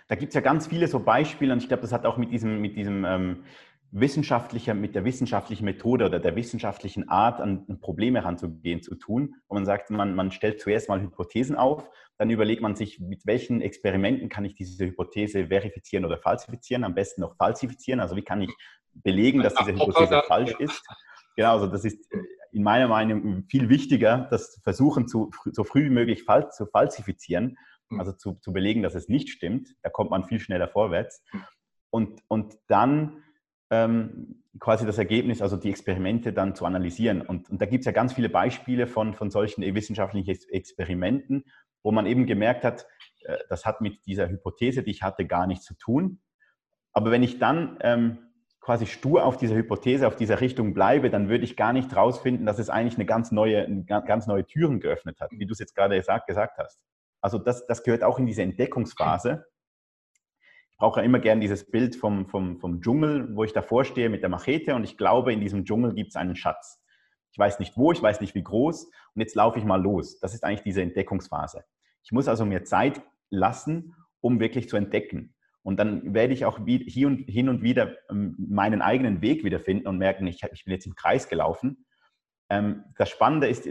da 0.09 0.15
gibt 0.15 0.31
es 0.31 0.35
ja 0.35 0.41
ganz 0.41 0.67
viele 0.67 0.87
so 0.87 0.99
Beispiele 0.99 1.53
und 1.53 1.59
ich 1.59 1.67
glaube, 1.67 1.81
das 1.81 1.91
hat 1.91 2.05
auch 2.05 2.17
mit 2.17 2.31
diesem, 2.31 2.59
mit 2.59 2.75
diesem 2.75 3.05
ähm, 3.05 3.43
wissenschaftlicher, 3.91 4.73
mit 4.73 4.95
der 4.95 5.05
wissenschaftlichen 5.05 5.65
Methode 5.65 6.05
oder 6.05 6.19
der 6.19 6.35
wissenschaftlichen 6.35 7.09
Art 7.09 7.39
an, 7.39 7.79
Probleme 7.79 8.19
heranzugehen 8.19 8.81
zu 8.81 8.95
tun. 8.95 9.35
Und 9.47 9.55
man 9.55 9.65
sagt, 9.65 9.91
man, 9.91 10.15
man 10.15 10.31
stellt 10.31 10.61
zuerst 10.61 10.89
mal 10.89 10.99
Hypothesen 10.99 11.55
auf, 11.55 11.87
dann 12.17 12.31
überlegt 12.31 12.61
man 12.61 12.75
sich, 12.75 12.99
mit 12.99 13.25
welchen 13.27 13.61
Experimenten 13.61 14.29
kann 14.29 14.45
ich 14.45 14.55
diese 14.55 14.85
Hypothese 14.85 15.47
verifizieren 15.47 16.05
oder 16.05 16.17
falsifizieren, 16.17 16.83
am 16.83 16.95
besten 16.95 17.21
noch 17.21 17.35
falsifizieren. 17.35 17.99
Also 17.99 18.15
wie 18.15 18.23
kann 18.23 18.41
ich 18.41 18.53
belegen, 18.93 19.41
dass 19.41 19.53
diese 19.55 19.73
Hypothese 19.73 20.23
falsch 20.27 20.55
ist. 20.59 20.83
Genau, 21.35 21.53
also 21.53 21.67
das 21.67 21.85
ist 21.85 22.11
in 22.51 22.63
meiner 22.63 22.87
Meinung 22.87 23.45
viel 23.47 23.69
wichtiger, 23.69 24.27
das 24.31 24.59
Versuchen 24.63 25.07
zu, 25.07 25.29
so 25.45 25.63
früh 25.63 25.85
wie 25.85 25.91
möglich 25.91 26.25
zu 26.51 26.65
falsifizieren. 26.65 27.57
Also 27.97 28.11
zu, 28.11 28.35
zu 28.35 28.53
belegen, 28.53 28.83
dass 28.83 28.95
es 28.95 29.09
nicht 29.09 29.29
stimmt. 29.29 29.75
Da 29.81 29.89
kommt 29.89 30.11
man 30.11 30.23
viel 30.23 30.39
schneller 30.39 30.67
vorwärts. 30.67 31.23
Hm. 31.31 31.43
Und, 31.91 32.21
und 32.27 32.57
dann 32.67 33.23
ähm, 33.71 34.43
quasi 34.59 34.85
das 34.85 34.97
Ergebnis, 34.97 35.41
also 35.41 35.57
die 35.57 35.69
Experimente 35.69 36.33
dann 36.33 36.55
zu 36.55 36.65
analysieren. 36.65 37.21
Und, 37.21 37.49
und 37.49 37.61
da 37.61 37.65
gibt 37.65 37.81
es 37.81 37.85
ja 37.85 37.91
ganz 37.91 38.13
viele 38.13 38.29
Beispiele 38.29 38.87
von, 38.87 39.13
von 39.13 39.31
solchen 39.31 39.61
wissenschaftlichen 39.61 40.29
Experimenten, 40.49 41.45
wo 41.83 41.91
man 41.91 42.05
eben 42.05 42.25
gemerkt 42.25 42.63
hat, 42.63 42.85
äh, 43.23 43.37
das 43.49 43.65
hat 43.65 43.81
mit 43.81 44.05
dieser 44.05 44.29
Hypothese, 44.29 44.83
die 44.83 44.91
ich 44.91 45.03
hatte, 45.03 45.25
gar 45.25 45.47
nichts 45.47 45.65
zu 45.65 45.75
tun. 45.75 46.19
Aber 46.91 47.11
wenn 47.11 47.23
ich 47.23 47.39
dann 47.39 47.77
ähm, 47.81 48.17
quasi 48.59 48.87
stur 48.87 49.23
auf 49.23 49.37
dieser 49.37 49.55
Hypothese, 49.55 50.07
auf 50.07 50.15
dieser 50.15 50.41
Richtung 50.41 50.73
bleibe, 50.73 51.09
dann 51.09 51.29
würde 51.29 51.43
ich 51.43 51.55
gar 51.55 51.73
nicht 51.73 51.95
rausfinden, 51.95 52.45
dass 52.45 52.59
es 52.59 52.69
eigentlich 52.69 52.95
eine 52.95 53.05
ganz 53.05 53.31
neue, 53.31 53.63
eine 53.63 53.83
ganz 53.83 54.27
neue 54.27 54.45
Türen 54.45 54.79
geöffnet 54.79 55.21
hat, 55.21 55.31
wie 55.31 55.45
du 55.45 55.53
es 55.53 55.59
jetzt 55.59 55.75
gerade 55.75 55.95
gesagt, 55.95 56.27
gesagt 56.27 56.57
hast. 56.57 56.79
Also 57.21 57.37
das, 57.37 57.65
das 57.67 57.83
gehört 57.83 58.03
auch 58.03 58.19
in 58.19 58.25
diese 58.25 58.41
Entdeckungsphase. 58.41 59.45
Ich 60.71 60.77
brauche 60.77 61.01
ja 61.01 61.05
immer 61.05 61.19
gern 61.19 61.41
dieses 61.41 61.69
Bild 61.69 61.95
vom, 61.95 62.27
vom, 62.27 62.59
vom 62.59 62.81
Dschungel, 62.81 63.35
wo 63.35 63.43
ich 63.43 63.53
davor 63.53 63.83
stehe 63.83 64.09
mit 64.09 64.21
der 64.21 64.29
Machete 64.29 64.75
und 64.75 64.83
ich 64.83 64.97
glaube, 64.97 65.33
in 65.33 65.41
diesem 65.41 65.65
Dschungel 65.65 65.93
gibt 65.93 66.09
es 66.09 66.15
einen 66.15 66.35
Schatz. 66.35 66.81
Ich 67.31 67.37
weiß 67.37 67.59
nicht 67.59 67.77
wo, 67.77 67.91
ich 67.91 68.01
weiß 68.01 68.21
nicht 68.21 68.35
wie 68.35 68.43
groß 68.43 68.85
und 68.85 69.21
jetzt 69.21 69.35
laufe 69.35 69.59
ich 69.59 69.65
mal 69.65 69.81
los. 69.81 70.19
Das 70.19 70.33
ist 70.33 70.43
eigentlich 70.43 70.63
diese 70.63 70.81
Entdeckungsphase. 70.81 71.63
Ich 72.03 72.11
muss 72.11 72.27
also 72.27 72.45
mir 72.45 72.63
Zeit 72.63 73.01
lassen, 73.29 73.95
um 74.21 74.39
wirklich 74.39 74.69
zu 74.69 74.77
entdecken. 74.77 75.35
Und 75.61 75.77
dann 75.77 76.13
werde 76.13 76.33
ich 76.33 76.45
auch 76.45 76.59
hier 76.65 77.07
und, 77.07 77.29
hin 77.29 77.49
und 77.49 77.61
wieder 77.61 77.95
ähm, 78.09 78.35
meinen 78.39 78.81
eigenen 78.81 79.21
Weg 79.21 79.43
wiederfinden 79.43 79.87
und 79.87 79.97
merken, 79.97 80.25
ich, 80.27 80.41
ich 80.51 80.63
bin 80.63 80.73
jetzt 80.73 80.85
im 80.85 80.95
Kreis 80.95 81.27
gelaufen. 81.27 81.85
Ähm, 82.49 82.85
das 82.97 83.09
Spannende 83.09 83.47
ist, 83.47 83.67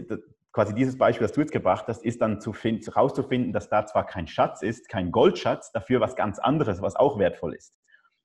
quasi 0.51 0.73
dieses 0.73 0.97
Beispiel, 0.97 1.25
das 1.25 1.35
du 1.35 1.41
jetzt 1.41 1.51
gebracht 1.51 1.85
hast, 1.87 2.03
ist 2.03 2.21
dann 2.21 2.41
zu 2.41 2.53
find, 2.53 2.85
herauszufinden, 2.85 3.53
dass 3.53 3.69
da 3.69 3.85
zwar 3.85 4.05
kein 4.05 4.27
Schatz 4.27 4.61
ist, 4.61 4.89
kein 4.89 5.11
Goldschatz, 5.11 5.71
dafür 5.71 6.01
was 6.01 6.15
ganz 6.15 6.39
anderes, 6.39 6.81
was 6.81 6.95
auch 6.95 7.19
wertvoll 7.19 7.53
ist. 7.53 7.75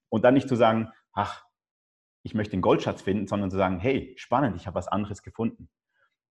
Und 0.08 0.24
dann 0.24 0.34
nicht 0.34 0.48
zu 0.48 0.56
sagen, 0.56 0.90
ach, 1.12 1.44
ich 2.22 2.34
möchte 2.34 2.52
den 2.52 2.62
Goldschatz 2.62 3.02
finden, 3.02 3.26
sondern 3.26 3.50
zu 3.50 3.56
sagen, 3.56 3.78
hey, 3.78 4.14
spannend, 4.16 4.56
ich 4.56 4.66
habe 4.66 4.76
was 4.76 4.88
anderes 4.88 5.22
gefunden. 5.22 5.68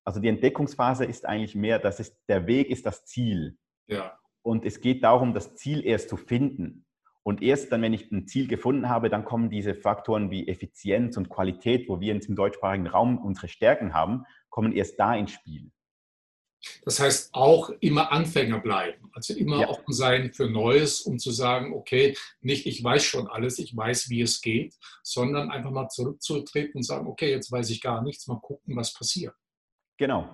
Also 0.06 0.20
die 0.20 0.28
Entdeckungsphase 0.28 1.06
ist 1.06 1.26
eigentlich 1.26 1.56
mehr, 1.56 1.80
dass 1.80 2.00
es, 2.00 2.18
der 2.26 2.48
Weg 2.48 2.70
ist 2.70 2.86
das 2.86 3.06
Ziel. 3.06 3.58
Ja. 3.88 4.18
Und 4.42 4.66
es 4.66 4.82
geht 4.82 5.04
darum, 5.04 5.34
das 5.34 5.56
Ziel 5.56 5.86
erst 5.86 6.10
zu 6.10 6.18
finden. 6.18 6.86
Und 7.22 7.42
erst 7.42 7.72
dann, 7.72 7.82
wenn 7.82 7.94
ich 7.94 8.12
ein 8.12 8.28
Ziel 8.28 8.48
gefunden 8.48 8.90
habe, 8.90 9.10
dann 9.10 9.24
kommen 9.24 9.50
diese 9.50 9.76
Faktoren 9.76 10.30
wie 10.30 10.48
Effizienz 10.48 11.16
und 11.16 11.30
Qualität, 11.30 11.88
wo 11.88 12.02
wir 12.02 12.14
jetzt 12.14 12.28
im 12.28 12.36
deutschsprachigen 12.36 12.88
Raum 12.88 13.18
unsere 13.18 13.48
Stärken 13.48 13.94
haben, 13.94 14.26
kommen 14.50 14.74
erst 14.74 15.00
da 15.00 15.16
ins 15.16 15.32
Spiel. 15.32 15.72
Das 16.86 17.00
heißt 17.00 17.34
auch 17.34 17.70
immer 17.80 18.12
Anfänger 18.12 18.60
bleiben, 18.60 19.10
also 19.14 19.34
immer 19.34 19.62
ja. 19.62 19.70
offen 19.70 19.94
sein 19.94 20.34
für 20.34 20.50
Neues, 20.50 21.02
um 21.02 21.20
zu 21.20 21.32
sagen, 21.32 21.74
okay, 21.74 22.16
nicht 22.42 22.66
ich 22.66 22.84
weiß 22.84 23.04
schon 23.04 23.28
alles, 23.28 23.60
ich 23.60 23.76
weiß, 23.76 24.10
wie 24.10 24.22
es 24.22 24.42
geht, 24.42 24.76
sondern 25.02 25.52
einfach 25.52 25.72
mal 25.72 25.90
zurückzutreten 25.90 26.76
und 26.76 26.84
sagen, 26.84 27.08
okay, 27.08 27.32
jetzt 27.32 27.52
weiß 27.52 27.70
ich 27.70 27.82
gar 27.82 28.02
nichts, 28.02 28.28
mal 28.28 28.40
gucken, 28.40 28.76
was 28.76 28.94
passiert. 28.94 29.36
Genau. 29.98 30.30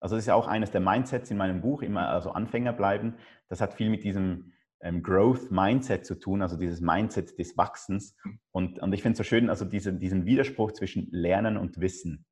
Also 0.00 0.14
das 0.14 0.24
ist 0.24 0.28
ja 0.28 0.34
auch 0.34 0.46
eines 0.46 0.70
der 0.70 0.80
Mindsets 0.80 1.30
in 1.30 1.36
meinem 1.36 1.60
Buch, 1.60 1.82
immer 1.82 2.08
also 2.08 2.30
Anfänger 2.30 2.72
bleiben. 2.72 3.16
Das 3.48 3.60
hat 3.60 3.74
viel 3.74 3.90
mit 3.90 4.04
diesem 4.04 4.52
ähm, 4.80 5.02
Growth 5.02 5.50
Mindset 5.50 6.06
zu 6.06 6.14
tun, 6.14 6.42
also 6.42 6.56
dieses 6.56 6.80
Mindset 6.80 7.38
des 7.38 7.56
Wachsens. 7.56 8.14
Mhm. 8.24 8.40
Und, 8.52 8.78
und 8.78 8.92
ich 8.92 9.02
finde 9.02 9.12
es 9.12 9.18
so 9.18 9.24
schön, 9.24 9.50
also 9.50 9.64
diese, 9.64 9.92
diesen 9.92 10.24
Widerspruch 10.24 10.72
zwischen 10.72 11.08
Lernen 11.10 11.56
und 11.56 11.80
Wissen. 11.80 12.26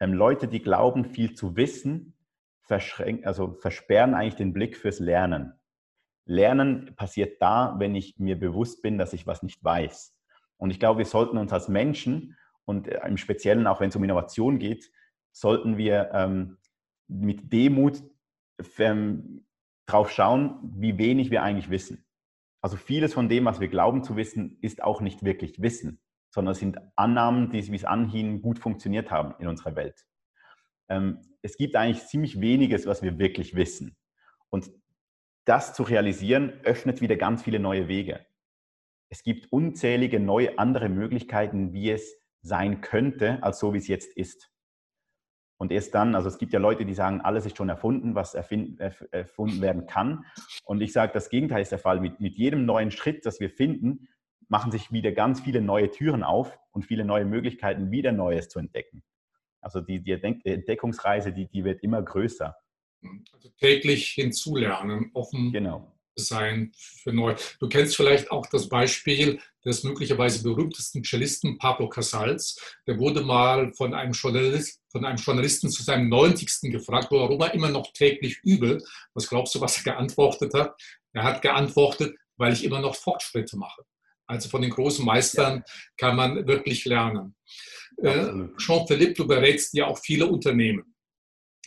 Ähm, 0.00 0.14
Leute, 0.14 0.48
die 0.48 0.62
glauben, 0.62 1.04
viel 1.04 1.34
zu 1.34 1.56
wissen, 1.56 2.14
also 2.70 3.52
versperren 3.54 4.14
eigentlich 4.14 4.36
den 4.36 4.52
Blick 4.52 4.76
fürs 4.76 5.00
Lernen. 5.00 5.54
Lernen 6.26 6.94
passiert 6.96 7.40
da, 7.42 7.74
wenn 7.78 7.94
ich 7.94 8.18
mir 8.18 8.38
bewusst 8.38 8.82
bin, 8.82 8.98
dass 8.98 9.12
ich 9.12 9.26
was 9.26 9.42
nicht 9.42 9.62
weiß. 9.64 10.16
Und 10.58 10.70
ich 10.70 10.78
glaube, 10.78 10.98
wir 10.98 11.06
sollten 11.06 11.38
uns 11.38 11.52
als 11.52 11.68
Menschen 11.68 12.36
und 12.64 12.86
äh, 12.86 13.00
im 13.06 13.16
Speziellen 13.16 13.66
auch 13.66 13.80
wenn 13.80 13.88
es 13.88 13.96
um 13.96 14.04
Innovation 14.04 14.58
geht, 14.58 14.90
sollten 15.32 15.76
wir 15.76 16.10
ähm, 16.12 16.58
mit 17.08 17.52
Demut 17.52 18.02
ähm, 18.78 19.46
drauf 19.86 20.10
schauen, 20.10 20.60
wie 20.76 20.98
wenig 20.98 21.30
wir 21.30 21.42
eigentlich 21.42 21.70
wissen. 21.70 22.04
Also 22.62 22.76
vieles 22.76 23.14
von 23.14 23.28
dem, 23.28 23.46
was 23.46 23.58
wir 23.58 23.68
glauben 23.68 24.04
zu 24.04 24.16
wissen, 24.16 24.58
ist 24.60 24.82
auch 24.82 25.00
nicht 25.00 25.24
wirklich 25.24 25.60
Wissen, 25.62 26.00
sondern 26.30 26.54
sind 26.54 26.78
Annahmen, 26.94 27.50
die, 27.50 27.66
wie 27.72 27.76
es 27.76 27.84
anhin, 27.84 28.42
gut 28.42 28.58
funktioniert 28.58 29.10
haben 29.10 29.34
in 29.38 29.48
unserer 29.48 29.74
Welt. 29.76 30.04
Ähm, 30.90 31.20
es 31.42 31.56
gibt 31.56 31.76
eigentlich 31.76 32.06
ziemlich 32.06 32.40
weniges, 32.40 32.86
was 32.86 33.02
wir 33.02 33.18
wirklich 33.18 33.54
wissen. 33.54 33.96
Und 34.50 34.70
das 35.46 35.72
zu 35.72 35.84
realisieren, 35.84 36.52
öffnet 36.64 37.00
wieder 37.00 37.16
ganz 37.16 37.42
viele 37.42 37.58
neue 37.58 37.88
Wege. 37.88 38.26
Es 39.08 39.22
gibt 39.22 39.50
unzählige 39.52 40.20
neue 40.20 40.58
andere 40.58 40.88
Möglichkeiten, 40.88 41.72
wie 41.72 41.90
es 41.90 42.16
sein 42.42 42.80
könnte, 42.80 43.42
als 43.42 43.58
so 43.58 43.72
wie 43.72 43.78
es 43.78 43.88
jetzt 43.88 44.16
ist. 44.16 44.50
Und 45.58 45.72
erst 45.72 45.94
dann, 45.94 46.14
also 46.14 46.28
es 46.28 46.38
gibt 46.38 46.52
ja 46.52 46.58
Leute, 46.58 46.86
die 46.86 46.94
sagen, 46.94 47.20
alles 47.20 47.44
ist 47.44 47.56
schon 47.56 47.68
erfunden, 47.68 48.14
was 48.14 48.34
erfunden 48.34 49.60
werden 49.60 49.86
kann. 49.86 50.24
Und 50.64 50.80
ich 50.80 50.92
sage, 50.92 51.12
das 51.12 51.28
Gegenteil 51.28 51.60
ist 51.60 51.72
der 51.72 51.78
Fall. 51.78 52.00
Mit, 52.00 52.18
mit 52.18 52.36
jedem 52.36 52.64
neuen 52.64 52.90
Schritt, 52.90 53.26
das 53.26 53.40
wir 53.40 53.50
finden, 53.50 54.08
machen 54.48 54.72
sich 54.72 54.90
wieder 54.90 55.12
ganz 55.12 55.40
viele 55.40 55.60
neue 55.60 55.90
Türen 55.90 56.22
auf 56.22 56.58
und 56.72 56.86
viele 56.86 57.04
neue 57.04 57.26
Möglichkeiten, 57.26 57.90
wieder 57.90 58.12
Neues 58.12 58.48
zu 58.48 58.58
entdecken. 58.58 59.02
Also 59.60 59.80
die, 59.80 60.00
die 60.02 60.12
Entdeckungsreise, 60.12 61.32
die, 61.32 61.46
die 61.48 61.64
wird 61.64 61.82
immer 61.82 62.02
größer. 62.02 62.56
Also 63.32 63.48
täglich 63.58 64.10
hinzulernen, 64.10 65.10
offen 65.14 65.52
genau. 65.52 65.96
sein 66.16 66.72
für 66.74 67.12
neu. 67.12 67.34
Du 67.58 67.68
kennst 67.68 67.96
vielleicht 67.96 68.30
auch 68.30 68.46
das 68.46 68.68
Beispiel 68.68 69.40
des 69.64 69.84
möglicherweise 69.84 70.42
berühmtesten 70.42 71.02
Cellisten 71.02 71.58
Pablo 71.58 71.88
Casals. 71.88 72.78
Der 72.86 72.98
wurde 72.98 73.22
mal 73.22 73.72
von 73.74 73.94
einem, 73.94 74.12
Journalist, 74.12 74.80
von 74.90 75.04
einem 75.04 75.18
Journalisten 75.18 75.70
zu 75.70 75.82
seinem 75.82 76.08
90. 76.08 76.70
gefragt, 76.70 77.08
warum 77.10 77.40
er 77.40 77.54
immer 77.54 77.70
noch 77.70 77.92
täglich 77.92 78.40
übe. 78.42 78.82
Was 79.14 79.28
glaubst 79.28 79.54
du, 79.54 79.60
was 79.60 79.78
er 79.78 79.92
geantwortet 79.92 80.52
hat? 80.54 80.74
Er 81.12 81.24
hat 81.24 81.42
geantwortet, 81.42 82.14
weil 82.36 82.52
ich 82.52 82.64
immer 82.64 82.80
noch 82.80 82.96
Fortschritte 82.96 83.56
mache. 83.56 83.82
Also 84.30 84.48
von 84.48 84.62
den 84.62 84.70
großen 84.70 85.04
Meistern 85.04 85.64
kann 85.96 86.14
man 86.14 86.46
wirklich 86.46 86.84
lernen. 86.84 87.34
Äh, 87.96 88.28
Jean-Philippe, 88.56 89.14
du 89.14 89.26
berätst 89.26 89.74
ja 89.74 89.86
auch 89.86 89.98
viele 89.98 90.26
Unternehmen, 90.26 90.94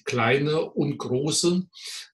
kleine 0.05 0.61
und 0.71 0.97
große. 0.97 1.61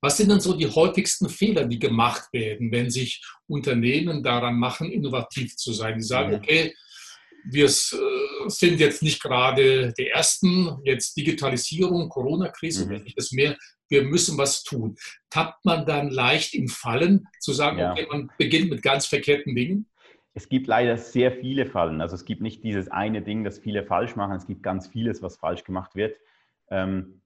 Was 0.02 0.18
sind 0.18 0.30
denn 0.30 0.40
so 0.40 0.54
die 0.54 0.68
häufigsten 0.68 1.30
Fehler, 1.30 1.66
die 1.66 1.78
gemacht 1.78 2.34
werden, 2.34 2.72
wenn 2.72 2.90
sich 2.90 3.24
Unternehmen 3.48 4.24
daran 4.24 4.58
machen, 4.58 4.92
innovativ 4.92 5.56
zu 5.56 5.72
sein? 5.72 5.98
Die 5.98 6.04
sagen, 6.04 6.34
okay, 6.34 6.74
wir 7.46 7.66
äh, 7.66 7.70
sind 8.48 8.80
jetzt 8.80 9.04
nicht 9.04 9.22
gerade 9.22 9.94
die 9.98 10.08
Ersten, 10.08 10.80
jetzt 10.84 11.16
Digitalisierung, 11.16 12.10
Corona-Krise, 12.10 12.88
mhm. 12.88 13.06
das 13.16 13.32
mehr, 13.32 13.56
wir 13.88 14.04
müssen 14.04 14.38
was 14.38 14.64
tun. 14.64 14.96
Tappt 15.30 15.64
man 15.64 15.86
dann 15.86 16.10
leicht 16.10 16.56
in 16.56 16.68
Fallen, 16.68 17.28
zu 17.40 17.54
sagen, 17.54 17.78
ja. 17.78 17.92
okay, 17.92 18.08
man 18.10 18.30
beginnt 18.38 18.72
mit 18.72 18.82
ganz 18.82 19.06
verkehrten 19.06 19.56
Dingen? 19.56 19.90
Es 20.40 20.48
gibt 20.48 20.68
leider 20.68 20.96
sehr 20.96 21.34
viele 21.34 21.66
Fallen. 21.66 22.00
Also 22.00 22.16
es 22.16 22.24
gibt 22.24 22.42
nicht 22.42 22.64
dieses 22.64 22.88
eine 22.88 23.22
Ding, 23.22 23.44
das 23.44 23.60
viele 23.60 23.84
falsch 23.84 24.16
machen. 24.16 24.38
Es 24.38 24.48
gibt 24.48 24.64
ganz 24.64 24.88
vieles, 24.88 25.22
was 25.22 25.36
falsch 25.36 25.66
gemacht 25.66 25.98
wird. 25.98 26.18
Ähm, 26.70 27.22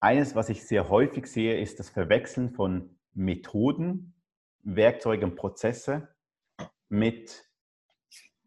eines, 0.00 0.34
was 0.34 0.48
ich 0.48 0.66
sehr 0.66 0.88
häufig 0.88 1.26
sehe, 1.26 1.60
ist 1.60 1.78
das 1.78 1.90
Verwechseln 1.90 2.48
von 2.48 2.96
Methoden, 3.12 4.14
Werkzeugen, 4.62 5.34
Prozesse 5.34 6.08
mit 6.88 7.44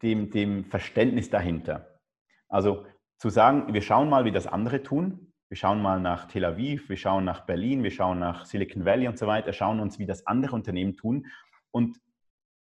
dem, 0.02 0.28
dem 0.28 0.64
Verständnis 0.64 1.30
dahinter. 1.30 2.00
Also 2.48 2.86
zu 3.18 3.30
sagen, 3.30 3.72
wir 3.74 3.82
schauen 3.82 4.08
mal, 4.08 4.24
wie 4.24 4.32
das 4.32 4.48
andere 4.48 4.82
tun. 4.82 5.32
Wir 5.48 5.56
schauen 5.56 5.80
mal 5.80 6.00
nach 6.00 6.26
Tel 6.26 6.44
Aviv, 6.44 6.88
wir 6.88 6.96
schauen 6.96 7.24
nach 7.24 7.46
Berlin, 7.46 7.84
wir 7.84 7.92
schauen 7.92 8.18
nach 8.18 8.44
Silicon 8.44 8.84
Valley 8.84 9.06
und 9.06 9.20
so 9.20 9.28
weiter, 9.28 9.52
schauen 9.52 9.78
uns, 9.78 10.00
wie 10.00 10.06
das 10.06 10.26
andere 10.26 10.56
Unternehmen 10.56 10.96
tun 10.96 11.28
und 11.70 12.00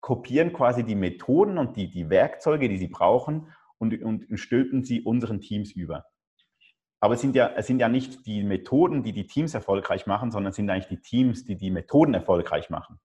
kopieren 0.00 0.52
quasi 0.52 0.84
die 0.84 0.94
Methoden 0.94 1.58
und 1.58 1.76
die, 1.76 1.90
die 1.90 2.10
Werkzeuge, 2.10 2.68
die 2.68 2.78
sie 2.78 2.88
brauchen 2.88 3.52
und, 3.78 4.02
und, 4.02 4.26
stülpen 4.38 4.84
sie 4.84 5.02
unseren 5.02 5.40
Teams 5.40 5.72
über. 5.72 6.06
Aber 7.00 7.14
es 7.14 7.20
sind, 7.20 7.34
ja, 7.34 7.52
es 7.56 7.66
sind 7.66 7.80
ja 7.80 7.88
nicht 7.88 8.26
die 8.26 8.42
Methoden, 8.42 9.02
die 9.02 9.12
die 9.12 9.26
Teams 9.26 9.54
erfolgreich 9.54 10.06
machen, 10.06 10.30
sondern 10.30 10.50
es 10.50 10.56
sind 10.56 10.68
eigentlich 10.68 10.88
die 10.88 11.00
Teams, 11.00 11.44
die 11.44 11.56
die 11.56 11.70
Methoden 11.70 12.12
erfolgreich 12.12 12.68
machen. 12.68 13.00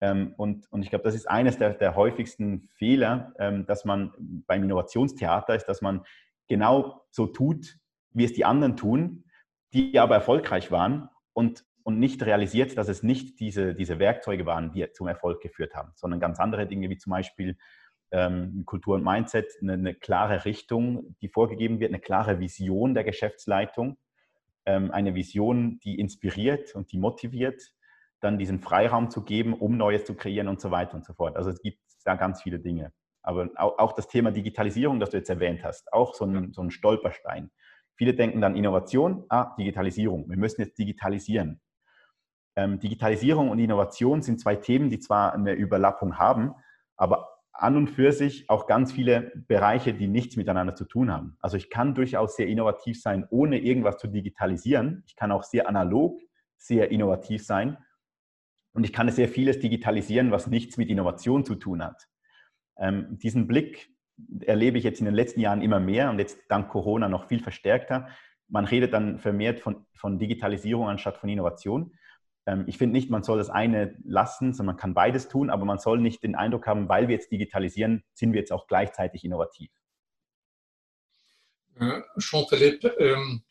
Ähm, 0.00 0.34
und, 0.36 0.70
und 0.72 0.82
ich 0.82 0.90
glaube, 0.90 1.04
das 1.04 1.14
ist 1.14 1.30
eines 1.30 1.58
der, 1.58 1.74
der 1.74 1.94
häufigsten 1.94 2.68
Fehler, 2.76 3.32
ähm, 3.38 3.64
dass 3.66 3.84
man 3.84 4.12
beim 4.46 4.64
Innovationstheater 4.64 5.54
ist, 5.54 5.66
dass 5.66 5.80
man 5.80 6.04
genau 6.48 7.04
so 7.10 7.28
tut, 7.28 7.78
wie 8.10 8.24
es 8.24 8.32
die 8.32 8.44
anderen 8.44 8.76
tun, 8.76 9.24
die 9.72 9.98
aber 10.00 10.16
erfolgreich 10.16 10.72
waren 10.72 11.08
und 11.32 11.64
und 11.84 11.98
nicht 11.98 12.24
realisiert, 12.24 12.76
dass 12.78 12.88
es 12.88 13.02
nicht 13.02 13.40
diese, 13.40 13.74
diese 13.74 13.98
Werkzeuge 13.98 14.46
waren, 14.46 14.72
die 14.72 14.90
zum 14.92 15.08
Erfolg 15.08 15.40
geführt 15.40 15.74
haben, 15.74 15.92
sondern 15.94 16.20
ganz 16.20 16.38
andere 16.38 16.66
Dinge 16.66 16.90
wie 16.90 16.98
zum 16.98 17.10
Beispiel 17.10 17.56
ähm, 18.12 18.64
Kultur 18.66 18.94
und 18.94 19.04
Mindset, 19.04 19.50
eine, 19.60 19.72
eine, 19.74 19.94
klare 19.94 20.44
Richtung, 20.44 21.16
die 21.22 21.28
vorgegeben 21.28 21.80
wird, 21.80 21.90
eine 21.90 22.00
klare 22.00 22.40
Vision 22.40 22.94
der 22.94 23.04
Geschäftsleitung, 23.04 23.96
ähm, 24.66 24.90
eine 24.90 25.14
Vision, 25.14 25.80
die 25.80 25.98
inspiriert 25.98 26.74
und 26.74 26.92
die 26.92 26.98
motiviert, 26.98 27.62
dann 28.20 28.38
diesen 28.38 28.60
Freiraum 28.60 29.10
zu 29.10 29.24
geben, 29.24 29.54
um 29.54 29.76
Neues 29.76 30.04
zu 30.04 30.14
kreieren 30.14 30.48
und 30.48 30.60
so 30.60 30.70
weiter 30.70 30.94
und 30.94 31.04
so 31.04 31.14
fort. 31.14 31.36
Also 31.36 31.50
es 31.50 31.60
gibt 31.60 31.80
da 32.04 32.14
ganz 32.14 32.42
viele 32.42 32.60
Dinge. 32.60 32.92
Aber 33.22 33.48
auch, 33.56 33.78
auch 33.78 33.92
das 33.92 34.08
Thema 34.08 34.30
Digitalisierung, 34.30 35.00
das 35.00 35.10
du 35.10 35.16
jetzt 35.16 35.30
erwähnt 35.30 35.64
hast, 35.64 35.92
auch 35.92 36.14
so 36.14 36.24
ein, 36.26 36.52
so 36.52 36.62
ein 36.62 36.70
Stolperstein. 36.70 37.50
Viele 37.96 38.14
denken 38.14 38.40
dann 38.40 38.56
Innovation, 38.56 39.24
ah, 39.28 39.54
Digitalisierung. 39.58 40.28
Wir 40.28 40.36
müssen 40.36 40.60
jetzt 40.60 40.78
digitalisieren. 40.78 41.60
Ähm, 42.56 42.78
Digitalisierung 42.80 43.50
und 43.50 43.58
Innovation 43.58 44.22
sind 44.22 44.40
zwei 44.40 44.56
Themen, 44.56 44.90
die 44.90 44.98
zwar 44.98 45.34
eine 45.34 45.52
Überlappung 45.52 46.18
haben, 46.18 46.52
aber 46.96 47.28
an 47.52 47.76
und 47.76 47.88
für 47.88 48.12
sich 48.12 48.48
auch 48.48 48.66
ganz 48.66 48.92
viele 48.92 49.32
Bereiche, 49.46 49.94
die 49.94 50.08
nichts 50.08 50.36
miteinander 50.36 50.74
zu 50.74 50.84
tun 50.84 51.12
haben. 51.12 51.36
Also 51.40 51.56
ich 51.56 51.70
kann 51.70 51.94
durchaus 51.94 52.36
sehr 52.36 52.48
innovativ 52.48 53.00
sein, 53.00 53.26
ohne 53.30 53.58
irgendwas 53.58 53.98
zu 53.98 54.08
digitalisieren. 54.08 55.04
Ich 55.06 55.16
kann 55.16 55.30
auch 55.30 55.42
sehr 55.42 55.68
analog, 55.68 56.20
sehr 56.58 56.90
innovativ 56.90 57.44
sein. 57.44 57.76
Und 58.74 58.84
ich 58.84 58.92
kann 58.92 59.10
sehr 59.10 59.28
vieles 59.28 59.60
digitalisieren, 59.60 60.30
was 60.30 60.46
nichts 60.46 60.76
mit 60.76 60.88
Innovation 60.88 61.44
zu 61.44 61.54
tun 61.54 61.84
hat. 61.84 62.08
Ähm, 62.78 63.18
diesen 63.18 63.46
Blick 63.46 63.90
erlebe 64.40 64.78
ich 64.78 64.84
jetzt 64.84 65.00
in 65.00 65.04
den 65.04 65.14
letzten 65.14 65.40
Jahren 65.40 65.62
immer 65.62 65.78
mehr 65.78 66.10
und 66.10 66.18
jetzt 66.18 66.38
dank 66.48 66.68
Corona 66.68 67.08
noch 67.08 67.28
viel 67.28 67.42
verstärkter. 67.42 68.08
Man 68.48 68.64
redet 68.64 68.92
dann 68.92 69.18
vermehrt 69.18 69.60
von, 69.60 69.86
von 69.94 70.18
Digitalisierung 70.18 70.88
anstatt 70.88 71.18
von 71.18 71.28
Innovation. 71.28 71.92
Ähm, 72.46 72.64
ich 72.66 72.78
finde 72.78 72.94
nicht, 72.94 73.10
man 73.10 73.22
soll 73.22 73.38
das 73.38 73.50
eine 73.50 73.96
lassen, 74.04 74.52
sondern 74.52 74.74
man 74.74 74.80
kann 74.80 74.94
beides 74.94 75.28
tun, 75.28 75.50
aber 75.50 75.64
man 75.64 75.78
soll 75.78 76.00
nicht 76.00 76.22
den 76.22 76.34
Eindruck 76.34 76.66
haben, 76.66 76.88
weil 76.88 77.08
wir 77.08 77.14
jetzt 77.14 77.30
digitalisieren, 77.30 78.04
sind 78.14 78.32
wir 78.32 78.40
jetzt 78.40 78.52
auch 78.52 78.66
gleichzeitig 78.66 79.24
innovativ. 79.24 79.70
Jean-Philippe, 82.18 82.88
ähm, 82.98 83.42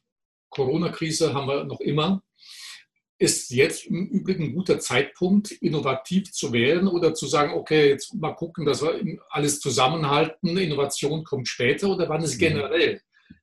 Corona-Krise 0.50 1.34
haben 1.34 1.48
wir 1.48 1.64
noch 1.64 1.80
immer. 1.80 2.24
Ist 3.18 3.52
jetzt 3.52 3.86
im 3.86 4.08
Übrigen 4.08 4.46
ein 4.46 4.56
guter 4.56 4.80
Zeitpunkt, 4.80 5.52
innovativ 5.52 6.32
zu 6.32 6.52
werden 6.54 6.88
oder 6.88 7.14
zu 7.14 7.28
sagen, 7.28 7.54
okay, 7.54 7.89
jetzt 7.89 8.14
mal 8.16 8.34
gucken, 8.34 8.66
dass 8.66 8.82
wir 8.82 9.20
alles 9.30 9.60
zusammenhalten, 9.60 10.58
Innovation 10.58 11.24
kommt 11.24 11.48
später 11.48 11.89
oder 11.89 12.10
wann 12.10 12.24
ist 12.24 12.36
mhm. 12.36 12.39
generell 12.39 13.02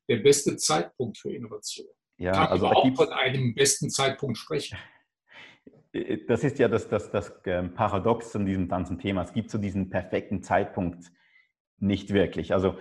der 0.09 0.17
beste 0.17 0.57
Zeitpunkt 0.57 1.19
für 1.19 1.33
Innovation? 1.33 1.87
Ja, 2.17 2.33
Kann 2.33 2.47
also 2.49 2.67
man 2.67 2.77
auch 2.77 2.97
von 2.97 3.09
einem 3.11 3.55
besten 3.55 3.91
Zeitpunkt 3.91 4.39
sprechen? 4.39 4.77
Äh, 5.99 6.27
das 6.27 6.45
ist 6.45 6.59
ja 6.59 6.69
das, 6.69 6.89
das, 6.89 7.11
das 7.11 7.41
ähm, 7.47 7.75
Paradox 7.75 8.35
an 8.37 8.47
diesem 8.47 8.69
ganzen 8.69 8.99
Thema. 8.99 9.23
Es 9.23 9.33
gibt 9.33 9.51
so 9.51 9.59
diesen 9.59 9.91
perfekten 9.91 10.43
Zeitpunkt 10.43 11.11
nicht 11.79 12.13
wirklich. 12.13 12.53
Also 12.53 12.77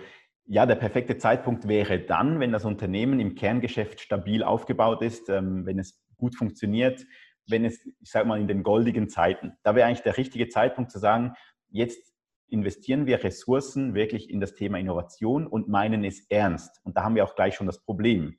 ja, 0.46 0.64
der 0.64 0.76
perfekte 0.76 1.18
Zeitpunkt 1.18 1.68
wäre 1.68 2.00
dann, 2.00 2.40
wenn 2.40 2.52
das 2.52 2.64
Unternehmen 2.64 3.20
im 3.20 3.34
Kerngeschäft 3.34 4.00
stabil 4.00 4.42
aufgebaut 4.42 5.02
ist, 5.02 5.28
ähm, 5.28 5.66
wenn 5.66 5.78
es 5.78 6.02
gut 6.16 6.34
funktioniert, 6.34 7.04
wenn 7.46 7.64
es, 7.64 7.84
ich 8.00 8.10
sage 8.10 8.26
mal, 8.26 8.40
in 8.40 8.48
den 8.48 8.62
goldigen 8.62 9.08
Zeiten. 9.08 9.52
Da 9.62 9.74
wäre 9.74 9.86
eigentlich 9.86 10.02
der 10.02 10.16
richtige 10.16 10.48
Zeitpunkt 10.48 10.90
zu 10.90 10.98
sagen, 10.98 11.34
jetzt 11.68 12.14
investieren 12.48 13.06
wir 13.06 13.22
Ressourcen 13.22 13.94
wirklich 13.94 14.30
in 14.30 14.40
das 14.40 14.54
Thema 14.54 14.78
Innovation 14.78 15.46
und 15.46 15.68
meinen 15.68 16.04
es 16.04 16.26
ernst. 16.30 16.80
Und 16.84 16.96
da 16.96 17.04
haben 17.04 17.14
wir 17.14 17.24
auch 17.24 17.34
gleich 17.34 17.54
schon 17.54 17.66
das 17.66 17.84
Problem. 17.84 18.38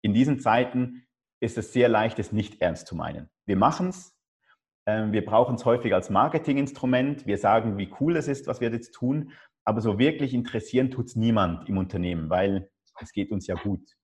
In 0.00 0.14
diesen 0.14 0.40
Zeiten 0.40 1.06
ist 1.44 1.58
es 1.58 1.72
sehr 1.72 1.88
leicht, 1.88 2.18
es 2.18 2.32
nicht 2.32 2.60
ernst 2.60 2.86
zu 2.86 2.96
meinen. 2.96 3.28
Wir 3.46 3.56
machen 3.56 3.88
es, 3.88 4.16
ähm, 4.86 5.12
wir 5.12 5.24
brauchen 5.24 5.54
es 5.56 5.64
häufig 5.64 5.94
als 5.94 6.10
Marketinginstrument, 6.10 7.26
wir 7.26 7.38
sagen, 7.38 7.78
wie 7.78 7.92
cool 8.00 8.16
es 8.16 8.28
ist, 8.28 8.46
was 8.46 8.60
wir 8.60 8.70
jetzt 8.70 8.92
tun, 8.92 9.32
aber 9.64 9.80
so 9.80 9.98
wirklich 9.98 10.34
interessieren 10.34 10.90
tut 10.90 11.06
es 11.06 11.16
niemand 11.16 11.68
im 11.68 11.78
Unternehmen, 11.78 12.28
weil 12.30 12.70
es 13.00 13.12
geht 13.12 13.30
uns 13.30 13.46
ja 13.46 13.54
gut. 13.54 13.96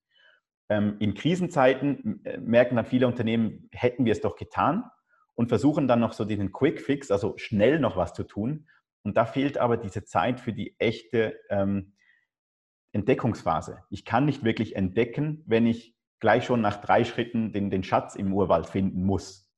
Ähm, 0.69 0.97
in 1.01 1.15
Krisenzeiten 1.15 2.25
äh, 2.25 2.39
merken 2.39 2.77
dann 2.77 2.87
viele 2.87 3.07
Unternehmen, 3.07 3.69
hätten 3.73 4.05
wir 4.05 4.13
es 4.13 4.21
doch 4.21 4.37
getan 4.37 4.85
und 5.35 5.49
versuchen 5.49 5.89
dann 5.89 6.01
noch 6.01 6.13
so 6.13 6.25
diesen 6.25 6.53
Quick 6.53 6.81
Fix, 6.81 7.11
also 7.11 7.37
schnell 7.37 7.79
noch 7.81 7.97
was 7.97 8.15
zu 8.15 8.25
tun. 8.25 8.69
Und 9.03 9.17
da 9.17 9.25
fehlt 9.25 9.59
aber 9.59 9.77
diese 9.77 10.05
Zeit 10.05 10.41
für 10.41 10.53
die 10.53 10.77
echte 10.79 11.39
ähm, 11.49 11.95
Entdeckungsphase. 12.93 13.85
Ich 13.91 14.05
kann 14.05 14.27
nicht 14.27 14.45
wirklich 14.45 14.77
entdecken, 14.77 15.43
wenn 15.47 15.67
ich 15.67 15.97
gleich 16.21 16.45
schon 16.45 16.61
nach 16.61 16.81
drei 16.81 17.05
Schritten 17.05 17.53
den, 17.53 17.71
den 17.71 17.83
Schatz 17.83 18.15
im 18.15 18.33
Urwald 18.33 18.67
finden 18.67 19.05
muss. 19.05 19.51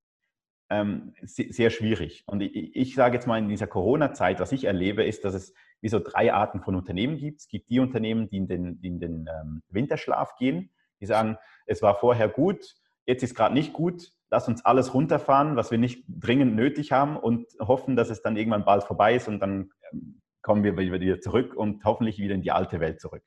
ähm, 0.72 1.12
sehr 1.24 1.70
schwierig. 1.70 2.24
Und 2.26 2.40
ich, 2.40 2.74
ich 2.74 2.94
sage 2.94 3.14
jetzt 3.14 3.26
mal 3.26 3.38
in 3.38 3.48
dieser 3.48 3.66
Corona-Zeit, 3.66 4.40
was 4.40 4.52
ich 4.52 4.64
erlebe, 4.64 5.04
ist, 5.04 5.24
dass 5.24 5.34
es 5.34 5.52
wie 5.82 5.88
so 5.88 5.98
drei 5.98 6.32
Arten 6.32 6.60
von 6.62 6.74
Unternehmen 6.74 7.18
gibt. 7.18 7.40
Es 7.40 7.48
gibt 7.48 7.68
die 7.68 7.80
Unternehmen, 7.80 8.28
die 8.30 8.38
in 8.38 8.46
den, 8.48 8.78
in 8.82 8.98
den 8.98 9.28
ähm, 9.28 9.62
Winterschlaf 9.68 10.36
gehen, 10.36 10.70
die 11.00 11.06
sagen, 11.06 11.36
es 11.66 11.82
war 11.82 11.96
vorher 11.96 12.28
gut, 12.28 12.74
jetzt 13.04 13.22
ist 13.22 13.34
gerade 13.34 13.54
nicht 13.54 13.72
gut, 13.72 14.12
lass 14.30 14.48
uns 14.48 14.64
alles 14.64 14.94
runterfahren, 14.94 15.56
was 15.56 15.70
wir 15.70 15.78
nicht 15.78 16.04
dringend 16.08 16.54
nötig 16.54 16.92
haben 16.92 17.16
und 17.16 17.46
hoffen, 17.60 17.96
dass 17.96 18.08
es 18.08 18.22
dann 18.22 18.36
irgendwann 18.36 18.64
bald 18.64 18.84
vorbei 18.84 19.16
ist 19.16 19.28
und 19.28 19.40
dann 19.40 19.72
ähm, 19.92 20.22
kommen 20.40 20.64
wir 20.64 20.76
wieder 20.76 21.20
zurück 21.20 21.54
und 21.54 21.84
hoffentlich 21.84 22.18
wieder 22.18 22.34
in 22.34 22.42
die 22.42 22.52
alte 22.52 22.80
Welt 22.80 23.00
zurück. 23.00 23.24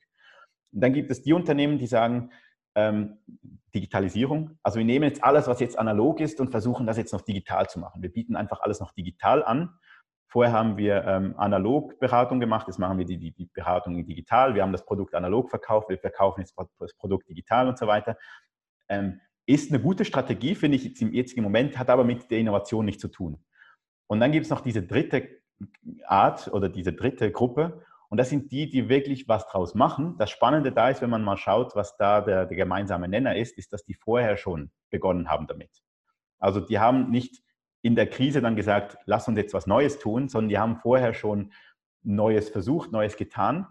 Und 0.72 0.80
dann 0.80 0.92
gibt 0.92 1.10
es 1.10 1.22
die 1.22 1.32
Unternehmen, 1.32 1.78
die 1.78 1.86
sagen, 1.86 2.30
ähm, 2.76 3.18
Digitalisierung. 3.74 4.58
Also 4.62 4.78
wir 4.78 4.84
nehmen 4.84 5.04
jetzt 5.04 5.24
alles, 5.24 5.48
was 5.48 5.60
jetzt 5.60 5.78
analog 5.78 6.20
ist 6.20 6.40
und 6.40 6.50
versuchen 6.50 6.86
das 6.86 6.96
jetzt 6.96 7.12
noch 7.12 7.22
digital 7.22 7.68
zu 7.68 7.80
machen. 7.80 8.02
Wir 8.02 8.12
bieten 8.12 8.36
einfach 8.36 8.60
alles 8.60 8.80
noch 8.80 8.92
digital 8.92 9.42
an. 9.44 9.70
Vorher 10.28 10.52
haben 10.52 10.76
wir 10.76 11.04
ähm, 11.04 11.34
analog 11.38 11.98
Beratung 11.98 12.40
gemacht, 12.40 12.66
jetzt 12.66 12.78
machen 12.78 12.98
wir 12.98 13.06
die, 13.06 13.18
die, 13.18 13.32
die, 13.32 13.46
Beratung 13.46 14.04
digital. 14.06 14.54
Wir 14.54 14.62
haben 14.62 14.72
das 14.72 14.84
Produkt 14.84 15.14
analog 15.14 15.50
verkauft, 15.50 15.88
wir 15.88 15.98
verkaufen 15.98 16.40
jetzt 16.40 16.54
das 16.78 16.94
Produkt 16.94 17.28
digital 17.28 17.68
und 17.68 17.78
so 17.78 17.86
weiter. 17.86 18.16
Ähm, 18.88 19.20
ist 19.46 19.70
eine 19.70 19.80
gute 19.80 20.04
Strategie, 20.04 20.54
finde 20.54 20.76
ich 20.76 20.84
jetzt 20.84 21.00
im 21.00 21.12
jetzigen 21.12 21.42
Moment, 21.42 21.78
hat 21.78 21.88
aber 21.88 22.04
mit 22.04 22.30
der 22.30 22.38
Innovation 22.38 22.84
nichts 22.84 23.00
zu 23.00 23.08
tun. 23.08 23.42
Und 24.08 24.20
dann 24.20 24.32
gibt 24.32 24.44
es 24.44 24.50
noch 24.50 24.60
diese 24.60 24.82
dritte 24.82 25.28
Art 26.04 26.48
oder 26.48 26.68
diese 26.68 26.92
dritte 26.92 27.30
Gruppe 27.30 27.85
und 28.08 28.18
das 28.18 28.30
sind 28.30 28.52
die, 28.52 28.68
die 28.68 28.88
wirklich 28.88 29.28
was 29.28 29.46
draus 29.48 29.74
machen. 29.74 30.16
Das 30.18 30.30
Spannende 30.30 30.72
da 30.72 30.90
ist, 30.90 31.02
wenn 31.02 31.10
man 31.10 31.24
mal 31.24 31.36
schaut, 31.36 31.74
was 31.74 31.96
da 31.96 32.20
der, 32.20 32.46
der 32.46 32.56
gemeinsame 32.56 33.08
Nenner 33.08 33.36
ist, 33.36 33.58
ist, 33.58 33.72
dass 33.72 33.84
die 33.84 33.94
vorher 33.94 34.36
schon 34.36 34.70
begonnen 34.90 35.28
haben 35.28 35.46
damit. 35.46 35.82
Also 36.38 36.60
die 36.60 36.78
haben 36.78 37.10
nicht 37.10 37.42
in 37.82 37.96
der 37.96 38.08
Krise 38.08 38.40
dann 38.40 38.56
gesagt, 38.56 38.96
lass 39.06 39.28
uns 39.28 39.38
jetzt 39.38 39.54
was 39.54 39.66
Neues 39.66 39.98
tun, 39.98 40.28
sondern 40.28 40.48
die 40.48 40.58
haben 40.58 40.76
vorher 40.76 41.14
schon 41.14 41.52
Neues 42.02 42.48
versucht, 42.48 42.92
Neues 42.92 43.16
getan. 43.16 43.66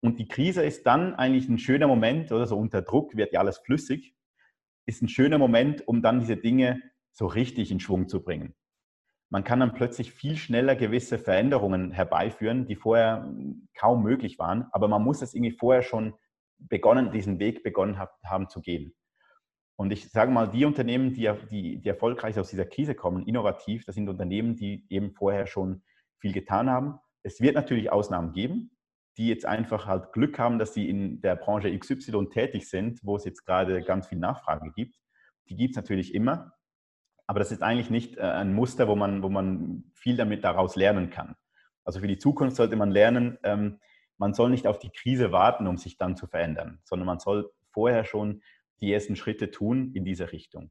Und 0.00 0.18
die 0.18 0.28
Krise 0.28 0.62
ist 0.62 0.86
dann 0.86 1.14
eigentlich 1.14 1.48
ein 1.48 1.58
schöner 1.58 1.86
Moment, 1.86 2.32
oder 2.32 2.46
so 2.46 2.58
unter 2.58 2.82
Druck 2.82 3.16
wird 3.16 3.32
ja 3.32 3.40
alles 3.40 3.58
flüssig, 3.58 4.14
ist 4.86 5.02
ein 5.02 5.08
schöner 5.08 5.38
Moment, 5.38 5.86
um 5.86 6.02
dann 6.02 6.20
diese 6.20 6.36
Dinge 6.36 6.80
so 7.12 7.26
richtig 7.26 7.70
in 7.70 7.80
Schwung 7.80 8.08
zu 8.08 8.22
bringen 8.22 8.54
man 9.28 9.44
kann 9.44 9.60
dann 9.60 9.74
plötzlich 9.74 10.12
viel 10.12 10.36
schneller 10.36 10.76
gewisse 10.76 11.18
Veränderungen 11.18 11.90
herbeiführen, 11.90 12.66
die 12.66 12.76
vorher 12.76 13.24
hm, 13.24 13.68
kaum 13.76 14.02
möglich 14.02 14.38
waren. 14.38 14.66
Aber 14.72 14.88
man 14.88 15.02
muss 15.02 15.22
es 15.22 15.34
irgendwie 15.34 15.56
vorher 15.56 15.82
schon 15.82 16.14
begonnen, 16.58 17.10
diesen 17.10 17.38
Weg 17.38 17.62
begonnen 17.62 17.98
haben 17.98 18.48
zu 18.48 18.60
gehen. 18.60 18.94
Und 19.78 19.90
ich 19.92 20.10
sage 20.10 20.30
mal, 20.30 20.48
die 20.48 20.64
Unternehmen, 20.64 21.12
die, 21.12 21.30
die, 21.50 21.78
die 21.78 21.88
erfolgreich 21.88 22.38
aus 22.38 22.48
dieser 22.48 22.64
Krise 22.64 22.94
kommen, 22.94 23.26
innovativ, 23.26 23.84
das 23.84 23.94
sind 23.94 24.08
Unternehmen, 24.08 24.56
die 24.56 24.86
eben 24.88 25.12
vorher 25.12 25.46
schon 25.46 25.82
viel 26.18 26.32
getan 26.32 26.70
haben. 26.70 26.98
Es 27.22 27.40
wird 27.40 27.56
natürlich 27.56 27.92
Ausnahmen 27.92 28.32
geben, 28.32 28.70
die 29.18 29.28
jetzt 29.28 29.44
einfach 29.44 29.86
halt 29.86 30.12
Glück 30.12 30.38
haben, 30.38 30.58
dass 30.58 30.72
sie 30.72 30.88
in 30.88 31.20
der 31.20 31.36
Branche 31.36 31.76
XY 31.76 32.28
tätig 32.30 32.70
sind, 32.70 33.00
wo 33.02 33.16
es 33.16 33.24
jetzt 33.24 33.44
gerade 33.44 33.82
ganz 33.82 34.06
viel 34.06 34.18
Nachfrage 34.18 34.72
gibt. 34.74 34.96
Die 35.50 35.56
gibt 35.56 35.72
es 35.72 35.76
natürlich 35.76 36.14
immer. 36.14 36.55
Aber 37.26 37.38
das 37.38 37.52
ist 37.52 37.62
eigentlich 37.62 37.90
nicht 37.90 38.16
äh, 38.16 38.22
ein 38.22 38.54
Muster, 38.54 38.88
wo 38.88 38.96
man, 38.96 39.22
wo 39.22 39.28
man 39.28 39.84
viel 39.94 40.16
damit 40.16 40.44
daraus 40.44 40.76
lernen 40.76 41.10
kann. 41.10 41.34
Also 41.84 42.00
für 42.00 42.08
die 42.08 42.18
Zukunft 42.18 42.56
sollte 42.56 42.76
man 42.76 42.90
lernen, 42.90 43.38
ähm, 43.42 43.78
man 44.18 44.34
soll 44.34 44.50
nicht 44.50 44.66
auf 44.66 44.78
die 44.78 44.90
Krise 44.90 45.32
warten, 45.32 45.66
um 45.66 45.76
sich 45.76 45.98
dann 45.98 46.16
zu 46.16 46.26
verändern, 46.26 46.80
sondern 46.84 47.06
man 47.06 47.20
soll 47.20 47.50
vorher 47.70 48.04
schon 48.04 48.42
die 48.80 48.92
ersten 48.92 49.16
Schritte 49.16 49.50
tun 49.50 49.92
in 49.94 50.04
diese 50.04 50.32
Richtung. 50.32 50.70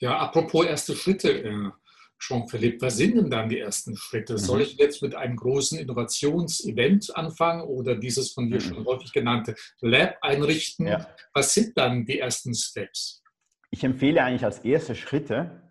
Ja, 0.00 0.18
apropos 0.18 0.66
erste 0.66 0.94
Schritte, 0.94 1.30
äh, 1.30 1.70
Jean-Philippe, 2.18 2.86
was 2.86 2.96
sind 2.96 3.16
denn 3.16 3.30
dann 3.30 3.48
die 3.48 3.60
ersten 3.60 3.96
Schritte? 3.96 4.34
Mhm. 4.34 4.38
Soll 4.38 4.60
ich 4.62 4.76
jetzt 4.76 5.02
mit 5.02 5.14
einem 5.14 5.36
großen 5.36 5.78
Innovationsevent 5.78 7.16
anfangen 7.16 7.62
oder 7.62 7.94
dieses 7.94 8.32
von 8.32 8.48
dir 8.48 8.56
mhm. 8.56 8.60
schon 8.60 8.84
häufig 8.84 9.12
genannte 9.12 9.54
Lab 9.80 10.16
einrichten? 10.20 10.88
Ja. 10.88 11.06
Was 11.32 11.54
sind 11.54 11.76
dann 11.78 12.04
die 12.04 12.18
ersten 12.18 12.54
Steps? 12.54 13.22
Ich 13.70 13.84
empfehle 13.84 14.22
eigentlich 14.22 14.44
als 14.44 14.60
erste 14.60 14.94
Schritte, 14.94 15.62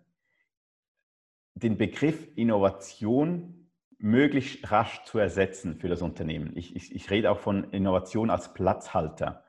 den 1.58 1.76
Begriff 1.76 2.28
Innovation 2.36 3.70
möglichst 3.98 4.70
rasch 4.70 5.02
zu 5.04 5.18
ersetzen 5.18 5.76
für 5.80 5.88
das 5.88 6.02
Unternehmen. 6.02 6.52
Ich, 6.56 6.74
ich, 6.76 6.94
ich 6.94 7.10
rede 7.10 7.30
auch 7.30 7.40
von 7.40 7.64
Innovation 7.72 8.30
als 8.30 8.54
Platzhalter. 8.54 9.44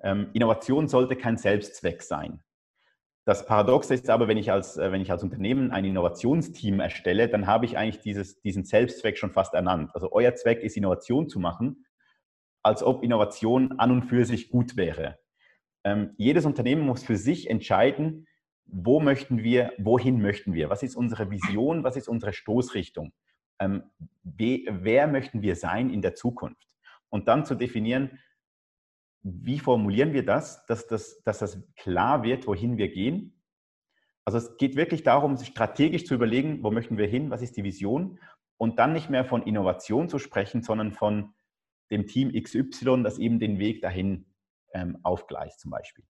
Ähm, 0.00 0.28
Innovation 0.34 0.88
sollte 0.88 1.16
kein 1.16 1.38
Selbstzweck 1.38 2.02
sein. 2.02 2.42
Das 3.24 3.46
Paradoxe 3.46 3.94
ist 3.94 4.08
aber, 4.10 4.28
wenn 4.28 4.36
ich 4.36 4.52
als, 4.52 4.76
äh, 4.76 4.92
wenn 4.92 5.00
ich 5.00 5.10
als 5.10 5.22
Unternehmen 5.22 5.72
ein 5.72 5.84
Innovationsteam 5.84 6.78
erstelle, 6.78 7.28
dann 7.28 7.46
habe 7.46 7.64
ich 7.64 7.78
eigentlich 7.78 8.02
dieses, 8.02 8.40
diesen 8.40 8.64
Selbstzweck 8.64 9.18
schon 9.18 9.32
fast 9.32 9.54
ernannt. 9.54 9.90
Also 9.94 10.12
euer 10.12 10.34
Zweck 10.34 10.60
ist, 10.60 10.76
Innovation 10.76 11.28
zu 11.28 11.40
machen, 11.40 11.86
als 12.62 12.82
ob 12.82 13.02
Innovation 13.02 13.78
an 13.78 13.90
und 13.90 14.02
für 14.02 14.24
sich 14.24 14.50
gut 14.50 14.76
wäre. 14.76 15.18
Ähm, 15.84 16.14
jedes 16.18 16.44
Unternehmen 16.44 16.82
muss 16.82 17.02
für 17.02 17.16
sich 17.16 17.48
entscheiden, 17.48 18.25
wo 18.66 19.00
möchten 19.00 19.42
wir, 19.42 19.72
wohin 19.78 20.20
möchten 20.20 20.52
wir? 20.52 20.70
Was 20.70 20.82
ist 20.82 20.96
unsere 20.96 21.30
Vision? 21.30 21.84
Was 21.84 21.96
ist 21.96 22.08
unsere 22.08 22.32
Stoßrichtung? 22.32 23.12
Ähm, 23.58 23.84
wer 24.22 25.06
möchten 25.06 25.42
wir 25.42 25.56
sein 25.56 25.90
in 25.90 26.02
der 26.02 26.14
Zukunft? 26.14 26.68
Und 27.08 27.28
dann 27.28 27.44
zu 27.44 27.54
definieren, 27.54 28.18
wie 29.22 29.58
formulieren 29.58 30.12
wir 30.12 30.24
das, 30.24 30.66
dass 30.66 30.86
das, 30.86 31.22
dass 31.22 31.38
das 31.38 31.62
klar 31.74 32.22
wird, 32.22 32.46
wohin 32.46 32.76
wir 32.76 32.88
gehen? 32.88 33.42
Also 34.24 34.38
es 34.38 34.56
geht 34.56 34.76
wirklich 34.76 35.04
darum, 35.04 35.36
strategisch 35.38 36.04
zu 36.04 36.14
überlegen, 36.14 36.62
wo 36.62 36.70
möchten 36.70 36.98
wir 36.98 37.06
hin, 37.06 37.30
was 37.30 37.42
ist 37.42 37.56
die 37.56 37.64
Vision? 37.64 38.18
Und 38.56 38.78
dann 38.78 38.92
nicht 38.92 39.10
mehr 39.10 39.24
von 39.24 39.42
Innovation 39.42 40.08
zu 40.08 40.18
sprechen, 40.18 40.62
sondern 40.62 40.92
von 40.92 41.34
dem 41.90 42.06
Team 42.06 42.32
XY, 42.32 43.02
das 43.04 43.18
eben 43.18 43.38
den 43.38 43.58
Weg 43.58 43.80
dahin 43.82 44.26
ähm, 44.72 44.98
aufgleicht 45.02 45.60
zum 45.60 45.70
Beispiel. 45.70 46.04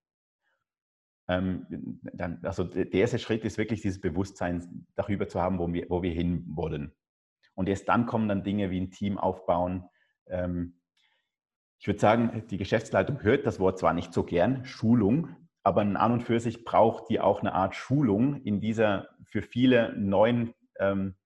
Ähm, 1.29 1.67
dann, 2.13 2.39
also 2.43 2.65
der 2.65 2.93
erste 2.93 3.19
Schritt 3.19 3.45
ist 3.45 3.59
wirklich 3.59 3.83
dieses 3.83 4.01
Bewusstsein 4.01 4.87
darüber 4.95 5.29
zu 5.29 5.41
haben, 5.41 5.59
wo 5.59 5.73
wir, 5.73 5.87
wo 5.89 6.03
wir 6.03 6.13
hin 6.13 6.45
wollen. 6.49 6.93
Und 7.55 7.69
erst 7.69 7.89
dann 7.89 8.07
kommen 8.07 8.29
dann 8.29 8.45
Dinge 8.45 8.71
wie 8.71 8.81
ein 8.81 8.91
Team 8.91 9.19
aufbauen. 9.19 9.85
Ähm, 10.29 10.81
ich 11.79 11.87
würde 11.87 12.01
sagen, 12.01 12.45
die 12.49 12.59
Geschäftsleitung 12.59 13.23
hört 13.23 13.47
das 13.47 13.61
Wort 13.61 13.79
zwar 13.79 13.93
nicht 13.93 14.13
so 14.13 14.25
gern, 14.25 14.65
Schulung, 14.65 15.29
aber 15.63 15.81
an 15.81 16.13
und 16.13 16.23
für 16.23 16.39
sich 16.39 16.65
braucht 16.65 17.11
die 17.11 17.19
auch 17.19 17.41
eine 17.41 17.53
Art 17.53 17.75
Schulung 17.75 18.43
in 18.43 18.61
dieser 18.61 19.09
für 19.25 19.43
viele 19.43 19.95
neuen, 19.99 20.55
ähm, 20.79 21.17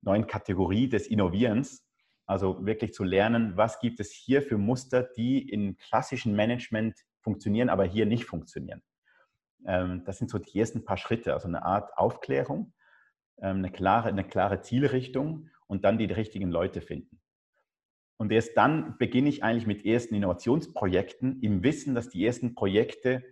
neuen 0.00 0.26
Kategorie 0.26 0.88
des 0.88 1.08
Innovierens. 1.08 1.84
Also 2.24 2.64
wirklich 2.64 2.94
zu 2.94 3.02
lernen, 3.02 3.56
was 3.56 3.80
gibt 3.80 3.98
es 3.98 4.12
hier 4.12 4.42
für 4.42 4.56
Muster, 4.56 5.02
die 5.02 5.48
im 5.48 5.76
klassischen 5.76 6.36
Management 6.36 6.94
funktionieren, 7.20 7.68
aber 7.68 7.84
hier 7.84 8.06
nicht 8.06 8.24
funktionieren. 8.24 8.82
Ähm, 9.66 10.02
das 10.04 10.18
sind 10.18 10.30
so 10.30 10.38
die 10.38 10.58
ersten 10.58 10.84
paar 10.84 10.96
Schritte, 10.96 11.32
also 11.32 11.48
eine 11.48 11.64
Art 11.64 11.96
Aufklärung, 11.96 12.72
ähm, 13.40 13.58
eine 13.58 13.70
klare, 13.70 14.08
eine 14.08 14.24
klare 14.24 14.60
Zielrichtung 14.60 15.48
und 15.66 15.84
dann 15.84 15.98
die 15.98 16.06
richtigen 16.06 16.50
Leute 16.50 16.80
finden. 16.80 17.20
Und 18.18 18.32
erst 18.32 18.56
dann 18.56 18.98
beginne 18.98 19.30
ich 19.30 19.42
eigentlich 19.42 19.66
mit 19.66 19.86
ersten 19.86 20.14
Innovationsprojekten 20.14 21.40
im 21.40 21.62
Wissen, 21.62 21.94
dass 21.94 22.10
die 22.10 22.24
ersten 22.24 22.54
Projekte 22.54 23.22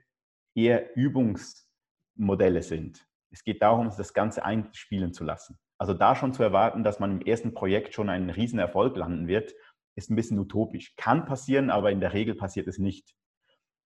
eher 0.55 0.97
Übungsmodelle 0.97 2.63
sind. 2.63 3.07
Es 3.31 3.45
geht 3.45 3.61
darum, 3.61 3.91
das 3.95 4.15
Ganze 4.15 4.45
einspielen 4.45 5.13
zu 5.13 5.25
lassen. 5.25 5.59
Also 5.77 5.93
da 5.93 6.17
schon 6.17 6.33
zu 6.33 6.43
erwarten, 6.43 6.85
dass 6.85 7.01
man 7.01 7.21
im 7.21 7.27
ersten 7.27 7.53
Projekt 7.53 7.95
schon 7.95 8.09
einen 8.09 8.31
riesen 8.31 8.59
Erfolg 8.59 8.97
landen 8.97 9.29
wird, 9.29 9.53
ist 9.95 10.11
ein 10.11 10.17
bisschen 10.17 10.39
utopisch. 10.39 10.97
Kann 10.97 11.27
passieren, 11.27 11.71
aber 11.71 11.93
in 11.93 12.01
der 12.01 12.15
Regel 12.15 12.35
passiert 12.35 12.67
es 12.67 12.79
nicht. 12.79 13.15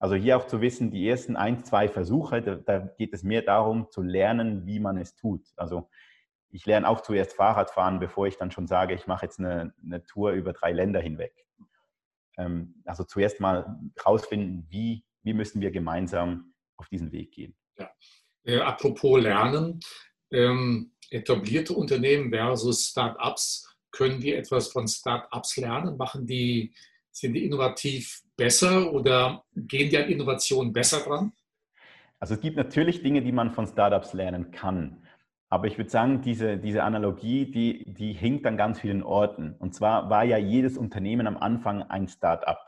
Also 0.03 0.17
hier 0.17 0.37
auch 0.37 0.49
zu 0.49 0.61
wissen, 0.61 0.91
die 0.91 1.09
ersten 1.09 1.37
ein, 1.37 1.63
zwei 1.63 1.87
Versuche, 1.87 2.43
da, 2.43 2.57
da, 2.57 2.79
geht 2.81 3.15
es 3.15 3.23
mehr 3.23 3.43
darum 3.43 3.89
zu 3.89 4.03
lernen, 4.03 4.67
wie 4.67 4.81
man 4.81 4.97
es 4.97 5.15
tut. 5.15 5.47
Also 5.55 5.89
ich 6.51 6.67
lerne 6.67 6.89
auch 6.89 7.03
zuerst 7.03 7.35
Fahrradfahren, 7.35 8.01
bevor 8.01 8.27
ich 8.27 8.37
dann 8.37 8.51
schon 8.51 8.67
sage, 8.67 8.95
ich 8.95 9.07
mache 9.07 9.27
jetzt 9.27 9.39
eine, 9.39 9.73
eine 9.81 10.05
Tour 10.05 10.33
über 10.33 10.53
drei 10.55 10.73
Länder 10.73 10.99
hinweg. 10.99 11.33
Ähm, 12.37 12.83
also 12.85 13.05
zuerst 13.05 13.39
mal 13.39 13.79
rausfinden, 14.05 14.67
wie, 14.71 15.05
wie 15.23 15.35
müssen 15.35 15.61
wir 15.61 15.71
gemeinsam 15.71 16.53
auf 16.79 16.89
diesen 16.89 17.13
Weg 17.13 17.31
gehen. 17.31 17.55
Ja. 17.79 17.89
Äh, 18.43 18.59
apropos 18.59 19.23
Lernen, 19.23 19.79
ähm, 20.33 20.97
etablierte 21.11 21.75
Unternehmen 21.75 22.31
versus 22.31 22.89
Start-ups, 22.89 23.73
können 23.93 24.21
die 24.21 24.35
etwas 24.35 24.67
von 24.67 24.89
Start-ups 24.89 25.59
lernen? 25.59 25.97
Machen 25.97 26.27
die 26.27 26.75
sind 27.13 27.35
die 27.35 27.45
innovativ 27.45 28.23
besser 28.43 28.93
oder 28.93 29.45
gehen 29.55 29.89
die 29.89 29.97
an 29.97 30.09
Innovation 30.09 30.73
besser 30.73 30.99
dran? 31.05 31.33
Also 32.19 32.35
es 32.35 32.41
gibt 32.41 32.57
natürlich 32.57 33.01
Dinge, 33.03 33.23
die 33.23 33.31
man 33.31 33.53
von 33.53 33.69
Startups 33.69 34.15
lernen 34.15 34.51
kann. 34.51 35.07
Aber 35.49 35.69
ich 35.69 35.79
würde 35.79 35.91
sagen, 35.91 36.23
diese, 36.23 36.57
diese 36.57 36.83
Analogie, 36.83 37.51
die, 37.51 37.85
die 37.93 38.13
hinkt 38.13 38.45
an 38.47 38.57
ganz 38.57 38.81
vielen 38.81 39.05
Orten. 39.05 39.55
Und 39.59 39.75
zwar 39.75 40.11
war 40.11 40.25
ja 40.25 40.39
jedes 40.39 40.77
Unternehmen 40.77 41.29
am 41.29 41.37
Anfang 41.37 41.83
ein 41.83 42.09
Startup. 42.09 42.59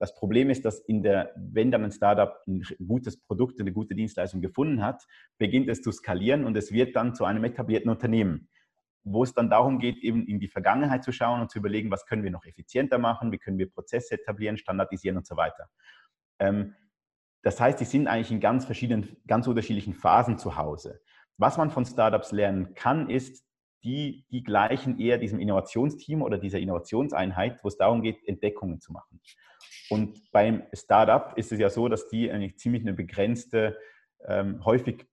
Das 0.00 0.14
Problem 0.16 0.50
ist, 0.50 0.64
dass 0.64 0.80
in 0.80 1.04
der, 1.04 1.32
wenn 1.36 1.70
dann 1.70 1.84
ein 1.84 1.92
Startup 1.92 2.40
ein 2.48 2.64
gutes 2.84 3.16
Produkt, 3.20 3.60
eine 3.60 3.72
gute 3.72 3.94
Dienstleistung 3.94 4.40
gefunden 4.40 4.82
hat, 4.82 5.06
beginnt 5.38 5.68
es 5.68 5.82
zu 5.82 5.92
skalieren 5.92 6.44
und 6.44 6.56
es 6.56 6.72
wird 6.72 6.96
dann 6.96 7.14
zu 7.14 7.24
einem 7.24 7.44
etablierten 7.44 7.90
Unternehmen, 7.90 8.48
wo 9.04 9.22
es 9.22 9.34
dann 9.34 9.50
darum 9.50 9.78
geht, 9.78 9.98
eben 9.98 10.26
in 10.26 10.38
die 10.38 10.48
Vergangenheit 10.48 11.02
zu 11.04 11.12
schauen 11.12 11.40
und 11.40 11.50
zu 11.50 11.58
überlegen, 11.58 11.90
was 11.90 12.06
können 12.06 12.22
wir 12.22 12.30
noch 12.30 12.44
effizienter 12.44 12.98
machen, 12.98 13.32
wie 13.32 13.38
können 13.38 13.58
wir 13.58 13.70
Prozesse 13.70 14.14
etablieren, 14.14 14.56
standardisieren 14.56 15.16
und 15.16 15.26
so 15.26 15.36
weiter. 15.36 15.68
Ähm, 16.38 16.74
das 17.42 17.60
heißt, 17.60 17.80
die 17.80 17.84
sind 17.84 18.06
eigentlich 18.06 18.30
in 18.30 18.40
ganz 18.40 18.64
verschiedenen, 18.64 19.16
ganz 19.26 19.46
unterschiedlichen 19.46 19.94
Phasen 19.94 20.38
zu 20.38 20.56
Hause. 20.56 21.00
Was 21.36 21.56
man 21.56 21.70
von 21.70 21.84
Startups 21.84 22.30
lernen 22.30 22.74
kann, 22.74 23.10
ist, 23.10 23.44
die, 23.84 24.24
die 24.30 24.44
gleichen 24.44 25.00
eher 25.00 25.18
diesem 25.18 25.40
Innovationsteam 25.40 26.22
oder 26.22 26.38
dieser 26.38 26.60
Innovationseinheit, 26.60 27.62
wo 27.64 27.68
es 27.68 27.76
darum 27.76 28.02
geht, 28.02 28.26
Entdeckungen 28.28 28.80
zu 28.80 28.92
machen. 28.92 29.20
Und 29.90 30.30
beim 30.30 30.62
Startup 30.72 31.36
ist 31.36 31.50
es 31.52 31.58
ja 31.58 31.68
so, 31.68 31.88
dass 31.88 32.08
die 32.08 32.30
eigentlich 32.30 32.58
ziemlich 32.58 32.82
eine 32.82 32.92
begrenzte, 32.92 33.76
ähm, 34.26 34.64
häufig, 34.64 35.06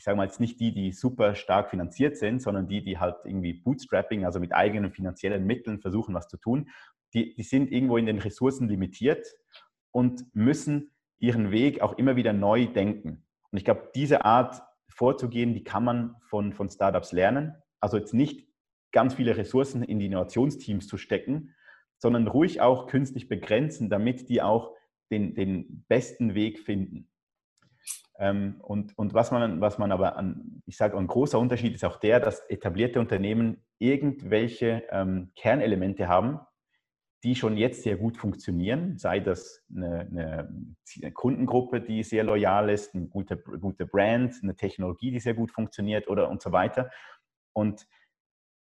ich 0.00 0.04
sage 0.04 0.16
mal 0.16 0.24
jetzt 0.24 0.40
nicht 0.40 0.58
die, 0.60 0.72
die 0.72 0.92
super 0.92 1.34
stark 1.34 1.68
finanziert 1.68 2.16
sind, 2.16 2.40
sondern 2.40 2.66
die, 2.66 2.82
die 2.82 2.96
halt 2.96 3.16
irgendwie 3.26 3.52
Bootstrapping, 3.52 4.24
also 4.24 4.40
mit 4.40 4.54
eigenen 4.54 4.92
finanziellen 4.92 5.44
Mitteln 5.44 5.78
versuchen, 5.78 6.14
was 6.14 6.26
zu 6.26 6.38
tun, 6.38 6.70
die, 7.12 7.34
die 7.34 7.42
sind 7.42 7.70
irgendwo 7.70 7.98
in 7.98 8.06
den 8.06 8.18
Ressourcen 8.18 8.66
limitiert 8.66 9.26
und 9.90 10.24
müssen 10.34 10.90
ihren 11.18 11.50
Weg 11.50 11.82
auch 11.82 11.98
immer 11.98 12.16
wieder 12.16 12.32
neu 12.32 12.64
denken. 12.64 13.26
Und 13.50 13.58
ich 13.58 13.66
glaube, 13.66 13.90
diese 13.94 14.24
Art 14.24 14.62
vorzugehen, 14.88 15.52
die 15.52 15.64
kann 15.64 15.84
man 15.84 16.16
von, 16.30 16.54
von 16.54 16.70
Startups 16.70 17.12
lernen. 17.12 17.56
Also 17.78 17.98
jetzt 17.98 18.14
nicht 18.14 18.48
ganz 18.92 19.12
viele 19.12 19.36
Ressourcen 19.36 19.82
in 19.82 19.98
die 19.98 20.06
Innovationsteams 20.06 20.86
zu 20.86 20.96
stecken, 20.96 21.54
sondern 21.98 22.26
ruhig 22.26 22.62
auch 22.62 22.86
künstlich 22.86 23.28
begrenzen, 23.28 23.90
damit 23.90 24.30
die 24.30 24.40
auch 24.40 24.74
den, 25.10 25.34
den 25.34 25.84
besten 25.88 26.34
Weg 26.34 26.58
finden. 26.60 27.10
Ähm, 28.18 28.56
und, 28.60 28.96
und 28.98 29.14
was 29.14 29.30
man, 29.30 29.60
was 29.60 29.78
man 29.78 29.92
aber 29.92 30.16
an, 30.16 30.62
ich 30.66 30.76
sage, 30.76 30.96
ein 30.96 31.06
großer 31.06 31.38
Unterschied 31.38 31.74
ist 31.74 31.84
auch 31.84 31.98
der, 31.98 32.20
dass 32.20 32.40
etablierte 32.50 33.00
Unternehmen 33.00 33.64
irgendwelche 33.78 34.82
ähm, 34.90 35.32
Kernelemente 35.36 36.06
haben, 36.06 36.40
die 37.22 37.34
schon 37.34 37.56
jetzt 37.56 37.82
sehr 37.82 37.96
gut 37.96 38.16
funktionieren, 38.16 38.98
sei 38.98 39.20
das 39.20 39.62
eine, 39.74 40.00
eine, 40.00 41.12
Kundengruppe, 41.12 41.80
die 41.80 42.02
sehr 42.02 42.24
loyal 42.24 42.70
ist, 42.70 42.94
eine 42.94 43.06
gute, 43.08 43.36
gute 43.36 43.86
Brand, 43.86 44.34
eine 44.42 44.56
Technologie, 44.56 45.10
die 45.10 45.20
sehr 45.20 45.34
gut 45.34 45.50
funktioniert 45.50 46.08
oder 46.08 46.30
und 46.30 46.40
so 46.40 46.52
weiter. 46.52 46.90
Und 47.52 47.86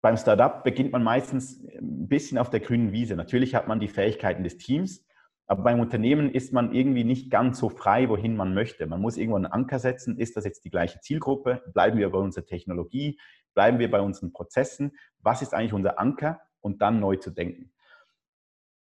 beim 0.01 0.17
Startup 0.17 0.63
beginnt 0.63 0.91
man 0.91 1.03
meistens 1.03 1.63
ein 1.77 2.07
bisschen 2.07 2.37
auf 2.37 2.49
der 2.49 2.61
grünen 2.61 2.91
Wiese. 2.91 3.15
Natürlich 3.15 3.53
hat 3.53 3.67
man 3.67 3.79
die 3.79 3.87
Fähigkeiten 3.87 4.43
des 4.43 4.57
Teams, 4.57 5.05
aber 5.49 5.63
beim 5.63 5.79
Unternehmen 5.79 6.29
ist 6.29 6.53
man 6.53 6.73
irgendwie 6.75 7.03
nicht 7.03 7.31
ganz 7.31 7.57
so 7.57 7.69
frei, 7.69 8.07
wohin 8.07 8.37
man 8.37 8.53
möchte. 8.53 8.85
Man 8.85 9.01
muss 9.01 9.17
irgendwo 9.17 9.35
einen 9.35 9.47
Anker 9.47 9.79
setzen. 9.79 10.15
Ist 10.19 10.37
das 10.37 10.45
jetzt 10.45 10.63
die 10.63 10.69
gleiche 10.69 10.99
Zielgruppe? 10.99 11.63
Bleiben 11.73 11.97
wir 11.97 12.11
bei 12.11 12.19
unserer 12.19 12.45
Technologie? 12.45 13.19
Bleiben 13.55 13.79
wir 13.79 13.89
bei 13.89 13.99
unseren 13.99 14.31
Prozessen? 14.31 14.91
Was 15.17 15.41
ist 15.41 15.55
eigentlich 15.55 15.73
unser 15.73 15.99
Anker? 15.99 16.39
Und 16.61 16.83
dann 16.83 16.99
neu 16.99 17.15
zu 17.15 17.31
denken. 17.31 17.71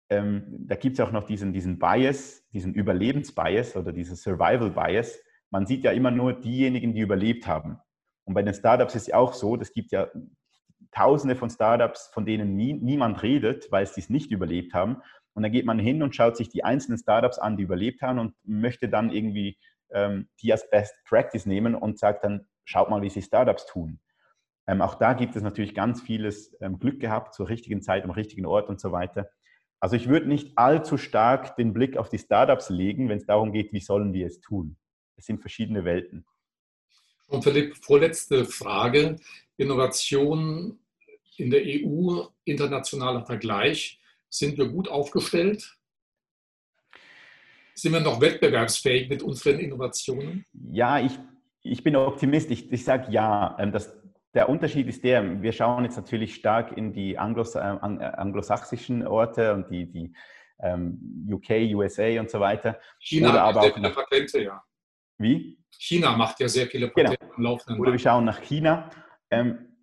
Ähm, 0.09 0.65
da 0.67 0.75
gibt 0.75 0.97
es 0.97 1.05
auch 1.05 1.11
noch 1.11 1.25
diesen, 1.25 1.53
diesen 1.53 1.77
Bias, 1.77 2.43
diesen 2.51 2.73
Überlebensbias 2.73 3.75
oder 3.75 3.91
diesen 3.91 4.15
Survival 4.15 4.71
Bias. 4.71 5.19
Man 5.51 5.67
sieht 5.67 5.83
ja 5.83 5.91
immer 5.91 6.09
nur 6.09 6.33
diejenigen, 6.33 6.95
die 6.95 7.01
überlebt 7.01 7.45
haben. 7.45 7.77
Und 8.23 8.33
bei 8.33 8.41
den 8.41 8.55
Startups 8.55 8.95
ist 8.95 9.03
es 9.03 9.07
ja 9.09 9.17
auch 9.17 9.33
so, 9.33 9.55
es 9.55 9.71
gibt 9.71 9.91
ja 9.91 10.07
tausende 10.89 11.35
von 11.35 11.51
Startups, 11.51 12.09
von 12.11 12.25
denen 12.25 12.55
nie, 12.55 12.73
niemand 12.73 13.21
redet, 13.21 13.71
weil 13.71 13.85
sie 13.85 14.01
es 14.01 14.09
nicht 14.09 14.31
überlebt 14.31 14.73
haben. 14.73 15.03
Und 15.35 15.43
dann 15.43 15.51
geht 15.51 15.65
man 15.65 15.77
hin 15.77 16.01
und 16.01 16.15
schaut 16.15 16.37
sich 16.37 16.49
die 16.49 16.63
einzelnen 16.63 16.97
Startups 16.97 17.37
an, 17.37 17.57
die 17.57 17.63
überlebt 17.63 18.01
haben 18.01 18.19
und 18.19 18.33
möchte 18.43 18.89
dann 18.89 19.11
irgendwie 19.11 19.57
ähm, 19.91 20.29
die 20.41 20.51
als 20.51 20.69
Best 20.69 20.95
Practice 21.05 21.45
nehmen 21.45 21.75
und 21.75 21.99
sagt 21.99 22.23
dann, 22.23 22.47
schaut 22.63 22.89
mal, 22.89 23.01
wie 23.01 23.09
sie 23.09 23.21
Startups 23.21 23.65
tun. 23.67 23.99
Ähm, 24.67 24.81
auch 24.81 24.95
da 24.95 25.13
gibt 25.13 25.35
es 25.35 25.43
natürlich 25.43 25.75
ganz 25.75 26.01
vieles 26.01 26.55
ähm, 26.61 26.79
Glück 26.79 26.99
gehabt, 26.99 27.35
zur 27.35 27.49
richtigen 27.49 27.81
Zeit, 27.81 28.03
am 28.03 28.09
richtigen 28.11 28.45
Ort 28.45 28.69
und 28.69 28.79
so 28.79 28.91
weiter. 28.91 29.29
Also 29.79 29.95
ich 29.95 30.07
würde 30.07 30.27
nicht 30.27 30.57
allzu 30.57 30.97
stark 30.97 31.55
den 31.57 31.73
Blick 31.73 31.97
auf 31.97 32.09
die 32.09 32.17
Startups 32.17 32.69
legen, 32.69 33.09
wenn 33.09 33.17
es 33.17 33.25
darum 33.25 33.51
geht, 33.51 33.73
wie 33.73 33.81
sollen 33.81 34.13
die 34.13 34.23
es 34.23 34.41
tun. 34.41 34.77
Es 35.17 35.25
sind 35.25 35.41
verschiedene 35.41 35.85
Welten. 35.85 36.25
Und 37.27 37.43
Philipp, 37.43 37.75
vorletzte 37.77 38.45
Frage. 38.45 39.17
Innovation 39.57 40.79
in 41.37 41.49
der 41.49 41.61
EU, 41.63 42.23
internationaler 42.45 43.25
Vergleich. 43.25 43.99
Sind 44.35 44.57
wir 44.57 44.67
gut 44.67 44.89
aufgestellt? 44.89 45.77
Sind 47.73 47.93
wir 47.93 48.01
noch 48.01 48.19
wettbewerbsfähig 48.19 49.07
mit 49.07 49.23
unseren 49.23 49.59
Innovationen? 49.59 50.45
Ja, 50.71 50.99
ich, 50.99 51.17
ich 51.63 51.83
bin 51.83 51.95
Optimist. 51.95 52.51
Ich, 52.51 52.69
ich 52.69 52.83
sage 52.83 53.13
ja. 53.13 53.55
Ähm, 53.57 53.71
das, 53.71 53.95
der 54.33 54.49
Unterschied 54.49 54.87
ist 54.87 55.05
der, 55.05 55.41
wir 55.41 55.53
schauen 55.53 55.85
jetzt 55.85 55.95
natürlich 55.95 56.35
stark 56.35 56.75
in 56.75 56.91
die 56.91 57.17
Anglos, 57.17 57.55
äh, 57.55 57.59
anglosachsischen 57.59 59.07
Orte 59.07 59.53
und 59.53 59.69
die, 59.69 59.89
die 59.89 60.13
ähm, 60.59 61.29
UK, 61.31 61.73
USA 61.73 62.19
und 62.19 62.29
so 62.29 62.41
weiter. 62.41 62.77
China 62.99 63.29
Oder 63.29 63.43
aber 63.43 63.61
auch 63.61 63.77
nach, 63.77 63.95
Patente, 63.95 64.43
ja. 64.43 64.61
Wie? 65.17 65.57
China 65.71 66.17
macht 66.17 66.41
ja 66.41 66.49
sehr 66.49 66.67
viele 66.67 66.89
Patente 66.89 67.19
genau. 67.19 67.35
am 67.35 67.43
laufenden 67.43 67.79
Oder 67.79 67.93
wir 67.93 67.99
schauen 67.99 68.25
nach 68.25 68.41
China. 68.41 68.89
Ähm, 69.29 69.77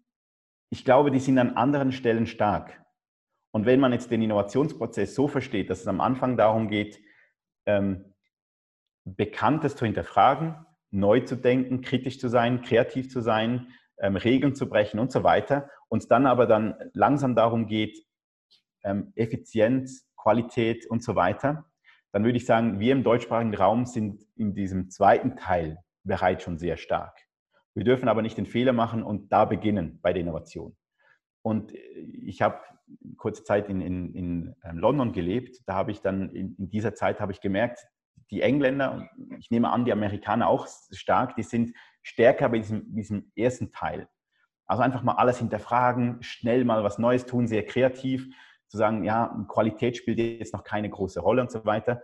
ich 0.68 0.84
glaube, 0.84 1.10
die 1.10 1.20
sind 1.20 1.38
an 1.38 1.56
anderen 1.56 1.90
Stellen 1.90 2.26
stark. 2.26 2.81
Und 3.52 3.66
wenn 3.66 3.80
man 3.80 3.92
jetzt 3.92 4.10
den 4.10 4.22
Innovationsprozess 4.22 5.14
so 5.14 5.28
versteht, 5.28 5.70
dass 5.70 5.80
es 5.80 5.86
am 5.86 6.00
Anfang 6.00 6.36
darum 6.36 6.68
geht, 6.68 6.98
ähm, 7.66 8.14
Bekanntes 9.04 9.76
zu 9.76 9.84
hinterfragen, 9.84 10.54
neu 10.90 11.20
zu 11.20 11.36
denken, 11.36 11.82
kritisch 11.82 12.18
zu 12.18 12.28
sein, 12.28 12.62
kreativ 12.62 13.10
zu 13.10 13.20
sein, 13.20 13.68
ähm, 13.98 14.16
Regeln 14.16 14.54
zu 14.54 14.68
brechen 14.68 14.98
und 14.98 15.12
so 15.12 15.22
weiter, 15.22 15.70
und 15.88 16.10
dann 16.10 16.26
aber 16.26 16.46
dann 16.46 16.74
langsam 16.94 17.34
darum 17.34 17.66
geht, 17.66 18.06
ähm, 18.84 19.12
Effizienz, 19.14 20.08
Qualität 20.16 20.86
und 20.86 21.02
so 21.02 21.14
weiter, 21.14 21.66
dann 22.12 22.24
würde 22.24 22.36
ich 22.36 22.46
sagen, 22.46 22.78
wir 22.80 22.92
im 22.92 23.04
deutschsprachigen 23.04 23.54
Raum 23.54 23.86
sind 23.86 24.22
in 24.36 24.54
diesem 24.54 24.90
zweiten 24.90 25.36
Teil 25.36 25.78
bereits 26.04 26.44
schon 26.44 26.58
sehr 26.58 26.76
stark. 26.76 27.18
Wir 27.74 27.84
dürfen 27.84 28.08
aber 28.08 28.22
nicht 28.22 28.36
den 28.36 28.46
Fehler 28.46 28.72
machen 28.72 29.02
und 29.02 29.32
da 29.32 29.44
beginnen 29.44 29.98
bei 30.02 30.12
der 30.12 30.22
Innovation. 30.22 30.76
Und 31.42 31.72
ich 31.72 32.42
habe 32.42 32.60
kurze 33.16 33.44
Zeit 33.44 33.68
in, 33.68 33.80
in, 33.80 34.14
in 34.14 34.54
ähm, 34.64 34.78
London 34.78 35.12
gelebt. 35.12 35.62
Da 35.66 35.74
habe 35.74 35.90
ich 35.90 36.00
dann 36.00 36.30
in, 36.30 36.54
in 36.56 36.70
dieser 36.70 36.94
Zeit 36.94 37.20
habe 37.20 37.32
ich 37.32 37.40
gemerkt, 37.40 37.86
die 38.30 38.40
Engländer, 38.40 39.08
ich 39.38 39.50
nehme 39.50 39.70
an, 39.70 39.84
die 39.84 39.92
Amerikaner 39.92 40.48
auch 40.48 40.66
stark, 40.90 41.36
die 41.36 41.42
sind 41.42 41.76
stärker 42.02 42.48
bei 42.48 42.58
diesem, 42.58 42.94
diesem 42.94 43.30
ersten 43.36 43.72
Teil. 43.72 44.08
Also 44.66 44.82
einfach 44.82 45.02
mal 45.02 45.16
alles 45.16 45.38
hinterfragen, 45.38 46.22
schnell 46.22 46.64
mal 46.64 46.82
was 46.82 46.98
Neues 46.98 47.26
tun, 47.26 47.46
sehr 47.46 47.66
kreativ 47.66 48.26
zu 48.68 48.78
sagen, 48.78 49.04
ja, 49.04 49.44
Qualität 49.48 49.98
spielt 49.98 50.18
jetzt 50.18 50.54
noch 50.54 50.64
keine 50.64 50.88
große 50.88 51.20
Rolle 51.20 51.42
und 51.42 51.50
so 51.50 51.66
weiter. 51.66 52.02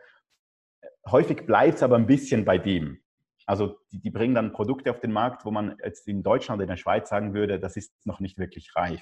Häufig 1.11 1.47
bleibt 1.47 1.77
es 1.77 1.83
aber 1.83 1.97
ein 1.97 2.07
bisschen 2.07 2.45
bei 2.45 2.59
dem. 2.59 3.01
Also 3.47 3.79
die, 3.91 3.99
die, 3.99 4.11
bringen 4.11 4.35
dann 4.35 4.53
Produkte 4.53 4.91
auf 4.91 5.01
den 5.01 5.11
Markt, 5.11 5.47
wo 5.47 5.51
man 5.51 5.79
jetzt 5.83 6.07
in 6.07 6.23
Deutschland 6.23 6.59
oder 6.59 6.65
in 6.65 6.69
der 6.69 6.77
Schweiz 6.77 7.09
sagen 7.09 7.33
würde, 7.33 7.59
das 7.59 7.79
ist 7.79 8.05
noch 8.05 8.21
nicht 8.21 8.37
wirklich 8.37 8.77
reif. 8.77 9.01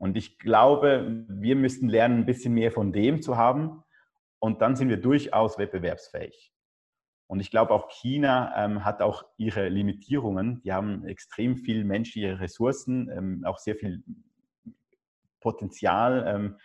Und 0.00 0.16
ich 0.16 0.38
glaube, 0.38 1.26
wir 1.28 1.56
müssten 1.56 1.90
lernen, 1.90 2.20
ein 2.20 2.26
bisschen 2.26 2.54
mehr 2.54 2.72
von 2.72 2.90
dem 2.90 3.20
zu 3.20 3.36
haben 3.36 3.82
und 4.38 4.62
dann 4.62 4.74
sind 4.74 4.88
wir 4.88 4.96
durchaus 4.96 5.58
wettbewerbsfähig. 5.58 6.54
Und 7.26 7.40
ich 7.40 7.50
glaube, 7.50 7.74
auch 7.74 7.90
China 7.90 8.52
ähm, 8.56 8.84
hat 8.84 9.02
auch 9.02 9.24
ihre 9.36 9.68
Limitierungen. 9.68 10.62
Die 10.62 10.72
haben 10.72 11.04
extrem 11.04 11.58
viel 11.58 11.84
menschliche 11.84 12.40
Ressourcen, 12.40 13.10
ähm, 13.10 13.44
auch 13.44 13.58
sehr 13.58 13.76
viel 13.76 14.02
Potenzial. 15.38 16.24
Ähm, 16.26 16.56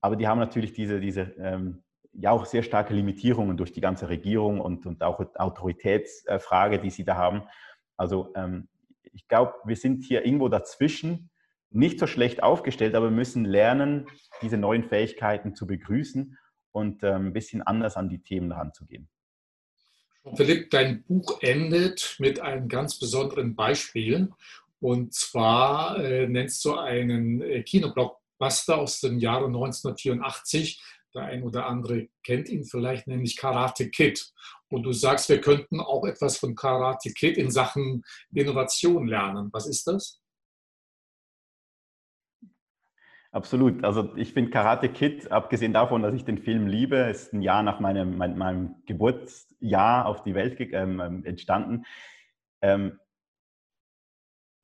aber 0.00 0.16
die 0.16 0.26
haben 0.26 0.40
natürlich 0.40 0.72
diese, 0.72 0.98
diese 0.98 1.22
ähm, 1.38 1.84
ja 2.12 2.32
auch 2.32 2.46
sehr 2.46 2.64
starke 2.64 2.94
Limitierungen 2.94 3.56
durch 3.56 3.72
die 3.72 3.80
ganze 3.80 4.08
Regierung 4.08 4.60
und, 4.60 4.86
und 4.86 5.04
auch 5.04 5.24
Autoritätsfrage, 5.36 6.80
die 6.80 6.90
sie 6.90 7.04
da 7.04 7.14
haben. 7.14 7.44
Also 7.96 8.32
ähm, 8.34 8.68
ich 9.12 9.28
glaube, 9.28 9.54
wir 9.64 9.76
sind 9.76 10.02
hier 10.02 10.26
irgendwo 10.26 10.48
dazwischen, 10.48 11.30
nicht 11.74 11.98
so 11.98 12.06
schlecht 12.06 12.42
aufgestellt, 12.42 12.94
aber 12.94 13.06
wir 13.06 13.16
müssen 13.16 13.44
lernen, 13.44 14.06
diese 14.42 14.56
neuen 14.56 14.84
Fähigkeiten 14.84 15.54
zu 15.54 15.66
begrüßen 15.66 16.36
und 16.72 17.02
ähm, 17.02 17.26
ein 17.26 17.32
bisschen 17.32 17.62
anders 17.62 17.96
an 17.96 18.08
die 18.08 18.22
Themen 18.22 18.52
ranzugehen. 18.52 19.08
Philipp, 20.36 20.70
dein 20.70 21.02
Buch 21.04 21.40
endet 21.40 22.16
mit 22.18 22.40
einem 22.40 22.68
ganz 22.68 22.98
besonderen 22.98 23.56
Beispiel. 23.56 24.30
Und 24.80 25.14
zwar 25.14 25.98
äh, 25.98 26.26
nennst 26.28 26.64
du 26.64 26.76
einen 26.76 27.42
äh, 27.42 27.62
Kinoblockbuster 27.62 28.78
aus 28.78 29.00
dem 29.00 29.18
Jahre 29.18 29.46
1984. 29.46 30.82
Der 31.14 31.24
ein 31.24 31.42
oder 31.42 31.66
andere 31.66 32.08
kennt 32.24 32.48
ihn 32.48 32.64
vielleicht, 32.64 33.06
nämlich 33.06 33.36
Karate 33.36 33.90
Kid. 33.90 34.32
Und 34.70 34.84
du 34.84 34.92
sagst, 34.92 35.28
wir 35.28 35.40
könnten 35.40 35.80
auch 35.80 36.04
etwas 36.04 36.38
von 36.38 36.54
Karate 36.54 37.12
Kid 37.12 37.36
in 37.36 37.50
Sachen 37.50 38.02
Innovation 38.32 39.06
lernen. 39.06 39.50
Was 39.52 39.66
ist 39.66 39.86
das? 39.86 40.21
Absolut. 43.32 43.82
Also 43.82 44.14
ich 44.16 44.34
finde 44.34 44.50
Karate 44.50 44.90
Kid, 44.90 45.32
abgesehen 45.32 45.72
davon, 45.72 46.02
dass 46.02 46.12
ich 46.14 46.26
den 46.26 46.36
Film 46.36 46.66
liebe, 46.66 46.96
ist 46.96 47.32
ein 47.32 47.40
Jahr 47.40 47.62
nach 47.62 47.80
meinem, 47.80 48.18
mein, 48.18 48.36
meinem 48.36 48.74
Geburtsjahr 48.84 50.04
auf 50.04 50.22
die 50.22 50.34
Welt 50.34 50.60
ähm, 50.60 51.00
ähm, 51.00 51.24
entstanden. 51.24 51.84
Ähm, 52.60 53.00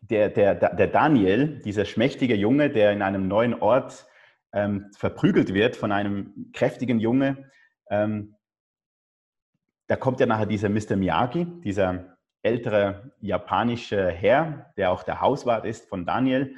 der, 0.00 0.28
der, 0.28 0.54
der 0.54 0.86
Daniel, 0.86 1.60
dieser 1.62 1.86
schmächtige 1.86 2.34
Junge, 2.34 2.68
der 2.68 2.92
in 2.92 3.00
einem 3.00 3.26
neuen 3.26 3.54
Ort 3.54 4.06
ähm, 4.52 4.90
verprügelt 4.94 5.54
wird 5.54 5.74
von 5.74 5.90
einem 5.90 6.50
kräftigen 6.52 7.00
Junge, 7.00 7.50
ähm, 7.88 8.36
da 9.86 9.96
kommt 9.96 10.20
ja 10.20 10.26
nachher 10.26 10.46
dieser 10.46 10.68
Mr. 10.68 10.96
Miyagi, 10.96 11.46
dieser 11.62 12.18
ältere 12.42 13.12
japanische 13.20 14.10
Herr, 14.10 14.72
der 14.76 14.92
auch 14.92 15.04
der 15.04 15.22
Hauswart 15.22 15.64
ist 15.64 15.88
von 15.88 16.04
Daniel 16.04 16.54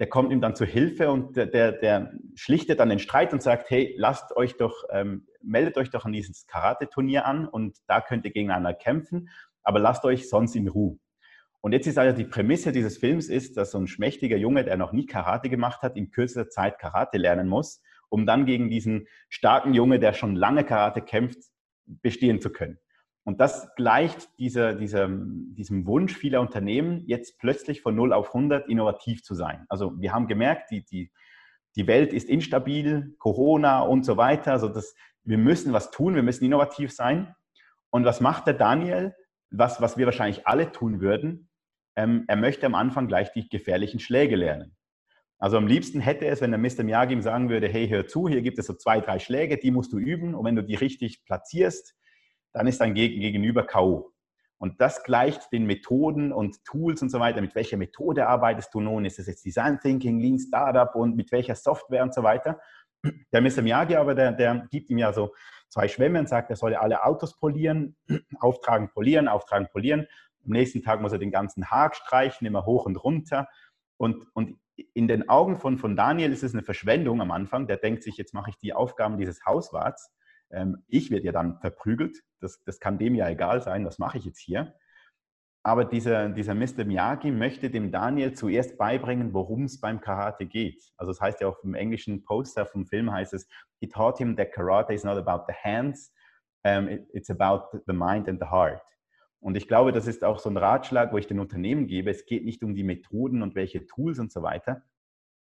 der 0.00 0.08
kommt 0.08 0.32
ihm 0.32 0.40
dann 0.40 0.56
zu 0.56 0.64
Hilfe 0.64 1.10
und 1.10 1.36
der, 1.36 1.44
der, 1.44 1.72
der 1.72 2.12
schlichtet 2.34 2.80
dann 2.80 2.88
den 2.88 2.98
Streit 2.98 3.34
und 3.34 3.42
sagt, 3.42 3.68
hey, 3.68 3.94
lasst 3.98 4.34
euch 4.34 4.56
doch, 4.56 4.84
ähm, 4.90 5.26
meldet 5.42 5.76
euch 5.76 5.90
doch 5.90 6.06
an 6.06 6.12
dieses 6.12 6.46
Karate-Turnier 6.46 7.26
an 7.26 7.46
und 7.46 7.76
da 7.86 8.00
könnt 8.00 8.24
ihr 8.24 8.32
gegeneinander 8.32 8.72
kämpfen, 8.72 9.28
aber 9.62 9.78
lasst 9.78 10.06
euch 10.06 10.30
sonst 10.30 10.56
in 10.56 10.68
Ruhe. 10.68 10.98
Und 11.60 11.72
jetzt 11.72 11.86
ist 11.86 11.98
also 11.98 12.16
die 12.16 12.24
Prämisse 12.24 12.72
dieses 12.72 12.96
Films 12.96 13.28
ist, 13.28 13.58
dass 13.58 13.72
so 13.72 13.78
ein 13.78 13.86
schmächtiger 13.86 14.38
Junge, 14.38 14.64
der 14.64 14.78
noch 14.78 14.92
nie 14.92 15.04
Karate 15.04 15.50
gemacht 15.50 15.82
hat, 15.82 15.98
in 15.98 16.10
kürzester 16.10 16.48
Zeit 16.48 16.78
Karate 16.78 17.18
lernen 17.18 17.46
muss, 17.46 17.82
um 18.08 18.24
dann 18.24 18.46
gegen 18.46 18.70
diesen 18.70 19.06
starken 19.28 19.74
Junge, 19.74 19.98
der 19.98 20.14
schon 20.14 20.34
lange 20.34 20.64
Karate 20.64 21.02
kämpft, 21.02 21.50
bestehen 21.84 22.40
zu 22.40 22.50
können. 22.50 22.78
Und 23.24 23.40
das 23.40 23.74
gleicht 23.76 24.28
dieser, 24.38 24.74
dieser, 24.74 25.08
diesem 25.08 25.86
Wunsch 25.86 26.16
vieler 26.16 26.40
Unternehmen, 26.40 27.04
jetzt 27.06 27.38
plötzlich 27.38 27.82
von 27.82 27.94
0 27.94 28.12
auf 28.12 28.28
100 28.28 28.68
innovativ 28.68 29.22
zu 29.22 29.34
sein. 29.34 29.66
Also 29.68 29.92
wir 30.00 30.12
haben 30.12 30.26
gemerkt, 30.26 30.70
die, 30.70 30.84
die, 30.84 31.12
die 31.76 31.86
Welt 31.86 32.12
ist 32.12 32.28
instabil, 32.28 33.14
Corona 33.18 33.82
und 33.82 34.04
so 34.04 34.16
weiter. 34.16 34.52
Also 34.52 34.68
das, 34.68 34.94
wir 35.22 35.38
müssen 35.38 35.72
was 35.72 35.90
tun, 35.90 36.14
wir 36.14 36.22
müssen 36.22 36.44
innovativ 36.44 36.92
sein. 36.92 37.34
Und 37.90 38.04
was 38.04 38.20
macht 38.20 38.46
der 38.46 38.54
Daniel? 38.54 39.14
Was, 39.50 39.80
was 39.80 39.98
wir 39.98 40.06
wahrscheinlich 40.06 40.46
alle 40.46 40.72
tun 40.72 41.00
würden. 41.00 41.50
Ähm, 41.96 42.24
er 42.28 42.36
möchte 42.36 42.66
am 42.66 42.74
Anfang 42.74 43.06
gleich 43.06 43.32
die 43.32 43.48
gefährlichen 43.48 44.00
Schläge 44.00 44.36
lernen. 44.36 44.76
Also 45.38 45.56
am 45.56 45.66
liebsten 45.66 46.00
hätte 46.00 46.26
es, 46.26 46.40
wenn 46.40 46.52
der 46.52 46.60
Mr. 46.60 46.84
Miyagi 46.84 47.14
ihm 47.14 47.22
sagen 47.22 47.48
würde, 47.48 47.66
hey, 47.66 47.88
hör 47.88 48.06
zu, 48.06 48.28
hier 48.28 48.42
gibt 48.42 48.58
es 48.58 48.66
so 48.66 48.74
zwei, 48.74 49.00
drei 49.00 49.18
Schläge, 49.18 49.56
die 49.56 49.70
musst 49.70 49.92
du 49.92 49.98
üben. 49.98 50.34
Und 50.34 50.44
wenn 50.44 50.54
du 50.54 50.62
die 50.62 50.74
richtig 50.74 51.24
platzierst, 51.24 51.94
dann 52.52 52.66
ist 52.66 52.80
dein 52.80 52.94
Gegenüber 52.94 53.64
K.O. 53.64 54.12
Und 54.58 54.80
das 54.80 55.02
gleicht 55.04 55.52
den 55.52 55.64
Methoden 55.64 56.32
und 56.32 56.62
Tools 56.64 57.00
und 57.00 57.08
so 57.08 57.18
weiter. 57.18 57.40
Mit 57.40 57.54
welcher 57.54 57.78
Methode 57.78 58.26
arbeitest 58.26 58.74
du 58.74 58.80
nun? 58.80 59.06
Ist 59.06 59.18
es 59.18 59.26
jetzt 59.26 59.44
Design 59.44 59.80
Thinking, 59.80 60.20
Lean 60.20 60.38
Startup 60.38 60.94
und 60.94 61.16
mit 61.16 61.32
welcher 61.32 61.54
Software 61.54 62.02
und 62.02 62.12
so 62.12 62.22
weiter? 62.22 62.60
Der 63.32 63.40
Mr. 63.40 63.62
Miyagi 63.62 63.96
aber, 63.96 64.14
der, 64.14 64.32
der 64.32 64.66
gibt 64.70 64.90
ihm 64.90 64.98
ja 64.98 65.14
so 65.14 65.32
zwei 65.70 65.88
Schwämme 65.88 66.18
und 66.18 66.28
sagt, 66.28 66.50
er 66.50 66.56
solle 66.56 66.78
alle 66.78 67.04
Autos 67.04 67.38
polieren, 67.38 67.96
auftragen, 68.40 68.90
polieren, 68.90 69.28
auftragen, 69.28 69.68
polieren. 69.72 70.06
Am 70.44 70.50
nächsten 70.50 70.82
Tag 70.82 71.00
muss 71.00 71.12
er 71.12 71.18
den 71.18 71.30
ganzen 71.30 71.70
Haag 71.70 71.96
streichen, 71.96 72.46
immer 72.46 72.66
hoch 72.66 72.84
und 72.84 72.96
runter. 72.96 73.48
Und, 73.96 74.26
und 74.34 74.58
in 74.94 75.08
den 75.08 75.28
Augen 75.28 75.58
von, 75.58 75.78
von 75.78 75.96
Daniel 75.96 76.32
ist 76.32 76.42
es 76.42 76.52
eine 76.52 76.62
Verschwendung 76.62 77.22
am 77.22 77.30
Anfang. 77.30 77.66
Der 77.66 77.76
denkt 77.78 78.02
sich, 78.02 78.16
jetzt 78.16 78.34
mache 78.34 78.50
ich 78.50 78.56
die 78.58 78.74
Aufgaben 78.74 79.16
dieses 79.16 79.44
Hauswarts. 79.46 80.12
Ähm, 80.50 80.82
ich 80.88 81.10
werde 81.10 81.26
ja 81.26 81.32
dann 81.32 81.58
verprügelt. 81.60 82.22
Das, 82.40 82.62
das 82.64 82.80
kann 82.80 82.98
dem 82.98 83.14
ja 83.14 83.28
egal 83.28 83.62
sein, 83.62 83.84
was 83.84 83.98
mache 83.98 84.18
ich 84.18 84.24
jetzt 84.24 84.40
hier. 84.40 84.74
Aber 85.62 85.84
dieser, 85.84 86.30
dieser 86.30 86.54
Mr. 86.54 86.84
Miyagi 86.86 87.30
möchte 87.30 87.68
dem 87.68 87.92
Daniel 87.92 88.32
zuerst 88.32 88.78
beibringen, 88.78 89.34
worum 89.34 89.64
es 89.64 89.78
beim 89.78 90.00
Karate 90.00 90.46
geht. 90.46 90.82
Also 90.96 91.12
das 91.12 91.20
heißt 91.20 91.40
ja 91.42 91.48
auch 91.48 91.62
im 91.62 91.74
englischen 91.74 92.24
Poster 92.24 92.64
vom 92.64 92.86
Film 92.86 93.12
heißt 93.12 93.34
es, 93.34 93.46
he 93.78 93.86
taught 93.86 94.16
him 94.16 94.36
that 94.36 94.52
Karate 94.52 94.94
is 94.94 95.04
not 95.04 95.18
about 95.18 95.44
the 95.46 95.54
hands, 95.62 96.14
um, 96.64 96.88
it's 97.12 97.28
about 97.28 97.78
the 97.86 97.92
mind 97.92 98.26
and 98.26 98.40
the 98.40 98.48
heart. 98.48 98.80
Und 99.40 99.56
ich 99.56 99.68
glaube, 99.68 99.92
das 99.92 100.06
ist 100.06 100.24
auch 100.24 100.38
so 100.38 100.48
ein 100.48 100.56
Ratschlag, 100.56 101.12
wo 101.12 101.18
ich 101.18 101.26
den 101.26 101.40
Unternehmen 101.40 101.86
gebe. 101.86 102.10
Es 102.10 102.26
geht 102.26 102.44
nicht 102.44 102.62
um 102.62 102.74
die 102.74 102.84
Methoden 102.84 103.42
und 103.42 103.54
welche 103.54 103.86
Tools 103.86 104.18
und 104.18 104.32
so 104.32 104.42
weiter. 104.42 104.82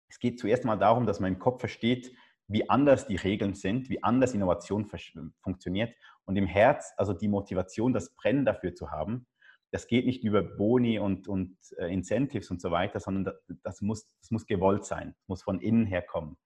Es 0.09 0.19
geht 0.19 0.39
zuerst 0.39 0.65
mal 0.65 0.77
darum, 0.77 1.07
dass 1.07 1.21
man 1.21 1.33
im 1.33 1.39
Kopf 1.39 1.61
versteht, 1.61 2.13
wie 2.49 2.69
anders 2.69 3.07
die 3.07 3.17
Regeln 3.17 3.55
sind, 3.55 3.89
wie 3.89 4.03
anders 4.03 4.35
Innovation 4.35 4.87
funktioniert. 4.87 5.95
Und 6.25 6.37
im 6.37 6.47
Herz, 6.47 6.93
also 6.97 7.13
die 7.13 7.29
Motivation, 7.29 7.93
das 7.93 8.15
Brennen 8.15 8.45
dafür 8.45 8.75
zu 8.75 8.91
haben, 8.91 9.27
das 9.73 9.87
geht 9.87 10.05
nicht 10.05 10.23
über 10.23 10.43
Boni 10.43 10.99
und, 10.99 11.29
und 11.29 11.57
äh, 11.79 11.93
Incentives 11.93 12.51
und 12.51 12.61
so 12.61 12.71
weiter, 12.71 13.01
sondern 13.01 13.35
das 13.63 13.81
muss, 13.81 14.07
das 14.21 14.31
muss 14.31 14.47
gewollt 14.47 14.85
sein, 14.85 15.15
muss 15.27 15.43
von 15.43 15.61
innen 15.61 15.87
her 15.87 16.03
kommen. 16.03 16.37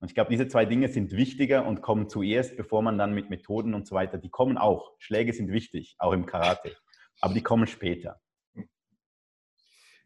Und 0.00 0.08
ich 0.08 0.14
glaube, 0.16 0.30
diese 0.30 0.48
zwei 0.48 0.64
Dinge 0.64 0.88
sind 0.88 1.12
wichtiger 1.12 1.64
und 1.64 1.80
kommen 1.80 2.08
zuerst, 2.08 2.56
bevor 2.56 2.82
man 2.82 2.98
dann 2.98 3.14
mit 3.14 3.30
Methoden 3.30 3.72
und 3.74 3.86
so 3.86 3.94
weiter, 3.94 4.18
die 4.18 4.30
kommen 4.30 4.58
auch. 4.58 4.90
Schläge 4.98 5.32
sind 5.32 5.52
wichtig, 5.52 5.94
auch 5.98 6.12
im 6.12 6.26
Karate, 6.26 6.76
aber 7.20 7.34
die 7.34 7.42
kommen 7.42 7.68
später. 7.68 8.20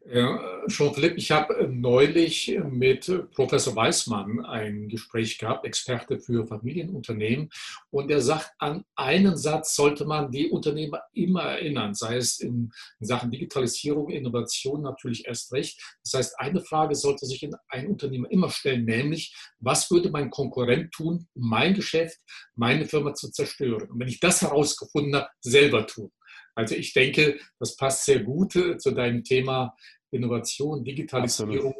Jean-Philippe, 0.09 1.17
ich 1.17 1.31
habe 1.31 1.53
äh, 1.57 1.67
neulich 1.67 2.57
mit 2.69 3.11
Professor 3.31 3.75
Weismann 3.75 4.45
ein 4.45 4.87
Gespräch 4.87 5.37
gehabt, 5.37 5.65
Experte 5.65 6.17
für 6.17 6.47
Familienunternehmen, 6.47 7.49
und 7.89 8.09
er 8.09 8.21
sagt, 8.21 8.51
an 8.57 8.85
einen 8.95 9.35
Satz 9.35 9.75
sollte 9.75 10.05
man 10.05 10.31
die 10.31 10.49
Unternehmer 10.49 11.01
immer 11.13 11.41
erinnern, 11.41 11.93
sei 11.93 12.15
es 12.15 12.39
in, 12.39 12.71
Sachen 13.01 13.31
Digitalisierung, 13.31 14.09
Innovation 14.09 14.81
natürlich 14.81 15.27
erst 15.27 15.51
recht. 15.51 15.81
Das 16.03 16.13
heißt, 16.13 16.39
eine 16.39 16.61
Frage 16.61 16.95
sollte 16.95 17.25
sich 17.25 17.45
ein 17.67 17.87
Unternehmer 17.87 18.31
immer 18.31 18.49
stellen, 18.49 18.85
nämlich, 18.85 19.35
was 19.59 19.91
würde 19.91 20.09
mein 20.09 20.29
Konkurrent 20.29 20.93
tun, 20.93 21.27
mein 21.33 21.73
Geschäft, 21.73 22.17
meine 22.55 22.85
Firma 22.85 23.13
zu 23.13 23.29
zerstören? 23.29 23.89
Und 23.89 23.99
wenn 23.99 24.07
ich 24.07 24.21
das 24.21 24.41
herausgefunden 24.41 25.15
habe, 25.15 25.27
selber 25.41 25.85
tun. 25.85 26.11
Also 26.57 26.73
ich 26.73 26.91
denke, 26.91 27.39
das 27.59 27.75
passt 27.75 28.05
sehr 28.05 28.23
gut 28.23 28.55
äh, 28.55 28.79
zu 28.79 28.89
deinem 28.89 29.23
Thema 29.23 29.75
Innovation, 30.11 30.83
Digitalisierung. 30.83 31.73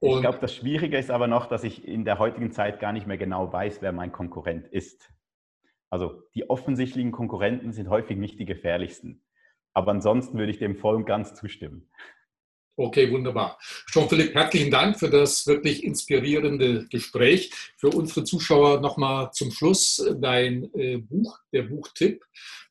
Absolut. 0.00 0.16
ich 0.16 0.20
glaube, 0.20 0.38
das 0.40 0.54
Schwierige 0.54 0.98
ist 0.98 1.10
aber 1.10 1.26
noch, 1.26 1.46
dass 1.46 1.64
ich 1.64 1.86
in 1.86 2.04
der 2.04 2.18
heutigen 2.18 2.52
Zeit 2.52 2.80
gar 2.80 2.92
nicht 2.92 3.06
mehr 3.06 3.18
genau 3.18 3.52
weiß, 3.52 3.82
wer 3.82 3.92
mein 3.92 4.12
Konkurrent 4.12 4.66
ist. 4.68 5.12
Also 5.90 6.22
die 6.34 6.50
offensichtlichen 6.50 7.12
Konkurrenten 7.12 7.72
sind 7.72 7.88
häufig 7.88 8.18
nicht 8.18 8.38
die 8.38 8.44
gefährlichsten. 8.44 9.24
Aber 9.72 9.92
ansonsten 9.92 10.38
würde 10.38 10.50
ich 10.50 10.58
dem 10.58 10.76
voll 10.76 10.96
und 10.96 11.06
ganz 11.06 11.34
zustimmen. 11.34 11.90
Okay, 12.80 13.10
wunderbar. 13.10 13.58
Jean-Philippe, 13.90 14.34
herzlichen 14.34 14.70
Dank 14.70 15.00
für 15.00 15.10
das 15.10 15.48
wirklich 15.48 15.82
inspirierende 15.82 16.86
Gespräch. 16.86 17.50
Für 17.76 17.88
unsere 17.88 18.22
Zuschauer 18.22 18.80
nochmal 18.80 19.32
zum 19.32 19.50
Schluss 19.50 20.00
dein 20.20 20.72
äh, 20.74 20.98
Buch, 20.98 21.40
der 21.52 21.64
Buchtipp. 21.64 22.22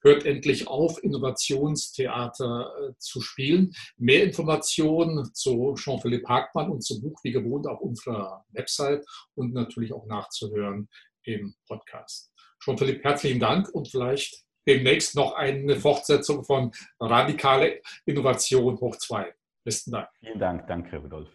Hört 0.01 0.26
endlich 0.26 0.70
auf, 0.70 1.03
Innovationstheater 1.03 2.72
äh, 2.72 2.93
zu 2.99 3.20
spielen. 3.20 3.74
Mehr 3.97 4.24
Informationen 4.24 5.30
zu 5.34 5.76
Jean-Philippe 5.78 6.30
Hagmann 6.30 6.72
und 6.72 6.86
zum 6.86 7.01
Buch 7.01 7.20
wie 7.24 7.34
gewohnt 7.34 7.68
auf 7.68 7.82
unserer 7.82 8.45
Website 8.53 9.05
und 9.36 9.53
natürlich 9.53 9.91
auch 9.91 10.05
nachzuhören 10.05 10.88
im 11.24 11.53
Podcast. 11.68 12.32
Jean-Philippe, 12.64 13.03
herzlichen 13.03 13.41
Dank 13.41 13.68
und 13.76 13.89
vielleicht 13.89 14.45
demnächst 14.66 15.16
noch 15.16 15.34
eine 15.34 15.76
Fortsetzung 15.76 16.45
von 16.45 16.72
Radikale 16.97 17.82
Innovation 18.05 18.80
hoch 18.80 18.95
2. 18.95 19.34
Besten 19.68 19.91
Dank. 19.91 20.07
Vielen 20.22 20.39
Dank. 20.39 20.65
Danke, 20.68 20.97
Rudolf. 20.97 21.30